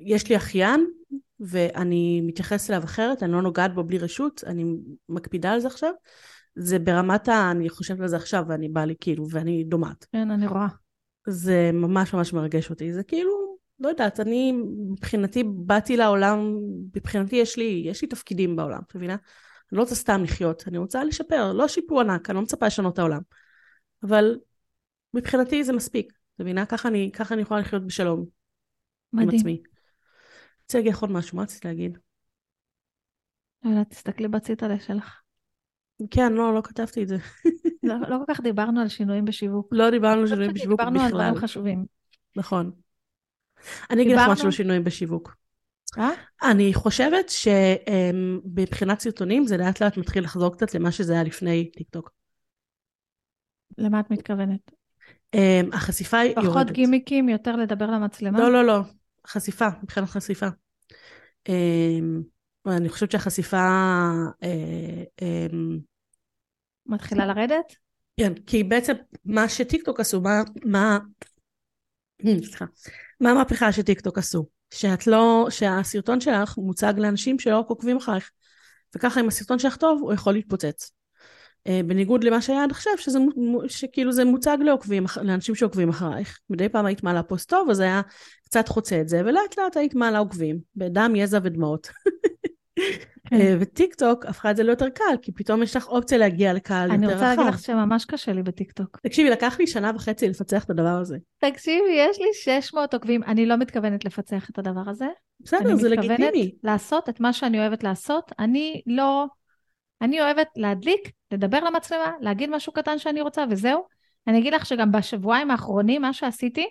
[0.01, 0.87] יש לי אחיין
[1.41, 4.64] ואני מתייחסת אליו אחרת, אני לא נוגעת בו בלי רשות, אני
[5.09, 5.93] מקפידה על זה עכשיו.
[6.57, 7.51] זה ברמת ה...
[7.51, 10.07] אני חושבת על זה עכשיו ואני באה לי כאילו, ואני דומעת.
[10.12, 10.67] כן, אני רואה.
[11.27, 12.93] זה ממש ממש מרגש אותי.
[12.93, 14.53] זה כאילו, לא יודעת, אני
[14.91, 16.57] מבחינתי באתי לעולם,
[16.97, 19.17] מבחינתי יש לי, יש לי תפקידים בעולם, את מבינה?
[19.73, 22.95] אני לא רוצה סתם לחיות, אני רוצה לשפר, לא שיפור ענק, אני לא מצפה לשנות
[22.95, 23.21] את העולם.
[24.03, 24.39] אבל
[25.14, 26.67] מבחינתי זה מספיק, את מבינה?
[26.67, 28.25] ככה אני, ככה אני יכולה לחיות בשלום.
[29.12, 29.29] מדהים.
[29.29, 29.62] עם עצמי.
[30.62, 31.99] רוצה להגיד לך עוד משהו, מה רצית להגיד?
[33.64, 35.21] יאללה, תסתכלי בציטלה שלך.
[36.11, 37.17] כן, לא, לא כתבתי את זה.
[37.83, 39.69] לא, לא כל כך דיברנו על שינויים בשיווק.
[39.73, 40.93] לא דיברנו על שינויים בשיווק בכלל.
[40.93, 41.85] דיברנו על דברים חשובים.
[42.37, 42.71] נכון.
[43.91, 45.37] אני אגיד לך משהו על שינויים בשיווק.
[45.99, 46.11] אה?
[46.43, 51.89] אני חושבת שמבחינת סרטונים זה לאט לאט מתחיל לחזור קצת למה שזה היה לפני טיק
[51.91, 52.11] טוק.
[53.78, 54.70] למה את מתכוונת?
[55.34, 56.70] אמ, החשיפה היא פחות יורדת.
[56.70, 58.39] גימיקים, יותר לדבר למצלמה?
[58.39, 58.80] לא, לא, לא.
[59.26, 60.47] חשיפה, מבחינת חשיפה.
[61.49, 62.22] אמ,
[62.66, 63.66] אני חושבת שהחשיפה...
[64.43, 65.78] אה, אמ,
[66.87, 67.76] מתחילה לרדת?
[68.20, 68.93] כן, כי בעצם
[69.24, 70.99] מה שטיקטוק עשו, מה, מה,
[72.24, 72.64] סליחה,
[73.20, 74.47] מה המהפכה שטיקטוק עשו?
[74.75, 78.31] שאת לא, שהסרטון שלך מוצג לאנשים שלא עוקבים אחריך,
[78.97, 80.91] וככה אם הסרטון שלך טוב, הוא יכול להתפוצץ.
[81.67, 83.19] אה, בניגוד למה שהיה עד עכשיו, שזה,
[83.69, 86.39] שכאילו זה מוצג לעוקבים, לאנשים שעוקבים אחרייך.
[86.51, 88.01] מדי פעם היית מעלה פוסט טוב, אז היה
[88.45, 91.89] קצת חוצה את זה, ולאט לאט היית מעלה עוקבים, בדם, יזע ודמעות.
[93.31, 93.41] כן.
[93.41, 96.91] אה, וטיק טוק הפכה את זה ליותר קל, כי פתאום יש לך אופציה להגיע לקהל
[96.91, 97.55] אני יותר רוצה להגיד רחב.
[97.55, 99.01] לך שממש קשה לי בטיקטוק.
[99.03, 101.16] תקשיבי, לקח לי שנה וחצי לפצח את הדבר הזה.
[101.39, 105.07] תקשיבי, יש לי 600 עוקבים, אני לא מתכוונת לפצח את הדבר הזה.
[105.41, 106.55] בסדר, אני זה מתכוונת לגיטימי.
[106.62, 108.33] לעשות את מה שאני אוהבת לעשות.
[108.39, 109.27] אני לא...
[110.03, 113.85] אני אוהבת להדליק, לדבר למצלמה, להגיד משהו קטן שאני רוצה, וזהו.
[114.27, 116.66] אני אגיד לך שגם בשבועיים האחרונים, מה שעשיתי,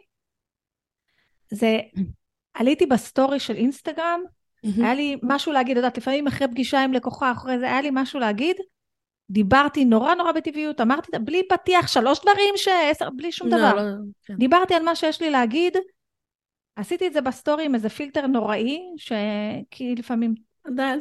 [1.52, 1.80] זה...
[2.54, 4.22] עליתי בסטורי של אינסטגרם,
[4.78, 7.90] היה לי משהו להגיד, את יודעת, לפעמים אחרי פגישה עם לקוחה, אחרי זה, היה לי
[7.94, 8.56] משהו להגיד,
[9.30, 12.68] דיברתי נורא נורא בטבעיות, אמרתי, בלי פתיח, שלוש דברים, ש...
[12.68, 13.74] עשר, בלי שום לא, דבר.
[13.76, 13.92] לא,
[14.26, 14.36] כן.
[14.36, 15.78] דיברתי על מה שיש לי להגיד,
[16.76, 20.36] עשיתי את זה בסטורי עם איזה פילטר נוראי, שכי לפעמים,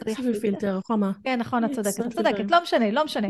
[0.04, 0.76] צריך תוסיפי פילטר.
[0.76, 1.12] רוחמה.
[1.24, 2.50] כן, נכון, את צודקת, את צודקת.
[2.50, 3.28] לא משנה, לא משנה.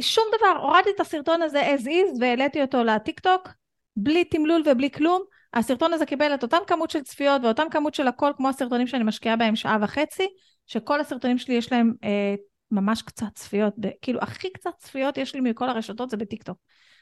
[0.00, 3.48] שום דבר, הורדתי את הסרטון הזה as is והעליתי אותו לטיקטוק,
[3.96, 5.22] בלי תמלול ובלי כלום.
[5.54, 9.04] הסרטון הזה קיבל את אותם כמות של צפיות ואותם כמות של הכל, כמו הסרטונים שאני
[9.04, 10.26] משקיעה בהם שעה וחצי,
[10.66, 12.34] שכל הסרטונים שלי יש להם אה,
[12.70, 16.56] ממש קצת צפיות, ב- כאילו הכי קצת צפיות יש לי מכל הרשתות זה בטיקטוק.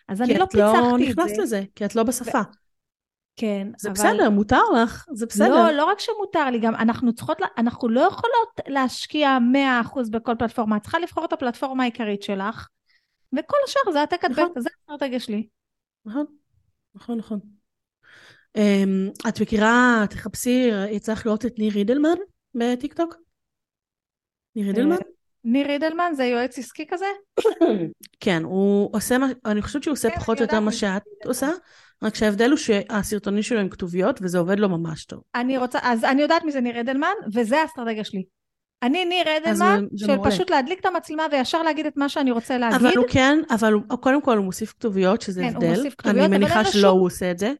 [0.08, 1.42] אז אני כי לא את לא פיצחתי את נכנסת זה.
[1.42, 2.40] לזה, כי את לא בשפה.
[3.36, 3.94] כן, זה אבל...
[3.98, 5.48] בסדר, מותר לך, זה בסדר.
[5.48, 9.38] לא, לא רק שמותר לי, גם אנחנו צריכות, אנחנו לא יכולות להשקיע
[9.84, 12.68] 100% בכל פלטפורמה, את צריכה לבחור את הפלטפורמה העיקרית שלך,
[13.32, 14.62] וכל השאר זה העתק הדבק, נכון.
[14.62, 15.46] זה האסטרטגיה שלי.
[16.04, 16.24] נכון,
[16.94, 17.59] נכון, נכון.
[18.56, 22.16] אמ, את מכירה, תחפשי, יצא לך לראות את ניר רידלמן
[22.54, 23.16] בטיקטוק?
[24.56, 24.96] ניר רידלמן?
[25.44, 27.06] ניר רידלמן זה יועץ עסקי כזה?
[28.20, 31.02] כן, הוא עושה, מה- אני חושבת שהוא עושה כן, פחות או יותר מה שאת.
[31.26, 31.50] עושה,
[32.02, 35.20] רק שההבדל הוא שהסרטונים שלו הם כתוביות וזה עובד לו ממש טוב.
[35.34, 38.24] אני רוצה, אז אני יודעת מי זה ניר רידלמן, וזה האסטרטגיה שלי.
[38.82, 40.30] אני ניר רידלמן, של מעולה.
[40.30, 42.76] פשוט להדליק את המצלמה וישר להגיד את מה שאני רוצה להגיד.
[42.86, 45.88] אבל הוא כן, אבל הוא, קודם כל הוא מוסיף כתוביות, שזה כן, הבדל.
[46.04, 47.52] אני מניחה שלא הוא עושה את זה.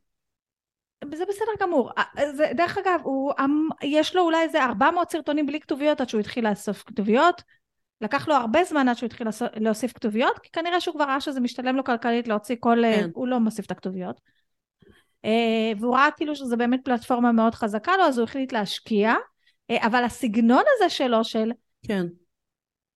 [1.14, 1.90] זה בסדר גמור.
[1.98, 6.08] אה, זה, דרך אגב, הוא, אמ- יש לו אולי איזה 400 סרטונים בלי כתוביות עד
[6.08, 7.42] שהוא התחיל לאסוף כתוביות.
[8.00, 11.40] לקח לו הרבה זמן עד שהוא התחיל להוסיף כתוביות, כי כנראה שהוא כבר ראה שזה
[11.40, 12.84] משתלם לו כלכלית להוציא כל...
[12.84, 13.10] אה, כן.
[13.14, 14.20] הוא לא מוסיף את הכתוביות.
[15.24, 19.14] אה, והוא ראה כאילו שזה באמת פלטפורמה מאוד חזקה לו, אז הוא החליט להשקיע.
[19.70, 21.52] אה, אבל הסגנון הזה שלו, של...
[21.86, 22.06] כן.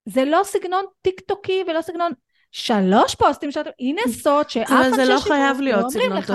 [0.06, 2.12] זה לא סגנון טיק טוקי ולא סגנון...
[2.56, 3.70] שלוש פוסטים שאתה...
[3.80, 6.34] הנה סוד שאף אנשי זה לא חייב להיות אומרים סגנון לך.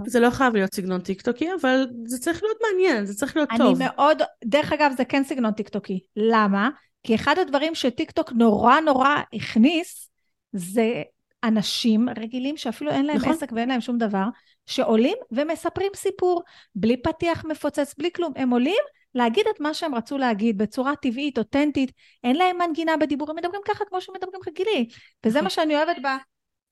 [0.06, 3.58] זה לא חייב להיות סגנון טיקטוקי, אבל זה צריך להיות מעניין, זה צריך להיות אני
[3.58, 3.78] טוב.
[3.78, 6.00] מאוד, דרך אגב זה כן סגנון טיקטוקי.
[6.16, 6.70] למה?
[7.02, 10.10] כי אחד הדברים שטיקטוק נורא נורא הכניס,
[10.52, 11.02] זה
[11.44, 13.32] אנשים רגילים שאפילו אין להם נכון.
[13.32, 14.24] עסק ואין להם שום דבר,
[14.66, 16.42] שעולים ומספרים סיפור,
[16.74, 18.32] בלי פתיח מפוצץ, בלי כלום.
[18.36, 18.82] הם עולים
[19.14, 21.92] להגיד את מה שהם רצו להגיד בצורה טבעית, אותנטית,
[22.24, 24.88] אין להם מנגינה בדיבור, הם מדברים ככה כמו שמדברים רגילי.
[25.26, 25.44] וזה נכון.
[25.44, 26.06] מה שאני אוהבת ב...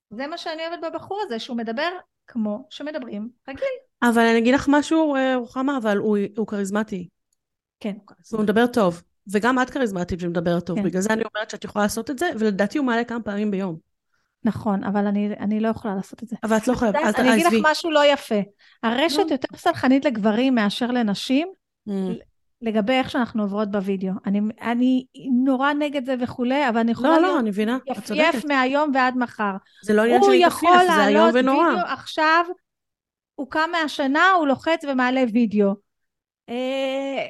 [0.09, 1.89] זה מה שאני אוהבת בבחור הזה, שהוא מדבר
[2.27, 3.63] כמו שמדברים רגיל.
[4.03, 7.07] אבל אני אגיד לך משהו, אה, רוחמה, אבל הוא, הוא כריזמטי.
[7.79, 7.93] כן.
[8.31, 9.03] הוא מדבר טוב.
[9.31, 10.77] וגם את כריזמטית ומדברת טוב.
[10.77, 10.83] כן.
[10.83, 13.77] בגלל זה אני אומרת שאת יכולה לעשות את זה, ולדעתי הוא מעלה כמה פעמים ביום.
[14.43, 16.35] נכון, אבל אני, אני לא יכולה לעשות את זה.
[16.43, 17.53] אבל את לא חייבת, אז יודעת, אני אגיד לך.
[17.71, 18.35] משהו לא יפה.
[18.83, 19.31] הרשת.
[19.31, 21.47] יותר סלחנית לגברים מאשר לנשים,
[21.89, 21.91] Mm,
[22.63, 24.11] לגבי איך שאנחנו עוברות בווידאו.
[24.25, 25.05] אני, אני
[25.45, 28.47] נורא נגד זה וכולי, אבל אני יכולה לא, לא, להיות אני מבינה, את יפייף צודקת.
[28.47, 29.51] מהיום ועד מחר.
[29.83, 31.67] זה לא עניין של הוא יכול זה איום לעלות ונורא.
[31.67, 32.45] וידאו עכשיו,
[33.35, 35.73] הוא קם מהשינה, הוא לוחץ ומעלה וידאו.
[36.49, 37.25] אה,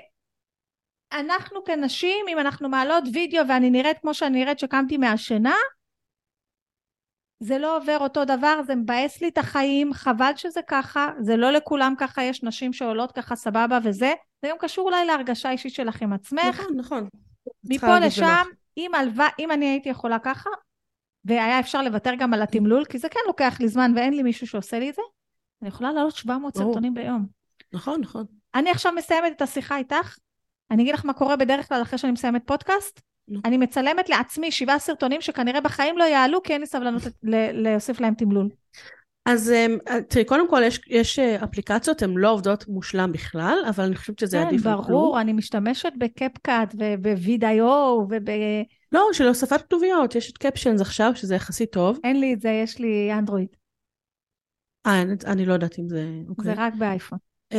[1.13, 5.55] אנחנו כנשים, אם אנחנו מעלות וידאו ואני נראית כמו שאני נראית שקמתי מהשינה,
[7.43, 11.51] זה לא עובר אותו דבר, זה מבאס לי את החיים, חבל שזה ככה, זה לא
[11.51, 16.01] לכולם ככה, יש נשים שעולות ככה סבבה וזה, זה גם קשור אולי להרגשה אישית שלך
[16.01, 17.07] עם עצמך, נכון, נכון.
[17.63, 18.43] מפה לשם.
[18.77, 20.49] אם, הלווא, אם אני הייתי יכולה ככה,
[21.25, 24.47] והיה אפשר לוותר גם על התמלול, כי זה כן לוקח לי זמן ואין לי מישהו
[24.47, 25.01] שעושה לי את זה,
[25.61, 26.67] אני יכולה לעלות 700 ברור.
[26.67, 27.25] סרטונים ביום.
[27.73, 28.25] נכון, נכון.
[28.55, 30.17] אני עכשיו מסיימת את השיחה איתך,
[30.71, 33.01] אני אגיד לך מה קורה בדרך כלל אחרי שאני מסיימת פודקאסט.
[33.45, 37.01] אני מצלמת לעצמי שבעה סרטונים שכנראה בחיים לא יעלו, כי אין לי סבלנות
[37.53, 38.49] להוסיף להם תמלול.
[39.25, 39.77] אז אמ,
[40.09, 44.19] תראי, קודם כל יש, יש אה, אפליקציות, הן לא עובדות מושלם בכלל, אבל אני חושבת
[44.19, 44.81] שזה כן, עדיף כלום.
[44.81, 47.63] ברור, אני משתמשת בקפקאט וב-VIO
[48.09, 48.29] וב...
[48.91, 51.99] לא, של הוספת כתוביות, יש את קפשנס עכשיו, שזה יחסית טוב.
[52.03, 53.47] אין לי את זה, יש לי אנדרואיד.
[54.85, 56.05] אה, אני, אני לא יודעת אם זה...
[56.29, 56.45] אוקיי.
[56.45, 57.17] זה רק באייפון.
[57.53, 57.55] אמ,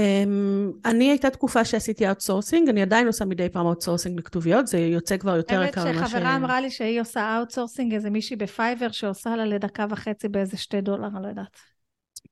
[0.85, 5.37] אני הייתה תקופה שעשיתי outsourcing, אני עדיין עושה מדי פעם outsourcing לכתוביות, זה יוצא כבר
[5.37, 6.11] יותר יקר האמת ממה ש...
[6.11, 10.81] שחברה אמרה לי שהיא עושה outsourcing, איזה מישהי בפייבר שעושה לה לדקה וחצי באיזה שתי
[10.81, 11.57] דולר, אני לא יודעת.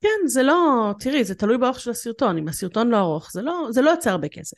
[0.01, 0.91] כן, זה לא...
[0.99, 4.11] תראי, זה תלוי באורך של הסרטון, אם הסרטון לא ארוך, זה לא, זה לא יוצא
[4.11, 4.57] הרבה כסף.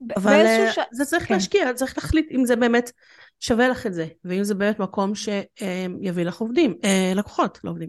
[0.00, 0.78] ב- אבל אה, ש...
[0.92, 1.34] זה צריך כן.
[1.34, 2.92] להשקיע, צריך להחליט אם זה באמת
[3.40, 7.88] שווה לך את זה, ואם זה באמת מקום שיביא לך עובדים, אה, לקוחות, לא עובדים.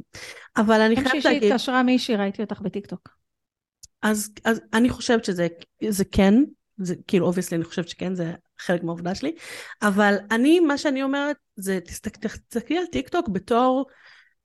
[0.58, 3.10] אבל אני חייבת להגיד, שהתקשרה מישהי, ראיתי אותך בטיקטוק.
[4.02, 5.48] אז, אז אני חושבת שזה
[5.90, 6.34] זה כן,
[6.78, 9.36] זה כאילו obviously אני חושבת שכן, זה חלק מהעבודה שלי,
[9.82, 13.86] אבל אני, מה שאני אומרת זה תסתכל, תסתכלי על טיק טוק בתור,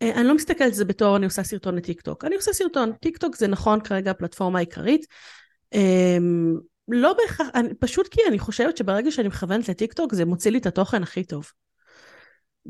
[0.02, 2.92] אה, אני לא מסתכלת על זה בתור אני עושה סרטון לטיק טוק, אני עושה סרטון,
[2.92, 5.06] טיק טוק זה נכון כרגע הפלטפורמה העיקרית,
[5.74, 6.18] אה,
[6.88, 7.46] לא בהכרח,
[7.80, 11.24] פשוט כי אני חושבת שברגע שאני מכוונת לטיק טוק זה מוציא לי את התוכן הכי
[11.24, 11.50] טוב.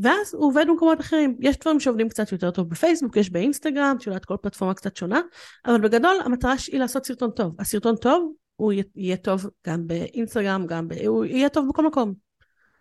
[0.02, 1.36] ואז הוא עובד במקומות אחרים.
[1.40, 5.20] יש דברים שעובדים קצת יותר טוב בפייסבוק, יש באינסטגרם, את יודעת, כל פלטפורמה קצת שונה,
[5.66, 7.54] אבל בגדול המטרה היא לעשות סרטון טוב.
[7.60, 10.92] הסרטון טוב, הוא יהיה- טוב גם באינסטגרם, גם ב...
[11.06, 12.14] הוא יהיה טוב בכל מקום.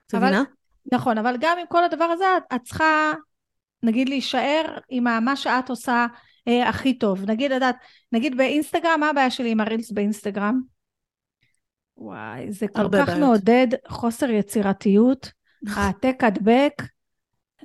[0.08, 0.44] את מבינה?
[0.94, 3.14] נכון, אבל גם עם כל הדבר הזה, את- את צריכה,
[3.84, 6.06] נגיד, להישאר עם מה שאת עושה
[6.48, 7.30] אה, הכי טוב.
[7.32, 7.76] נגיד, את יודעת,
[8.12, 10.62] נגיד באינסטגרם, מה הבעיה שלי עם הרילס באינסטגרם?
[11.98, 13.20] וואי, זה כל כך בעיות.
[13.20, 15.32] מעודד חוסר יצירתיות,
[15.76, 16.74] העתק הדבק.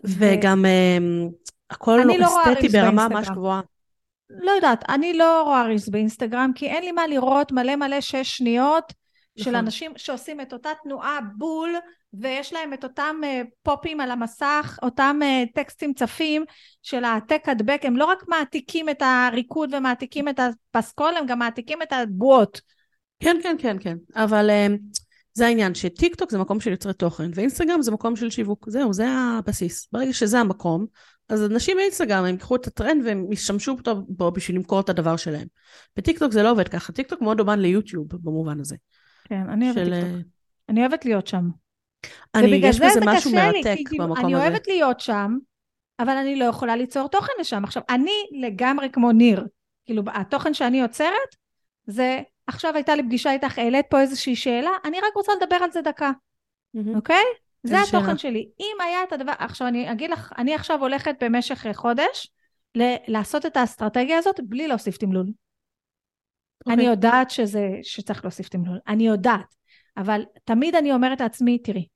[0.05, 1.29] וגם אמ,
[1.71, 3.09] הכל לא אסתטי רילס ברמה.
[3.09, 3.61] ממש גבוהה.
[4.31, 8.37] לא יודעת, אני לא רואה רילס באינסטגרם, כי אין לי מה לראות מלא מלא שש
[8.37, 8.93] שניות
[9.37, 9.55] של נכון.
[9.55, 11.75] אנשים שעושים את אותה תנועה בול,
[12.15, 16.45] ויש להם את אותם אה, פופים על המסך, אותם אה, טקסטים צפים
[16.83, 21.83] של העתק הדבק, הם לא רק מעתיקים את הריקוד ומעתיקים את הפסקול, הם גם מעתיקים
[21.83, 22.61] את הבועות.
[23.21, 23.97] כן, כן, כן, כן.
[24.15, 24.77] אבל אמ,
[25.33, 28.71] זה העניין, שטיק טוק זה מקום של יוצרי תוכן, ואינסטגרם זה מקום של שיווק.
[28.71, 29.89] זהו, זה הבסיס.
[29.93, 30.87] ברגע שזה המקום,
[31.29, 33.77] אז אנשים באינסטגרם, הם ייקחו את הטרנד והם ישתמשו
[34.09, 35.47] בו בשביל למכור את הדבר שלהם.
[35.97, 36.93] בטיק טוק זה לא עובד ככה.
[36.93, 38.77] טיק טוק מאוד דומה ליוטיוב במובן הזה.
[39.25, 40.15] כן, אני אוהבת של, טיקטוק.
[40.15, 40.21] אה,
[40.69, 41.49] אני אוהבת להיות שם.
[42.35, 44.43] אני, יש זה בזה זה משהו לי, מרתק כי כאילו, במקום אני הזה.
[44.43, 45.37] אוהבת להיות שם,
[45.99, 47.65] אבל אני לא יכולה ליצור תוכן לשם.
[47.65, 49.47] עכשיו, אני לגמרי כמו ניר.
[49.87, 51.37] כאילו, התוכן שאני יוצרת,
[51.87, 52.21] זה,
[52.51, 55.83] עכשיו הייתה לי פגישה איתך, העלית פה איזושהי שאלה, אני רק רוצה לדבר על זה
[55.83, 56.11] דקה.
[56.95, 57.25] אוקיי?
[57.63, 58.33] זה איזה התוכן שאלה?
[58.33, 58.49] שלי.
[58.61, 62.33] אם היה את הדבר, עכשיו אני אגיד לך, אני עכשיו הולכת במשך אה, חודש
[62.75, 65.27] ל- לעשות את האסטרטגיה הזאת בלי להוסיף תמלול.
[66.67, 66.87] אני אוקיי.
[66.87, 69.55] יודעת שזה, שצריך להוסיף תמלול, אני יודעת,
[69.97, 71.87] אבל תמיד אני אומרת לעצמי, תראי,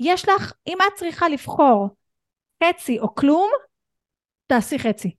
[0.00, 1.88] יש לך, אם את צריכה לבחור
[2.64, 3.50] חצי או כלום,
[4.46, 5.14] תעשי חצי.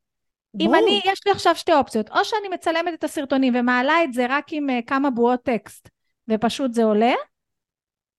[0.59, 0.77] אם ברור.
[0.77, 4.45] אני, יש לי עכשיו שתי אופציות, או שאני מצלמת את הסרטונים ומעלה את זה רק
[4.51, 5.89] עם uh, כמה בועות טקסט,
[6.27, 7.13] ופשוט זה עולה,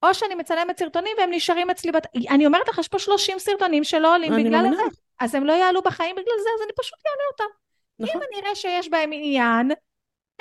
[0.03, 2.07] או שאני מצלמת סרטונים והם נשארים אצלי, בת...
[2.29, 4.81] אני אומרת לך, יש פה 30 סרטונים שלא עולים אני בגלל זה.
[5.19, 7.53] אז הם לא יעלו בחיים בגלל זה, אז אני פשוט אעלה אותם.
[7.99, 8.15] נכון.
[8.15, 9.71] אם אני אראה שיש בהם עניין,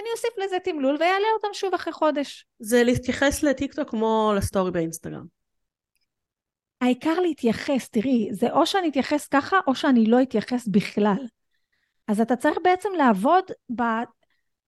[0.00, 2.46] אני אוסיף לזה תמלול ויעלה אותם שוב אחרי חודש.
[2.58, 5.24] זה להתייחס לטיקטוק כמו לסטורי באינסטגרם.
[6.80, 11.26] העיקר להתייחס, תראי, זה או שאני אתייחס ככה, או שאני לא אתייחס בכלל.
[12.10, 13.44] אז אתה צריך בעצם לעבוד
[13.76, 13.82] ב...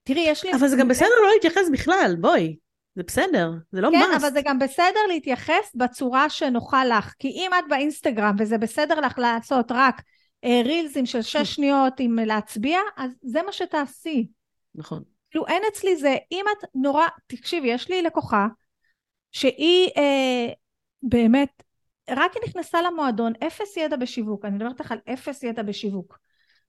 [0.03, 0.53] תראי, יש לי...
[0.53, 2.55] אבל זה גם בסדר לא להתייחס בכלל, בואי.
[2.95, 4.17] זה בסדר, זה לא כן, must.
[4.17, 7.13] אבל זה גם בסדר להתייחס בצורה שנוחה לך.
[7.19, 10.01] כי אם את באינסטגרם וזה בסדר לך לעשות רק
[10.43, 14.27] אה, רילזים של שש שניות עם להצביע, אז זה מה שתעשי.
[14.75, 15.03] נכון.
[15.31, 18.47] כאילו אין אצלי זה, אם את נורא, תקשיבי, יש לי לקוחה
[19.31, 20.53] שהיא אה,
[21.03, 21.63] באמת,
[22.09, 26.17] רק היא נכנסה למועדון, אפס ידע בשיווק, אני מדברת איתך על אפס ידע בשיווק.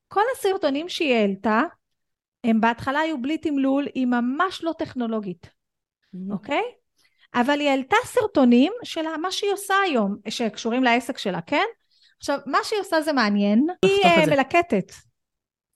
[0.09, 1.63] כל הסרטונים שהיא העלתה,
[2.45, 5.51] הם בהתחלה היו בלי תמלול, היא ממש לא טכנולוגית,
[6.31, 6.63] אוקיי?
[7.35, 11.65] אבל היא העלתה סרטונים של מה שהיא עושה היום, שקשורים לעסק שלה, כן?
[12.19, 14.37] עכשיו, מה שהיא עושה זה מעניין, היא לחתוך את אה.
[14.37, 14.93] מלקטת.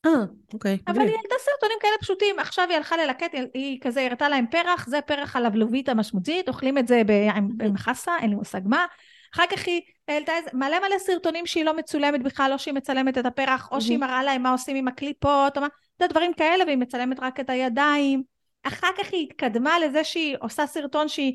[0.06, 0.10] אה,
[0.54, 0.78] אוקיי.
[0.86, 1.00] אבל.
[1.00, 4.86] היא העלתה סרטונים כאלה פשוטים, עכשיו היא הלכה ללקט, היא- היא כזה הראתה להם פרח,
[4.88, 7.02] זה פרח הלבלובית המשמעותית, אוכלים את זה
[7.34, 8.86] עם- במחסה, אין לי מושג מה.
[9.34, 13.18] אחר כך היא העלתה איזה, מלא מלא סרטונים שהיא לא מצולמת בכלל, או שהיא מצלמת
[13.18, 13.98] את הפרח, או שהיא.
[13.98, 17.40] מראה להם מה עושים עם הקליפות, או מה, אתה יודע, דברים כאלה, והיא מצלמת רק
[17.40, 18.22] את הידיים.
[18.62, 21.34] אחר כך היא התקדמה לזה שהיא עושה סרטון שהיא,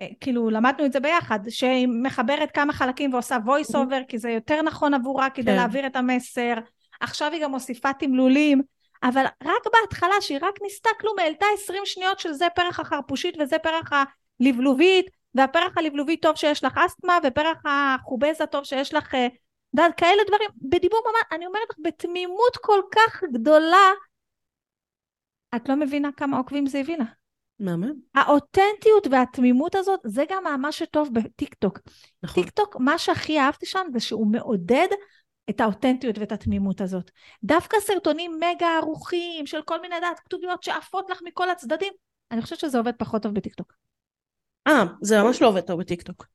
[0.00, 4.30] אה, כאילו למדנו את זה ביחד, שהיא מחברת כמה חלקים ועושה voice over, כי זה
[4.30, 5.56] יותר נכון עבורה כדי כן.
[5.56, 6.54] להעביר את המסר.
[7.00, 8.62] עכשיו היא גם מוסיפה תמלולים,
[9.02, 13.58] אבל רק בהתחלה, שהיא רק ניסתה כלום, העלתה 20 שניות של זה פרח החרפושית וזה
[13.58, 13.90] פרח
[14.40, 19.26] הלבלובית, והפרח הלבלובית טוב שיש לך אסתמה, ופרח החובזה טוב שיש לך אה,
[19.74, 23.90] יודעת, כאלה דברים, בדיבור ממש, אני אומרת לך, בתמימות כל כך גדולה,
[25.56, 27.04] את לא מבינה כמה עוקבים זה הביא לה.
[27.60, 27.92] מהמם.
[28.14, 31.78] האותנטיות והתמימות הזאת, זה גם מה שטוב בטיקטוק.
[32.22, 32.42] נכון.
[32.42, 34.88] טיקטוק, מה שהכי אהבתי שם זה שהוא מעודד
[35.50, 37.10] את האותנטיות ואת התמימות הזאת.
[37.44, 41.92] דווקא סרטונים מגה ערוכים של כל מיני, יודעת, כתוביות שעפות לך מכל הצדדים,
[42.30, 43.72] אני חושבת שזה עובד פחות טוב בטיקטוק.
[44.66, 46.26] אה, זה ממש לא עובד טוב בטיקטוק.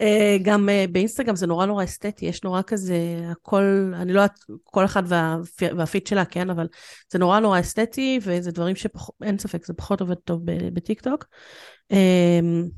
[0.00, 2.96] אה, גם אה, באינסטגרם זה נורא נורא אסתטי, יש נורא כזה,
[3.30, 5.36] הכל, אני לא יודעת, כל אחד וה,
[5.76, 6.66] והפיד שלה, כן, אבל
[7.10, 10.40] זה נורא נורא אסתטי, וזה דברים שאין ספק, זה פחות עובד טוב
[10.72, 11.24] בטיקטוק.
[11.90, 12.68] אמ,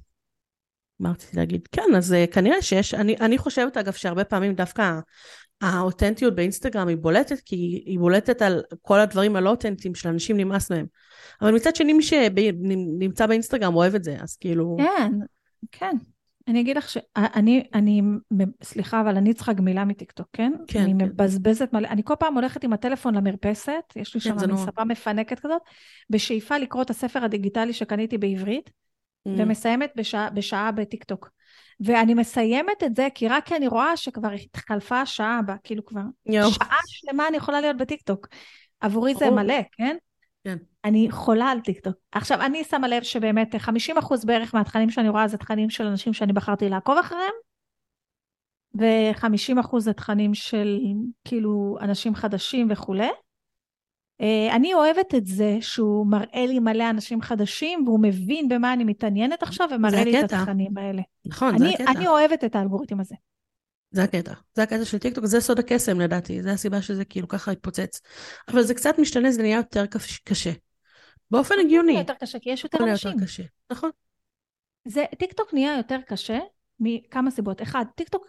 [1.00, 1.68] מה רציתי להגיד?
[1.72, 4.98] כן, אז אה, כנראה שיש, אני, אני חושבת אגב שהרבה פעמים דווקא
[5.60, 10.86] האותנטיות באינסטגרם היא בולטת, כי היא בולטת על כל הדברים הלא אותנטיים שלאנשים נמאס מהם.
[11.42, 14.76] אבל מצד שני, מי שנמצא באינסטגרם אוהב את זה, אז כאילו...
[14.78, 15.12] כן,
[15.72, 15.96] כן.
[16.48, 18.02] אני אגיד לך שאני, אני,
[18.62, 20.52] סליחה, אבל אני צריכה גמילה מטיקטוק, כן?
[20.66, 21.04] כן, אני כן.
[21.04, 24.54] מבזבזת מלא, אני כל פעם הולכת עם הטלפון למרפסת, יש לי כן, שם.
[24.54, 25.62] מספה מפנקת כזאת,
[26.10, 28.70] בשאיפה לקרוא את הספר הדיגיטלי שקניתי בעברית,
[29.26, 29.30] Mm.
[29.36, 31.30] ומסיימת בשעה, בשעה בטיקטוק.
[31.80, 36.00] ואני מסיימת את זה כי רק כי אני רואה שכבר התחלפה השעה בה, כאילו כבר
[36.26, 36.50] יואו.
[36.50, 38.28] שעה שלמה אני יכולה להיות בטיקטוק.
[38.80, 39.30] עבורי זה.
[39.30, 39.96] מלא, כן?
[40.44, 40.56] כן.
[40.84, 41.94] אני חולה על טיקטוק.
[42.12, 46.32] עכשיו, אני שמה לב שבאמת 50% בערך מהתכנים שאני רואה זה תכנים של אנשים שאני
[46.32, 47.32] בחרתי לעקוב אחריהם,
[48.78, 50.78] ו-50% זה תכנים של
[51.24, 53.08] כאילו אנשים חדשים וכולי.
[54.20, 58.84] אה, אני אוהבת את זה שהוא מראה לי מלא אנשים חדשים, והוא מבין במה אני
[58.84, 60.40] מתעניינת עכשיו, ומראה לי את הקטע.
[60.42, 61.02] התכנים האלה.
[61.26, 61.90] נכון, זה אני, הקטע.
[61.90, 63.14] אני אוהבת את האלגוריתם הזה.
[63.90, 64.32] זה הקטע.
[64.54, 68.00] זה הקטע של טיקטוק, זה סוד הקסם לדעתי, זה הסיבה שזה כאילו ככה התפוצץ.
[68.48, 70.50] אבל זה קצת משתנה, זה נהיה יותר קש- קשה.
[71.30, 71.92] באופן הגיוני.
[71.92, 73.10] זה יותר קשה, כי יש יותר זה אנשים.
[73.10, 73.42] יותר קשה.
[73.70, 73.90] נכון.
[74.84, 76.38] זה, טיקטוק נהיה יותר קשה
[76.80, 77.62] מכמה סיבות.
[77.62, 78.26] אחד, טיקטוק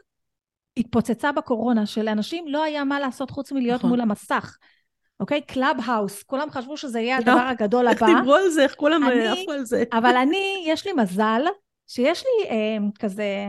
[0.78, 3.90] התפוצצה בקורונה, שלאנשים לא היה מה לעשות חוץ מלהיות נכון.
[3.90, 4.58] מול המסך.
[5.20, 5.42] אוקיי?
[5.42, 8.76] קלאב האוס, כולם חשבו שזה יהיה יואו, הדבר הגדול איך הבא, דיברו על זה, איך
[8.76, 9.84] כולם עפו על זה.
[9.98, 11.42] אבל אני, יש לי מזל
[11.88, 13.46] שיש לי אה, כזה,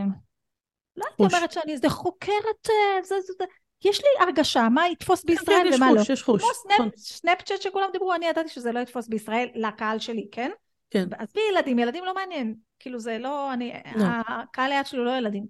[0.96, 1.34] לא הייתי חוש.
[1.34, 3.44] אומרת שאני איזה חוקרת, אה, זה, זה, זה,
[3.84, 5.98] יש לי הרגשה מה יתפוס כן, בישראל כן, יש ומה לא.
[5.98, 6.42] חוש, יש חוש.
[6.42, 6.76] כמו נכון.
[6.76, 10.50] סנאפ, סנאפצ'אט שכולם דיברו, אני ידעתי שזה לא יתפוס בישראל לקהל שלי, כן?
[10.90, 11.08] כן.
[11.18, 12.54] עזבי ילדים, ילדים לא מעניין.
[12.78, 14.04] כאילו זה לא, אני, לא.
[14.28, 15.46] הקהל יעד שלי הוא לא ילדים.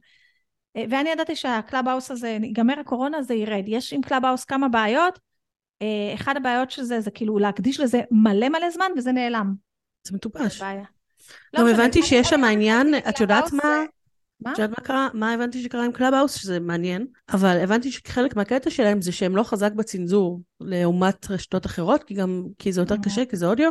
[0.76, 3.64] אה, ואני ידעתי שהקלאב האוס הזה, ייגמר הקורונה זה ירד.
[3.66, 5.18] יש עם קלאב האוס כמה בעיות.
[5.82, 9.54] אה, אחד הבעיות של זה, זה כאילו להקדיש לזה מלא מלא זמן וזה נעלם.
[10.06, 10.62] זה מטופש.
[11.56, 13.74] גם לא הבנתי שיש שם עניין, את יודעת קלאב מה?
[13.74, 13.88] האוס
[14.40, 14.52] מה?
[14.52, 15.08] את יודעת מה קרה?
[15.14, 16.34] מה הבנתי שקרה עם קלאבהאוס?
[16.34, 22.04] שזה מעניין, אבל הבנתי שחלק מהקטע שלהם זה שהם לא חזק בצנזור לעומת רשתות אחרות,
[22.04, 23.02] כי גם, כי זה יותר אה.
[23.02, 23.70] קשה, כי זה אודיו,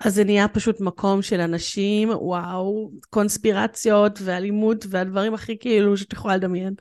[0.00, 6.36] אז זה נהיה פשוט מקום של אנשים, וואו, קונספירציות ואלימות והדברים הכי כאילו שאת יכולה
[6.36, 6.74] לדמיין.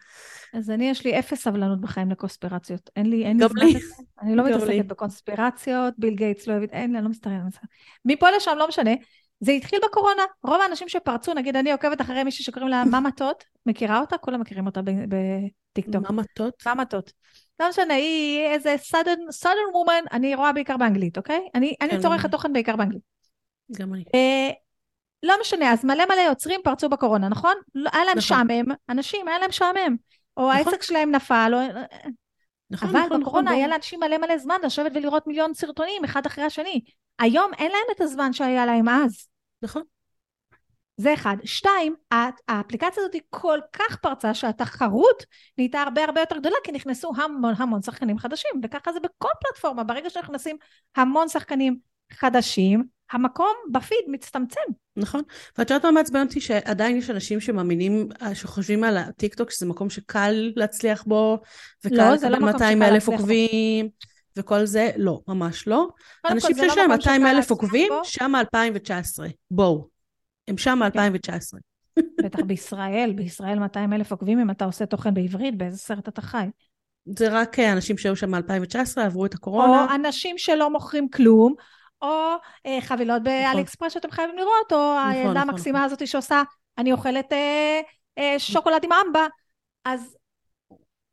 [0.53, 2.90] אז אני, יש לי אפס סבלנות בחיים לקונספירציות.
[2.95, 3.68] אין לי, אין לי זמן.
[3.68, 3.95] לזה.
[4.22, 4.44] אני לא.
[4.44, 7.60] מתעסקת בקונספירציות, ביל גייטס לא הביא, אין לי, אני לא מסתכלת על זה.
[8.06, 8.91] מפה לשם, לא משנה.
[9.40, 10.23] זה התחיל בקורונה.
[10.44, 14.18] רוב האנשים שפרצו, נגיד אני עוקבת אחרי מישהי שקוראים לה ממתות, מכירה אותה?
[14.18, 16.10] כולם מכירים אותה בטיקטוק.
[16.10, 16.68] מה מטות?
[16.68, 17.11] ממתות.
[17.60, 21.48] לא משנה, היא איזה southern, southern woman, אני רואה בעיקר באנגלית, אוקיי?
[21.56, 23.02] אני, אני כן, צורכת תוכן בעיקר באנגלית.
[23.78, 24.03] גם אני.
[24.15, 24.49] אה,
[25.23, 27.53] לא משנה, אז מלא מלא יוצרים פרצו בקורונה, נכון?
[27.76, 28.48] לא, היה להם נכון.
[28.48, 29.95] משעמם, אנשים, היה להם משעמם.
[30.38, 30.56] או נכון.
[30.74, 31.60] העסק שלהם נפל, או...
[32.70, 33.68] נכון, אבל נכון, בקורונה נכון, היה.
[33.68, 36.82] לאנשים מלא מלא זמן לשבת ולראות מיליון סרטונים אחד אחרי השני.
[37.20, 39.28] היום אין להם את הזמן שהיה להם אז.
[39.62, 39.82] נכון.
[40.98, 41.36] זה אחד.
[41.44, 45.24] שתיים, הא- האפליקציה הזאת היא כל כך פרצה שהתחרות
[45.58, 49.84] נהייתה הרבה הרבה יותר גדולה כי נכנסו המון המון שחקנים חדשים וככה זה בכל פלטפורמה
[49.84, 50.58] ברגע שנכנסים
[50.95, 51.78] המון שחקנים
[52.14, 54.62] חדשים המקום בפיד מצטמצם.
[54.95, 55.22] נכון.
[55.57, 56.41] ואת יודעת מה מעצבן אותי?
[56.41, 61.39] שעדיין יש אנשים שמאמינים, אה, שחושבים על הטיקטוק שזה מקום שקל להצליח בו,
[61.85, 63.07] וקל לא, לא לקבל מקום 200 שקל אלף.
[63.07, 63.89] עוקבים,
[64.38, 65.88] וכל זה, לא, ממש לא.
[66.26, 67.91] אנשים שיש לא להם מקום 200 שקל אלף עוקבים.
[68.03, 69.27] שם 2019.
[69.51, 69.88] בואו.
[70.47, 71.59] הם שם 2019.
[72.23, 76.47] בטח בישראל, בישראל 200 אלף עוקבים אם אתה עושה תוכן בעברית, באיזה סרט אתה חי.
[77.05, 79.95] זה רק אה, אנשים שהיו שם מ-2019, עברו את או הקורונה.
[79.95, 81.55] אנשים שלא מוכרים כלום,
[82.02, 82.34] או
[82.65, 86.44] אה, חבילות באלי אקספרס שאתם חייבים לראות, או הילדה נכון, המקסימה הזאת שעושה,
[86.78, 87.82] אני אוכלת אה,
[88.18, 89.28] אה, שוקולד עם אמבה.
[89.86, 90.18] אז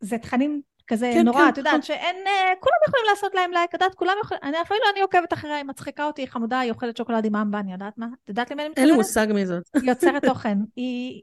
[0.00, 1.82] זה תכנים כזה כן, נורא, כן, את יודעת, נכון.
[1.82, 5.32] שאין, אה, כולם יכולים לעשות להם לייק, את יודעת, כולם יכולים, אני אפילו אני עוקבת
[5.32, 8.06] אחריה, היא מצחיקה אותי, היא חמודה, היא אוכלת שוקולד עם אמבה, אני יודעת מה?
[8.24, 9.06] את יודעת למי אני אין לי מתכוונת?
[9.06, 9.62] מושג מי זאת.
[9.74, 10.58] היא יוצרת תוכן.
[10.76, 11.22] היא...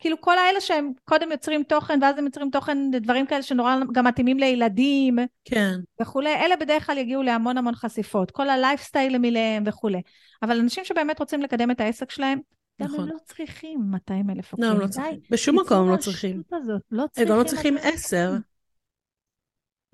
[0.00, 4.06] כאילו כל האלה שהם קודם יוצרים תוכן ואז הם יוצרים תוכן דברים כאלה שנורא גם
[4.06, 5.74] מתאימים לילדים כן.
[6.02, 10.02] וכולי, אלה בדרך כלל יגיעו להמון המון חשיפות, כל הלייפסטייל למיליהם וכולי.
[10.42, 12.40] אבל אנשים שבאמת רוצים לקדם את העסק שלהם,
[12.80, 13.08] גם הם נכון.
[13.08, 14.70] לא צריכים 200 אלף לא, עוקבים.
[14.70, 15.20] הם לא צריכים.
[15.30, 16.42] בשום מקום לא צריכים.
[16.52, 16.82] הזאת.
[16.90, 17.36] לא צריכים.
[17.36, 18.32] לא צריכים עשר.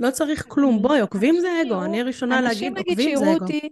[0.01, 0.83] לא צריך כלום.
[0.83, 1.85] בואי, עוקבים זה אנשים אגו.
[1.85, 3.45] אני הראשונה אנשים להגיד, נגיד עוקבים זה שיראו אגו.
[3.45, 3.69] אותי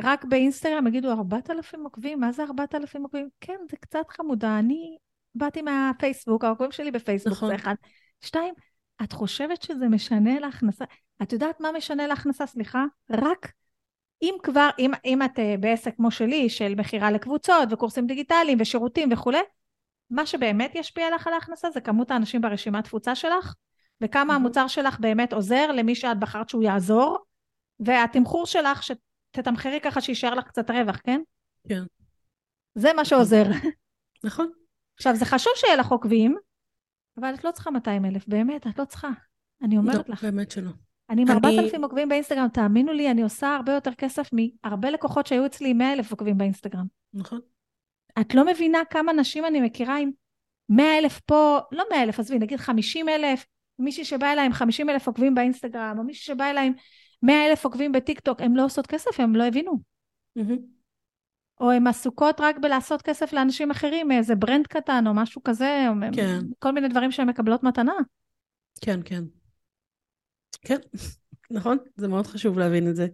[0.00, 3.28] רק באינסטגרם, יגידו 4,000 עוקבים, מה זה 4,000 עוקבים?
[3.40, 4.58] כן, זה קצת חמודה.
[4.58, 4.96] אני
[5.36, 7.48] באתי מהפייסבוק, העוקבים שלי בפייסבוק נכון.
[7.48, 7.74] זה אחד.
[8.20, 8.54] שתיים,
[9.02, 10.84] את חושבת שזה משנה להכנסה?
[11.22, 12.46] את יודעת מה משנה להכנסה?
[12.46, 12.84] סליחה?
[13.10, 13.52] רק
[14.22, 19.12] אם כבר, אם, אם את אה, בעסק כמו שלי, של מכירה לקבוצות וקורסים דיגיטליים ושירותים
[19.12, 19.38] וכולי,
[20.10, 23.54] מה שבאמת ישפיע לך על ההכנסה זה כמות האנשים ברשימת תפוצה שלך,
[24.00, 24.36] וכמה מהמם.
[24.40, 27.18] המוצר שלך באמת עוזר למי שאת בחרת שהוא יעזור,
[27.80, 31.20] והתמחור שלך שתתמחרי ככה שיישאר לך קצת רווח, כן?
[31.68, 31.82] כן.
[32.74, 33.44] זה מה שעוזר.
[34.24, 34.50] נכון.
[34.96, 36.36] עכשיו, זה חשוב שיהיה לך עוקבים,
[37.20, 39.08] אבל את לא צריכה 200 אלף, באמת, את לא צריכה.
[39.62, 40.24] אני אומרת לא, לך.
[40.24, 40.70] באמת שלא.
[41.10, 45.26] אני עם אני- 4,000 עוקבים באינסטגרם, תאמינו לי, אני עושה הרבה יותר כסף מהרבה לקוחות
[45.26, 46.86] שהיו אצלי עם 100 אלף עוקבים באינסטגרם.
[47.14, 47.40] נכון.
[48.20, 50.10] את לא מבינה כמה נשים אני מכירה עם
[50.68, 53.46] 100 אלף פה, לא 100 אלף, עזבי, נגיד 50 אלף,
[53.78, 56.72] מישהי שבאה אליי עם 50 אלף עוקבים באינסטגרם, או מישהי שבאה אליי עם
[57.22, 59.78] 100 אלף עוקבים בטיקטוק, הם לא עושות כסף, הם לא הבינו.
[60.36, 60.75] מהמם.
[61.60, 65.94] או הן עסוקות רק בלעשות כסף לאנשים אחרים, מאיזה ברנד קטן או משהו כזה, או
[66.12, 66.38] כן.
[66.58, 67.92] כל מיני דברים שהן מקבלות מתנה.
[68.80, 69.24] כן, כן.
[70.62, 70.78] כן,
[71.50, 71.78] נכון?
[71.96, 73.06] זה מאוד חשוב להבין את זה.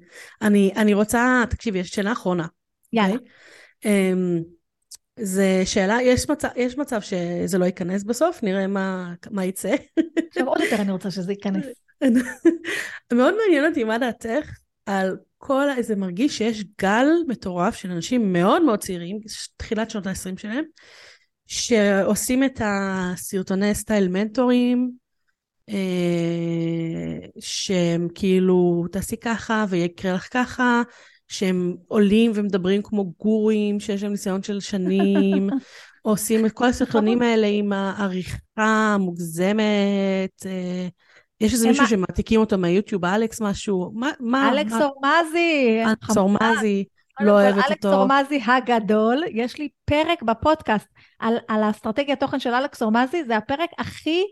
[0.42, 2.46] אני, אני רוצה, תקשיבי, יש שאלה אחרונה.
[2.92, 3.14] יאללה.
[3.14, 3.28] אוקיי?
[3.84, 4.42] אמ,
[5.16, 9.74] זה שאלה, יש מצב, יש מצב שזה לא ייכנס בסוף, נראה מה, מה יצא.
[10.28, 11.66] עכשיו עוד יותר אני רוצה שזה ייכנס.
[13.12, 18.62] מאוד מעניין אותי מה דעתך על כל, זה מרגיש שיש גל מטורף של אנשים מאוד
[18.62, 19.18] מאוד צעירים,
[19.56, 20.64] תחילת שנות ה-20 שלהם,
[21.46, 24.90] שעושים את הסרטוני סטייל מנטורים,
[25.68, 30.82] אה, שהם כאילו, תעשי ככה ויקרה לך ככה,
[31.28, 35.48] שהם עולים ומדברים כמו גורים, שיש להם ניסיון של שנים,
[36.02, 38.40] עושים את כל הסרטונים האלה עם העריכה
[38.94, 40.46] המוגזמת.
[40.46, 40.88] אה,
[41.42, 45.82] יש איזה מישהו שמעתיקים אותו מהיוטיוב, אלכס משהו, מה, מה, אלכס אורמזי.
[45.86, 46.16] אלכס.
[46.16, 46.84] אורמזי,
[47.20, 47.92] לא אוהבת אלכס אותו.
[47.92, 50.88] אורמזי הגדול, יש לי פרק בפודקאסט
[51.18, 54.22] על, על האסטרטגיה תוכן של אלכס אורמזי, זה הפרק הכי,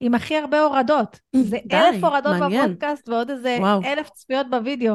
[0.00, 1.20] עם הכי הרבה הורדות.
[1.36, 2.64] זה די, אלף הורדות מעניין.
[2.64, 3.82] בפודקאסט ועוד איזה וואו.
[3.84, 4.94] אלף צפיות בווידאו.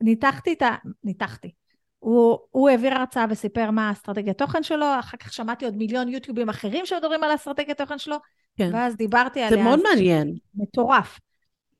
[0.00, 0.74] ניתחתי את ה...
[1.04, 1.50] ניתחתי.
[1.98, 6.48] הוא, הוא העביר הרצאה וסיפר מה האסטרטגיה תוכן שלו, אחר כך שמעתי עוד מיליון יוטיובים
[6.48, 8.16] אחרים שמדברים על האסטרטגיה תוכן שלו,
[8.56, 8.70] כן.
[8.72, 9.64] ואז דיברתי זה עליה.
[9.64, 10.36] מאוד אז מעניין.
[10.54, 11.20] מטורף.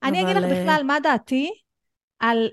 [0.02, 1.50] אני אגיד לך אה, בכלל מה דעתי
[2.18, 2.48] על...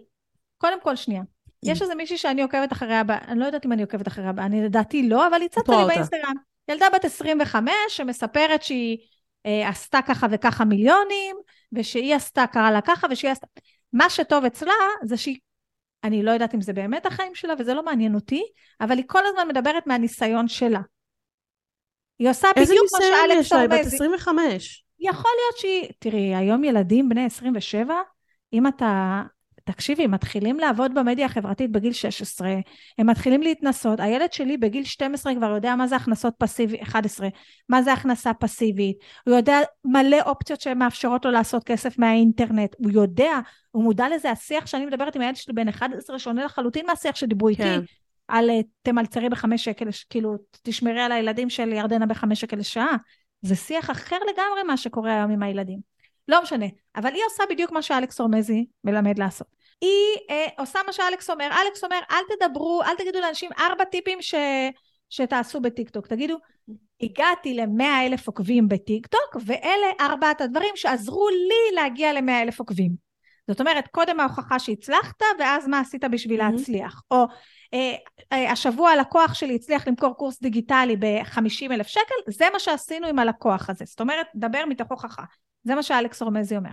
[0.58, 1.22] קודם כל, שנייה.
[1.64, 5.10] יש איזה מישהי שאני עוקבת אחריה, אני לא יודעת אם אני עוקבת אחריה, אני לדעתי
[5.10, 5.88] לא, אבל היא צצה לי.
[5.88, 6.34] באינסטגרם.
[6.68, 8.98] ילדה בת 25 שמספרת שהיא
[9.46, 11.36] אה, עשתה ככה וככה מיליונים,
[11.74, 13.48] ושהיא עשתה, קרה לה ככה, ושהיא עשתה...
[13.94, 14.74] מה שטוב אצלה
[15.04, 15.38] זה שהיא,
[16.04, 18.44] אני לא יודעת אם זה באמת החיים שלה, וזה לא מעניין אותי,
[18.82, 20.82] אבל היא כל הזמן מדברת מהניסיון שלה.
[22.22, 23.60] היא עושה איזה בדיוק מה ניסיון שאלכס יש לה?
[23.60, 23.96] היא בת אורמזי.
[23.96, 24.84] 25.
[25.00, 27.94] יכול להיות שהיא, תראי, היום ילדים בני 27,
[28.54, 29.22] אם אתה,
[29.64, 32.56] תקשיבי, הם מתחילים לעבוד במדיה החברתית בגיל 16,
[32.98, 37.28] הם מתחילים להתנסות, הילד שלי בגיל 12 כבר יודע מה זה הכנסות פסיבית, 11,
[37.70, 43.40] מה זה הכנסה פסיבית, הוא יודע מלא אופציות שמאפשרות לו לעשות כסף מהאינטרנט, הוא יודע,
[43.72, 47.48] הוא מודע לזה, השיח שאני מדברת עם הילד שלי בן 11 שונה לחלוטין מהשיח שדיברו
[47.48, 47.80] איתי, כן.
[48.32, 52.96] על אה, תמלצרי בחמש שקל, כאילו, תשמרי על הילדים של ירדנה בחמש שקל לשעה.
[53.42, 55.80] זה שיח אחר לגמרי מה שקורה היום עם הילדים.
[56.28, 59.48] לא משנה, אבל היא עושה בדיוק מה שאלכס אורמזי מלמד לעשות.
[59.82, 61.46] היא אה, עושה מה שאלכס אומר.
[61.46, 64.36] אלכס אומר, אל תדברו, אל תגידו לאנשים ארבע טיפים ש...
[65.10, 66.08] שתעשו בטיקטוק.
[66.08, 66.38] תגידו,
[67.02, 72.92] הגעתי ל-100 אלף עוקבים בטיקטוק, ואלה ארבעת הדברים שעזרו לי להגיע ל-100 אלף עוקבים.
[73.48, 76.56] זאת אומרת, קודם ההוכחה שהצלחת, ואז מה עשית בשביל מהמם.
[76.56, 77.02] להצליח.
[77.12, 77.26] או
[78.32, 83.70] השבוע הלקוח שלי הצליח למכור קורס דיגיטלי ב-50 אלף שקל, זה מה שעשינו עם הלקוח
[83.70, 83.86] הזה.
[83.86, 85.24] זאת אומרת, דבר מתוך הוכחה.
[85.64, 86.70] זה מה שאלכס אורמזי אומר.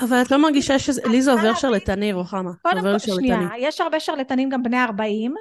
[0.00, 2.50] אבל את לא מרגישה שזה, לי זה עובר שרלטני, רוחמה.
[2.62, 2.98] קודם כל.
[2.98, 5.34] שנייה, יש הרבה שרלטנים גם בני 40.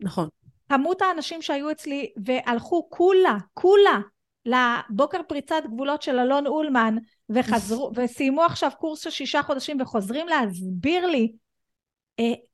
[0.00, 0.28] נכון.
[0.68, 4.00] כמות האנשים שהיו אצלי והלכו כולה, כולה,
[4.46, 6.96] לבוקר פריצת גבולות של אלון אולמן,
[7.30, 11.36] וחזרו, וסיימו עכשיו קורס של שישה חודשים וחוזרים להסביר לי אה,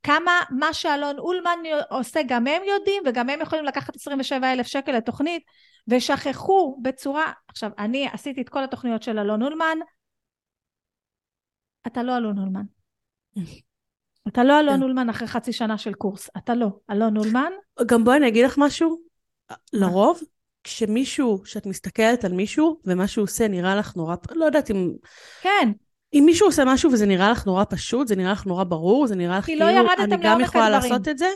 [0.02, 1.58] כמה מה שאלון אולמן
[1.90, 5.42] עושה גם הם יודעים, וגם הם יכולים לקחת 27 אלף שקל לתוכנית,
[5.88, 9.78] ושכחו בצורה, עכשיו אני עשיתי את כל התוכניות של אלון אולמן,
[11.86, 12.64] אתה לא אלון אולמן.
[14.28, 14.82] אתה לא אלון כן.
[14.82, 16.68] אולמן אחרי חצי שנה של קורס, אתה לא.
[16.90, 17.52] אלון אולמן,
[17.86, 19.08] גם בואי אני אגיד לך משהו.
[19.72, 20.20] לרוב,
[20.64, 24.90] כשמישהו, כשאת מסתכלת על מישהו, ומה שהוא עושה נראה לך נורא, לא יודעת אם...
[25.42, 25.72] כן,
[26.14, 29.16] אם מישהו עושה משהו וזה נראה לך נורא פשוט, זה נראה לך נורא ברור, זה
[29.16, 30.92] נראה לך כי כאילו, לא אני גם יכולה הדברים.
[30.92, 31.28] לעשות את זה,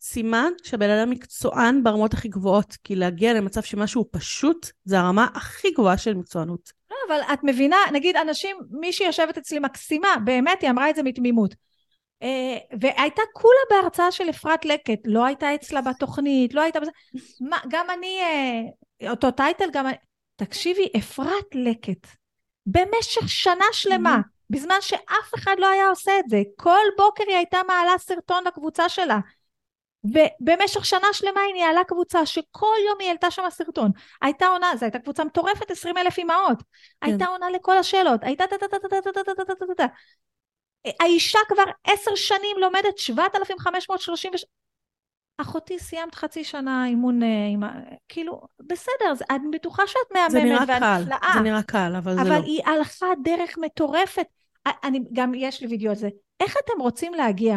[0.00, 5.70] סימן שהבן אדם מקצוען ברמות הכי גבוהות, כי להגיע למצב שמשהו פשוט, זה הרמה הכי
[5.70, 6.72] גבוהה של מקצוענות.
[6.90, 11.02] לא, אבל את מבינה, נגיד אנשים, מישהי יושבת אצלי מקסימה, באמת, היא אמרה את זה
[11.02, 11.54] מתמימות.
[12.22, 16.90] אה, והייתה כולה בהרצאה של אפרת לקט, לא הייתה אצלה בתוכנית, לא הייתה בזה,
[17.70, 19.94] גם אני, אה, אותו טייטל, גם אני,
[20.36, 22.06] תקשיבי, אפרת לקט,
[22.66, 24.18] במשך שנה שלמה,
[24.50, 26.42] בזמן שאף אחד לא היה עושה את זה.
[26.56, 29.18] כל בוקר היא הייתה מעלה סרטון לקבוצה שלה.
[30.04, 33.90] ובמשך שנה שלמה היא ניהלה קבוצה שכל יום היא העלתה שם סרטון.
[34.22, 36.58] הייתה עונה, זו הייתה קבוצה מטורפת, 20 אלף אמהות.
[37.02, 38.24] הייתה עונה לכל השאלות.
[38.24, 38.44] הייתה
[41.00, 44.32] האישה כבר עשר שנים לומדת 7,530,
[45.38, 47.20] אחותי סיימת חצי שנה אימון
[47.52, 47.62] עם
[48.08, 51.02] כאילו בסדר אני בטוחה שאת מהממת זה נראה קל
[51.34, 52.36] זה נראה קל אבל, אבל זה לא.
[52.36, 54.26] אבל היא הלכה דרך מטורפת.
[54.84, 56.08] אני גם יש לי וידאו על זה.
[56.40, 57.56] איך אתם רוצים להגיע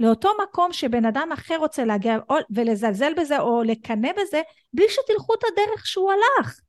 [0.00, 4.42] לאותו מקום שבן אדם אחר רוצה להגיע או, ולזלזל בזה או לקנא בזה
[4.72, 6.60] בלי שתלכו את הדרך שהוא הלך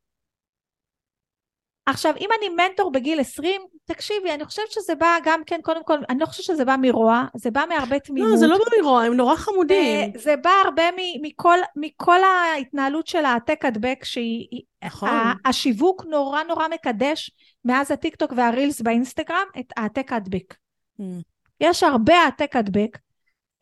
[1.85, 5.97] עכשיו, אם אני מנטור בגיל 20, תקשיבי, אני חושבת שזה בא גם כן, קודם כל,
[6.09, 8.31] אני לא חושבת שזה בא מרוע, זה בא מהרבה תמימות.
[8.31, 10.11] לא, זה לא בא מרוע, הם נורא חמודים.
[10.13, 10.83] זה, זה בא הרבה
[11.21, 14.61] מכל, מכל ההתנהלות של העתק הדבק, שהיא...
[14.85, 15.09] נכון.
[15.45, 17.31] השיווק נורא נורא מקדש
[17.65, 20.53] מאז הטיק טוק והרילס באינסטגרם את העתק הדבק.
[21.01, 21.03] Mm.
[21.59, 22.97] יש הרבה העתק הדבק,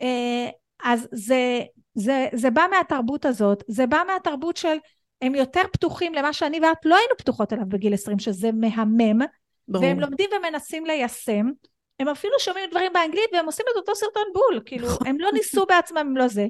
[0.01, 0.49] אה,
[0.83, 1.61] אז זה,
[1.95, 4.77] זה, זה בא מהתרבות הזאת, זה בא מהתרבות של
[5.23, 9.19] הם יותר פתוחים למה שאני ואת לא היינו פתוחות אליו בגיל 20, שזה מהמם,
[9.67, 9.85] ברור.
[9.85, 11.45] והם לומדים ומנסים ליישם.
[11.99, 15.07] הם אפילו שומעים דברים באנגלית והם עושים את אותו סרטון בול, כאילו, נכון.
[15.07, 16.47] הם לא ניסו בעצמם, הם לא זה.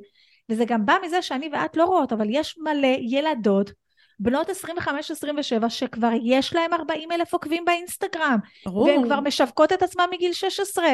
[0.50, 3.72] וזה גם בא מזה שאני ואת לא רואות, אבל יש מלא ילדות
[4.20, 8.38] בנות 25-27 שכבר יש להם 40 אלף עוקבים באינסטגרם.
[8.66, 8.84] ברור.
[8.84, 10.86] והן כבר משווקות את עצמן מגיל 16,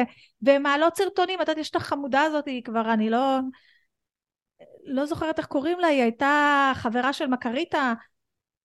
[0.42, 3.38] והן מעלות סרטונים, את יודעת, יש את החמודה הזאת, היא כבר, אני לא...
[4.84, 7.94] לא זוכרת איך קוראים לה, היא הייתה חברה של מקריטה,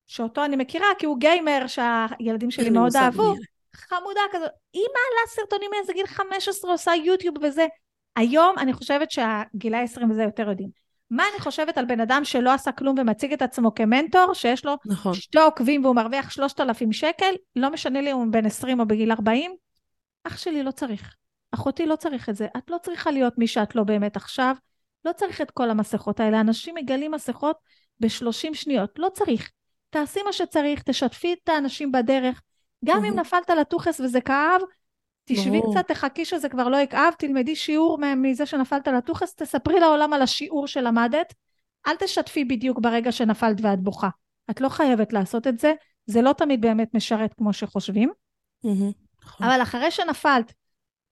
[0.08, 3.34] שאותו אני מכירה, כי הוא גיימר שהילדים שלי מאוד אהבו.
[3.76, 4.50] חמודה כזאת.
[4.74, 7.68] היא מעלה סרטונים מאיזה גיל 15, עושה יוטיוב וזה.
[8.16, 10.70] היום אני חושבת שהגילאי 20 וזה יותר יודעים.
[11.10, 14.76] מה אני חושבת על בן אדם שלא עשה כלום ומציג את עצמו כמנטור, שיש לו
[14.86, 15.14] נכון.
[15.14, 19.12] שתי עוקבים והוא מרוויח 3,000 שקל, לא משנה לי אם הוא בן 20 או בגיל
[19.12, 19.56] 40,
[20.24, 21.16] אח שלי לא צריך.
[21.52, 22.48] אחותי לא צריך את זה.
[22.58, 24.56] את לא צריכה להיות מי שאת לא באמת עכשיו.
[25.06, 27.58] לא צריך את כל המסכות האלה, אנשים מגלים מסכות
[28.00, 29.52] ב-30 שניות, לא צריך.
[29.90, 32.42] תעשי מה שצריך, תשתפי את האנשים בדרך.
[32.86, 34.62] גם אם נפלת לטוחס וזה כאב,
[35.26, 40.22] תשבי קצת, תחכי שזה כבר לא יכאב, תלמדי שיעור מזה שנפלת לטוחס, תספרי לעולם על
[40.22, 41.34] השיעור שלמדת.
[41.88, 44.10] אל תשתפי בדיוק ברגע שנפלת ואת בוכה.
[44.50, 45.74] את לא חייבת לעשות את זה,
[46.06, 48.12] זה לא תמיד באמת משרת כמו שחושבים.
[49.26, 49.48] נכון.
[49.48, 50.54] אבל אחרי שנפלת,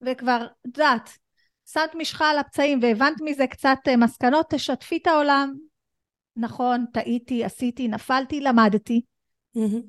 [0.01, 1.09] וכבר, את יודעת,
[1.65, 5.53] שמת משחה על הפצעים והבנת מזה קצת אה, מסקנות, תשתפי את העולם.
[6.35, 9.01] נכון, טעיתי, עשיתי, נפלתי, למדתי.
[9.57, 9.81] Mm-hmm.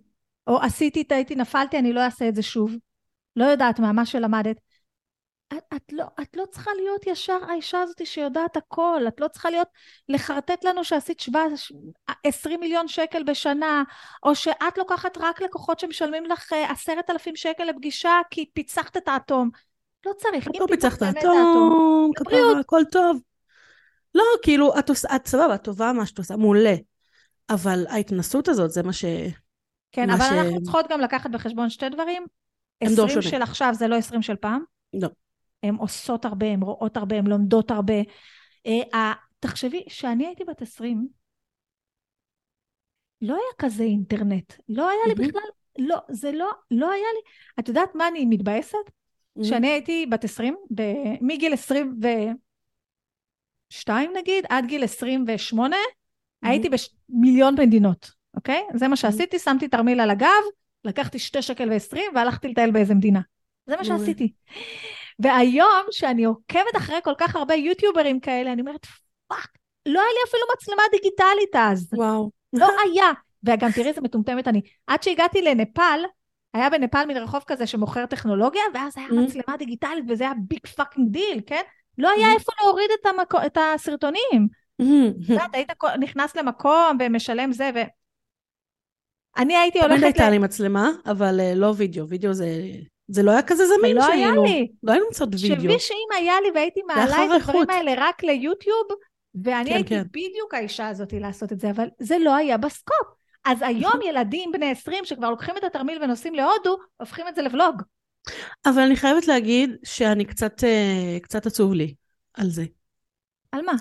[0.47, 2.73] או עשיתי, טעיתי, נפלתי, אני לא אעשה את זה שוב.
[3.37, 4.57] לא יודעת מה, מה שלמדת.
[5.53, 9.51] את, את, לא, את לא צריכה להיות ישר האישה הזאת שיודעת הכל, את לא צריכה
[9.51, 9.69] להיות,
[10.09, 11.23] לחרטט לנו שעשית
[12.25, 13.83] 20 מיליון שקל בשנה,
[14.23, 19.09] או שאת לוקחת רק לקוחות שמשלמים לך אה, עשרת אלפים שקל לפגישה כי פיצחת את
[19.09, 19.51] האטום.
[20.07, 20.49] לא צריך.
[20.61, 23.21] לא פיצחת אטום, כפרה, הכל טוב.
[24.15, 26.75] לא, כאילו, את עושה, את סבבה, את טובה מה שאת עושה, מעולה.
[27.51, 29.05] אבל ההתנסות הזאת, זה מה ש...
[29.93, 30.33] כן, אבל ש...
[30.33, 32.27] אנחנו צריכות גם לקחת בחשבון שתי דברים.
[32.81, 34.63] 20 של עכשיו זה לא 20 של פעם.
[34.93, 35.09] לא.
[35.63, 38.01] הן עושות הרבה, הן רואות הרבה, הן לומדות הרבה.
[38.69, 38.97] Uh,
[39.41, 41.09] תחשבי, כשאני הייתי בת 20,
[43.23, 44.53] לא היה כזה אינטרנט.
[44.69, 45.43] לא היה לי בכלל,
[45.79, 47.21] לא, זה לא, לא היה לי.
[47.61, 48.91] את יודעת מה אני מתבאסת?
[49.39, 49.45] Mm-hmm.
[49.45, 50.83] שאני הייתי בת 20, ב...
[51.21, 56.49] מגיל 22 נגיד, עד גיל 28, mm-hmm.
[56.49, 56.69] הייתי
[57.09, 58.63] במיליון מדינות, אוקיי?
[58.75, 60.43] זה מה שעשיתי, שמתי תרמיל על הגב,
[60.85, 63.21] לקחתי שתי שקל ועשרים והלכתי לטייל באיזה מדינה.
[63.67, 64.33] זה מה שעשיתי.
[65.19, 68.87] והיום, שאני עוקבת אחרי כל כך הרבה יוטיוברים כאלה, אני אומרת,
[69.27, 69.49] fuck,
[69.87, 71.91] לא היה לי אפילו מצלמה דיגיטלית אז.
[71.93, 72.31] וואו.
[72.53, 73.13] לא היה.
[73.45, 74.61] וגם תראי איזה מטומטמת אני.
[74.87, 76.05] עד שהגעתי לנפאל,
[76.55, 79.15] היה בנפאל מין רחוב כזה שמוכר טכנולוגיה, ואז היה mm-hmm.
[79.15, 81.63] מצלמה דיגיטלית וזה היה big fucking deal, כן?
[81.99, 82.35] לא היה mm-hmm.
[82.35, 84.49] איפה להוריד את, המקו, את הסרטונים.
[84.83, 85.25] Mm-hmm.
[85.25, 85.71] את יודעת, היית
[86.01, 87.79] נכנס למקום ומשלם זה, ו...
[89.37, 89.95] אני הייתי הולכת...
[89.95, 92.47] תמיד הייתה לי מצלמה, אבל uh, לא וידאו, וידאו זה...
[93.09, 94.69] זה לא היה כזה זמין לא היה לי.
[94.83, 95.61] לא היינו מצאות וידאו.
[95.63, 98.87] שבי שאם היה לי והייתי מעלה את הדברים האלה רק ליוטיוב,
[99.45, 100.03] ואני כן, הייתי כן.
[100.11, 103.07] בדיוק האישה הזאת לעשות את זה, אבל זה לא היה בסקופ.
[103.45, 107.83] אז היום ילדים בני 20 שכבר לוקחים את התרמיל ונוסעים להודו, הופכים את זה לבלוג.
[108.67, 111.95] אבל אני חייבת להגיד שאני קצת, אה, קצת עצוב לי
[112.35, 112.65] על זה.
[113.53, 113.73] על מה?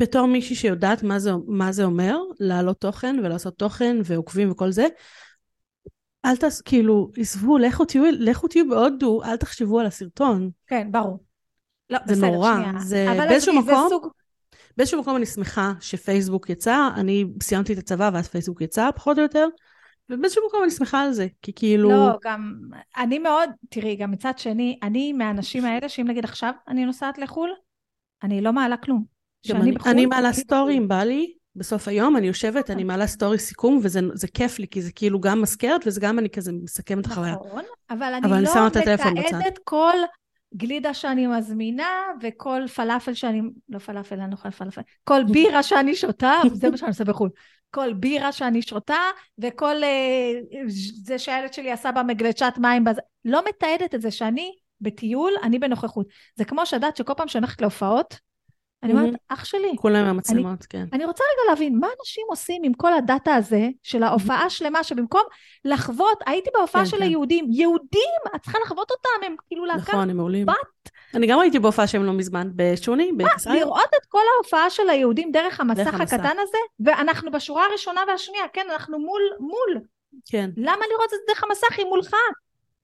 [0.00, 4.86] בתור מישהי שיודעת מה זה, מה זה אומר, להעלות תוכן ולעשות תוכן ועוקבים וכל זה,
[6.24, 10.50] אל תעשו, כאילו, עזבו, לכו תהיו, לכו תהיו בהודו, אל תחשבו על הסרטון.
[10.66, 11.18] כן, ברור.
[11.90, 12.54] לא, זה בסדר, נורא.
[12.54, 12.72] שנייה.
[12.78, 14.08] זה באיזשהו זה מקום, סוג...
[14.76, 19.22] באיזשהו מקום אני שמחה שפייסבוק יצא, אני סיימתי את הצבא ואז פייסבוק יצא, פחות או
[19.22, 19.46] יותר,
[20.10, 21.90] ובאיזשהו מקום אני שמחה על זה, כי כאילו...
[21.90, 22.52] לא, גם,
[22.96, 27.50] אני מאוד, תראי, גם מצד שני, אני מהאנשים האלה, שאם נגיד עכשיו אני נוסעת לחו"ל,
[28.22, 29.04] אני לא מעלה כלום.
[29.50, 33.06] אני, בחו"ל, אני מעלה אני סטורי אם בא לי, בסוף היום אני יושבת, אני מעלה
[33.06, 36.52] סטורי סיכום, וזה זה כיף לי, כי זה כאילו גם מזכרת, וזה גם אני כזה
[36.52, 37.32] מסכמת את החוויה.
[37.32, 38.66] נכון, אבל אני אבל אני לא.
[39.14, 39.94] מתעדת כל
[40.54, 41.90] גלידה שאני מזמינה,
[42.22, 46.76] וכל פלאפל שאני, לא פלאפל, אני לא אוכלת פלאפל, כל בירה שאני שותה, זה מה
[46.76, 47.30] שאני עושה בחו"ל.
[47.70, 49.00] כל בירה שאני שותה,
[49.38, 50.32] וכל אה,
[51.04, 56.06] זה שהילד שלי עשה במגלשת מים, בזה, לא מתעדת את זה שאני בטיול, אני בנוכחות.
[56.34, 58.18] זה כמו שדעת שכל פעם שאני הולכת להופעות,
[58.90, 60.84] אני אומרת, אח שלי, כולם עם המצלמות, כן.
[60.92, 65.22] אני רוצה רגע להבין, מה אנשים עושים עם כל הדאטה הזה של ההופעה שלמה, שבמקום
[65.64, 67.02] לחוות, הייתי בהופעה כן, של כן.
[67.02, 70.46] היהודים, יהודים, את צריכה לחוות אותם, הם כאילו להקה, נכון, הם מעולים.
[70.46, 70.90] בת.
[71.14, 73.56] אני גם הייתי בהופעה שהם לא מזמן, בשוני, בקיסריה.
[73.56, 76.12] לראות את כל ההופעה של היהודים דרך המסך דרך המסך.
[76.12, 79.80] הקטן הזה, ואנחנו בשורה הראשונה והשנייה, כן, אנחנו מול, מול.
[80.30, 80.50] כן.
[80.56, 82.14] למה לראות את זה דרך המסך, היא מולך?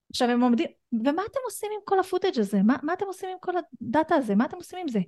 [0.09, 2.57] עכשיו הם עומדים, ומה אתם עושים עם כל הפוטאג' הזה?
[2.63, 4.35] מה, מה אתם עושים עם כל הדאטה הזה?
[4.35, 4.99] מה אתם עושים עם זה?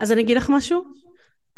[0.00, 0.82] אז אני אגיד לך משהו.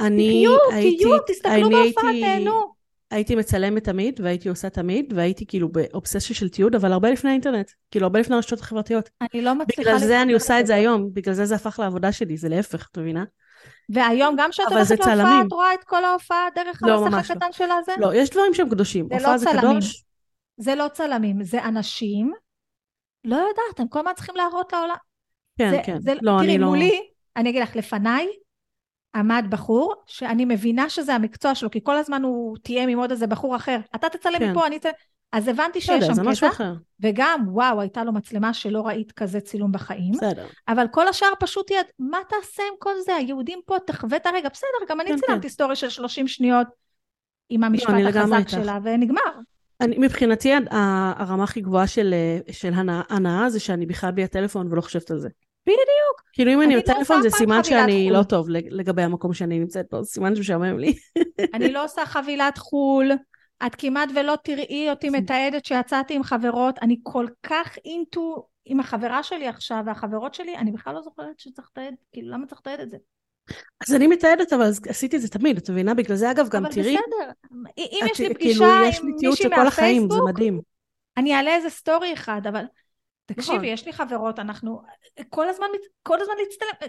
[0.00, 1.04] אני הייתי...
[1.04, 2.74] תהיו, תסתכלו אני בהופעה, תהנו.
[3.10, 7.70] הייתי מצלמת תמיד, והייתי עושה תמיד, והייתי כאילו באובססיה של תיעוד, אבל הרבה לפני האינטרנט.
[7.90, 9.10] כאילו, הרבה לפני הרשתות החברתיות.
[9.20, 9.82] אני לא מצליחה...
[9.82, 10.74] בגלל זה אני עושה את זה.
[10.74, 13.24] היום, בגלל זה זה הפך לעבודה שלי, זה להפך, את מבינה?
[13.88, 15.42] והיום גם כשאת הולכת להופעה.
[15.46, 17.34] את רואה את כל ההופעה דרך לא, המסך לא.
[17.34, 17.92] הקטן של הזה?
[17.98, 19.08] לא, יש דברים שהם קדושים.
[19.18, 19.60] זה לא צלמים.
[19.60, 20.04] קדוש.
[20.56, 22.32] זה לא צלמים, זה אנשים,
[23.24, 24.94] לא יודעת, הם כל הזמן צריכים להראות לעולם.
[25.58, 26.00] כן, זה, כן.
[26.00, 26.74] זה, לא, תראי, אני לא...
[27.36, 28.28] אני אגיד לך, לפניי
[29.14, 33.26] עמד בחור, שאני מבינה שזה המקצוע שלו, כי כל הזמן הוא תיאם עם עוד איזה
[33.26, 33.78] בחור אחר.
[33.94, 34.50] אתה תצלם כן.
[34.50, 34.92] מפה, אני אצלם...
[35.32, 36.74] אז הבנתי שיש בסדר, שם זה משהו קטע, אחר.
[37.00, 40.12] וגם, וואו, הייתה לו מצלמה שלא ראית כזה צילום בחיים.
[40.12, 40.46] בסדר.
[40.68, 43.14] אבל כל השאר פשוט יד, מה תעשה עם כל זה?
[43.14, 44.48] היהודים פה, תחווה את הרגע.
[44.48, 46.66] בסדר, גם אני כן, צילמתי סטורי של 30 שניות
[47.48, 48.48] עם המשפט אני לגמרי החזק.
[48.48, 49.20] שלה, ונגמר.
[49.80, 52.14] אני, מבחינתי, הרמה הכי גבוהה של,
[52.50, 55.28] של הנאה, הנאה זה שאני בכלל בלי הטלפון ולא חושבת על זה.
[55.66, 56.22] בדיוק.
[56.32, 58.18] כאילו, אם אני בטלפון זה סימן שאני חו"ל.
[58.18, 60.94] לא טוב לג- לגבי המקום שאני נמצאת בו, זה סימן שמשעמם לי.
[61.54, 63.12] אני לא עושה חבילת חו"ל,
[63.66, 69.22] את כמעט ולא תראי אותי מתעדת שיצאתי עם חברות, אני כל כך אינטו עם החברה
[69.22, 72.90] שלי עכשיו והחברות שלי, אני בכלל לא זוכרת שצריך לתעד, כאילו למה צריך לתעד את
[72.90, 72.96] זה?
[73.88, 75.94] אז אני מתעדת, אבל עשיתי את זה תמיד, את מבינה?
[75.94, 77.30] בגלל זה, אגב, גם אבל תראי, בסדר,
[77.78, 78.66] אם יש לי כאילו, פגישה
[79.02, 80.30] עם מישהי מהפייסבוק.
[81.16, 82.64] אני אעלה איזה סטורי אחד, אבל
[83.26, 83.64] תקשיבי, נכון.
[83.64, 84.82] יש לי חברות, אנחנו
[85.28, 85.66] כל הזמן,
[86.02, 86.88] כל הזמן להצטלם,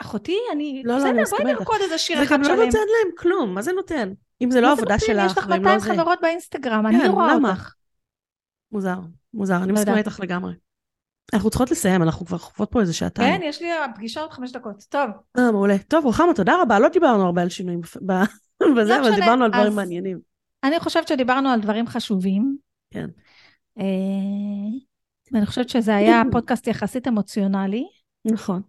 [0.00, 1.60] אחותי, אני, לא, לא, אני בסדר, בואי מסכימה איתך.
[1.60, 2.56] נרקוד איזה שיר זה אחד גם לא שלם.
[2.64, 4.12] נותן להם כלום, מה זה נותן?
[4.42, 5.04] אם זה לא זה עבודה נותן?
[5.26, 5.92] יש שלך לך והם 200 לא זה.
[5.94, 7.34] חברות באינסטגרם, כן, אני רואה?
[7.34, 7.74] אותך.
[8.72, 8.96] מוזר,
[9.34, 9.98] מוזר, אני לא מסכימה.
[9.98, 10.52] איתך לגמרי.
[11.34, 13.36] אנחנו צריכות לסיים, אנחנו כבר חוות פה איזה שעתיים.
[13.40, 14.84] כן, יש לי פגישה עוד חמש דקות.
[14.88, 15.78] טוב, אה, מעולה.
[15.78, 16.78] טוב, רוחמה, תודה רבה.
[16.78, 18.12] לא דיברנו הרבה על שינויים ב-
[18.78, 19.14] בזה, לא אבל.
[19.14, 20.18] דיברנו על דברים מעניינים.
[20.64, 22.56] אני חושבת שדיברנו על דברים חשובים.
[22.90, 23.06] כן.
[25.32, 27.84] ואני חושבת שזה היה פודקאסט יחסית אמוציונלי,
[28.24, 28.62] נכון.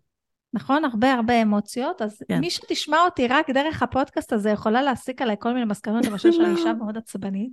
[0.53, 0.85] נכון?
[0.85, 2.39] הרבה הרבה אמוציות, אז כן.
[2.39, 6.53] מי שתשמע אותי רק דרך הפודקאסט הזה יכולה להסיק עליי כל מיני מסקנות, למשל שאני
[6.53, 6.57] לא.
[6.57, 7.51] אישה מאוד עצבנית.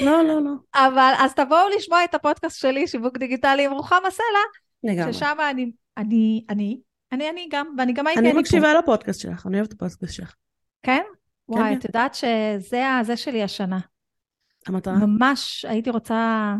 [0.00, 0.50] לא, לא, לא.
[0.74, 5.12] אבל אז תבואו לשמוע את הפודקאסט שלי, שיווק דיגיטלי עם רוחמה סלע, לגמרי.
[5.12, 6.80] ששם אני, אני, אני,
[7.12, 8.32] אני, אני גם, ואני גם הייתי אני.
[8.32, 10.34] מקשיבה לפודקאסט שלך, אני אוהבת את הפודקאסט שלך.
[10.82, 11.02] כן?
[11.48, 11.78] וואי, כן.
[11.78, 13.78] את יודעת שזה זה שלי השנה.
[14.66, 14.94] המטרה.
[14.94, 16.54] ממש הייתי רוצה,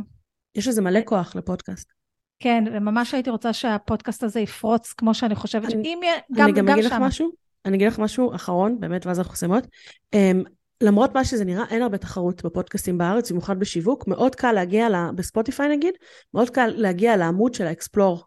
[0.54, 1.92] יש לזה מלא כוח לפודקאסט.
[2.38, 6.52] כן, וממש הייתי רוצה שהפודקאסט הזה יפרוץ כמו שאני חושבת, אני- שאם יהיה, גם, אני
[6.52, 6.92] גם גם אגיד לך.
[7.00, 7.30] משהו,
[7.64, 9.66] אני אגיד לך משהו אחרון, באמת, ואז אנחנו מסיימות.
[10.12, 10.42] אמ,
[10.82, 14.08] למרות מה שזה נראה, אין הרבה תחרות בפודקאסטים בארץ, במיוחד בשיווק.
[14.08, 15.94] מאוד קל להגיע, ל- בספוטיפיי נגיד,
[16.34, 18.24] מאוד קל להגיע לעמוד של האקספלור.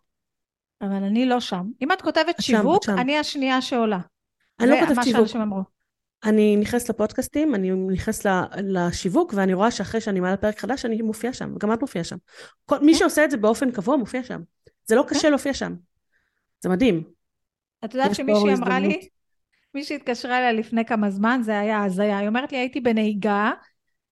[0.81, 1.65] אבל אני לא שם.
[1.81, 2.97] אם את כותבת את שם, שיווק, שם.
[2.99, 3.99] אני השנייה שעולה.
[4.59, 5.27] אני לא כותבת מה שיווק.
[6.23, 8.29] אני נכנסת לפודקאסטים, אני נכנסת
[8.63, 12.17] לשיווק, ואני רואה שאחרי שאני מעלה פרק חדש, אני מופיעה שם, וגם את מופיעה שם.
[12.65, 12.99] כל, מי כן.
[12.99, 14.41] שעושה את זה באופן קבוע, מופיע שם.
[14.85, 15.75] זה לא קשה להופיע שם.
[16.59, 17.03] זה מדהים.
[17.85, 18.79] את יודעת שמישהי אמרה.
[18.79, 19.07] לי,
[19.73, 23.51] מישהי התקשרה אליי לפני כמה זמן, זה היה הזיה, היא אומרת לי, הייתי בנהיגה,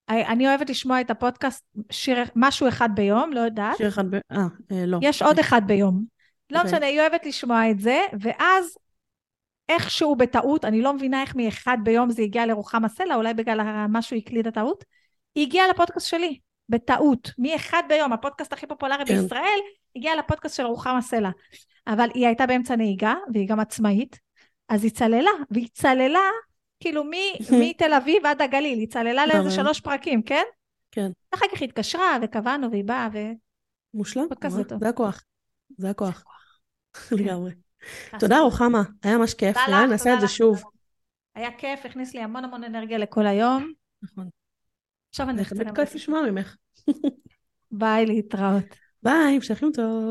[0.09, 4.15] אני אוהבת לשמוע את הפודקאסט, שיר, משהו אחד ביום, לא יודעת, שיר אחד ב...
[4.31, 4.37] אה,
[4.71, 4.97] אה, לא.
[5.01, 6.03] יש עוד אחד ביום.
[6.49, 6.71] לא אוקיי.
[6.71, 8.77] משנה, היא אוהבת לשמוע את זה, ואז
[9.69, 14.17] איכשהו בטעות, אני לא מבינה איך מאחד ביום זה הגיע לרוחמה סלע, אולי בגלל משהו
[14.17, 14.83] הקליד הטעות,
[15.35, 19.21] היא הגיעה לפודקאסט שלי, בטעות, מאחד ביום, הפודקאסט הכי פופולרי כן.
[19.21, 19.59] בישראל,
[19.95, 21.29] הגיעה לפודקאסט של רוחמה סלע.
[21.87, 24.19] אבל היא הייתה באמצע נהיגה, והיא גם עצמאית,
[24.69, 26.29] אז היא צללה, והיא צללה
[26.79, 27.03] כאילו
[27.61, 29.51] מתל אביב עד הגליל, היא צללה לאיזה.
[29.51, 30.43] שלוש פרקים, כן?
[30.91, 31.11] כן.
[31.33, 33.17] אחר כך היא התקשרה וקבענו והיא באה ו...
[33.93, 34.23] מושלם.
[34.79, 35.23] זה הכוח.
[35.77, 36.23] זה הכוח.
[37.11, 37.51] לגמרי.
[38.19, 39.57] תודה רוחמה, היה ממש כיף.
[39.57, 40.27] לך, נעשה את זה.
[40.27, 40.63] שוב.
[41.35, 43.71] היה כיף, הכניס לי המון המון אנרגיה לכל היום.
[44.03, 44.29] נכון.
[45.09, 45.55] עכשיו אני זה.
[45.55, 46.55] תמיד כיף לשמוע ממך.
[47.71, 48.65] ביי, להתראות.
[49.03, 50.03] ביי, המשך יום טוב.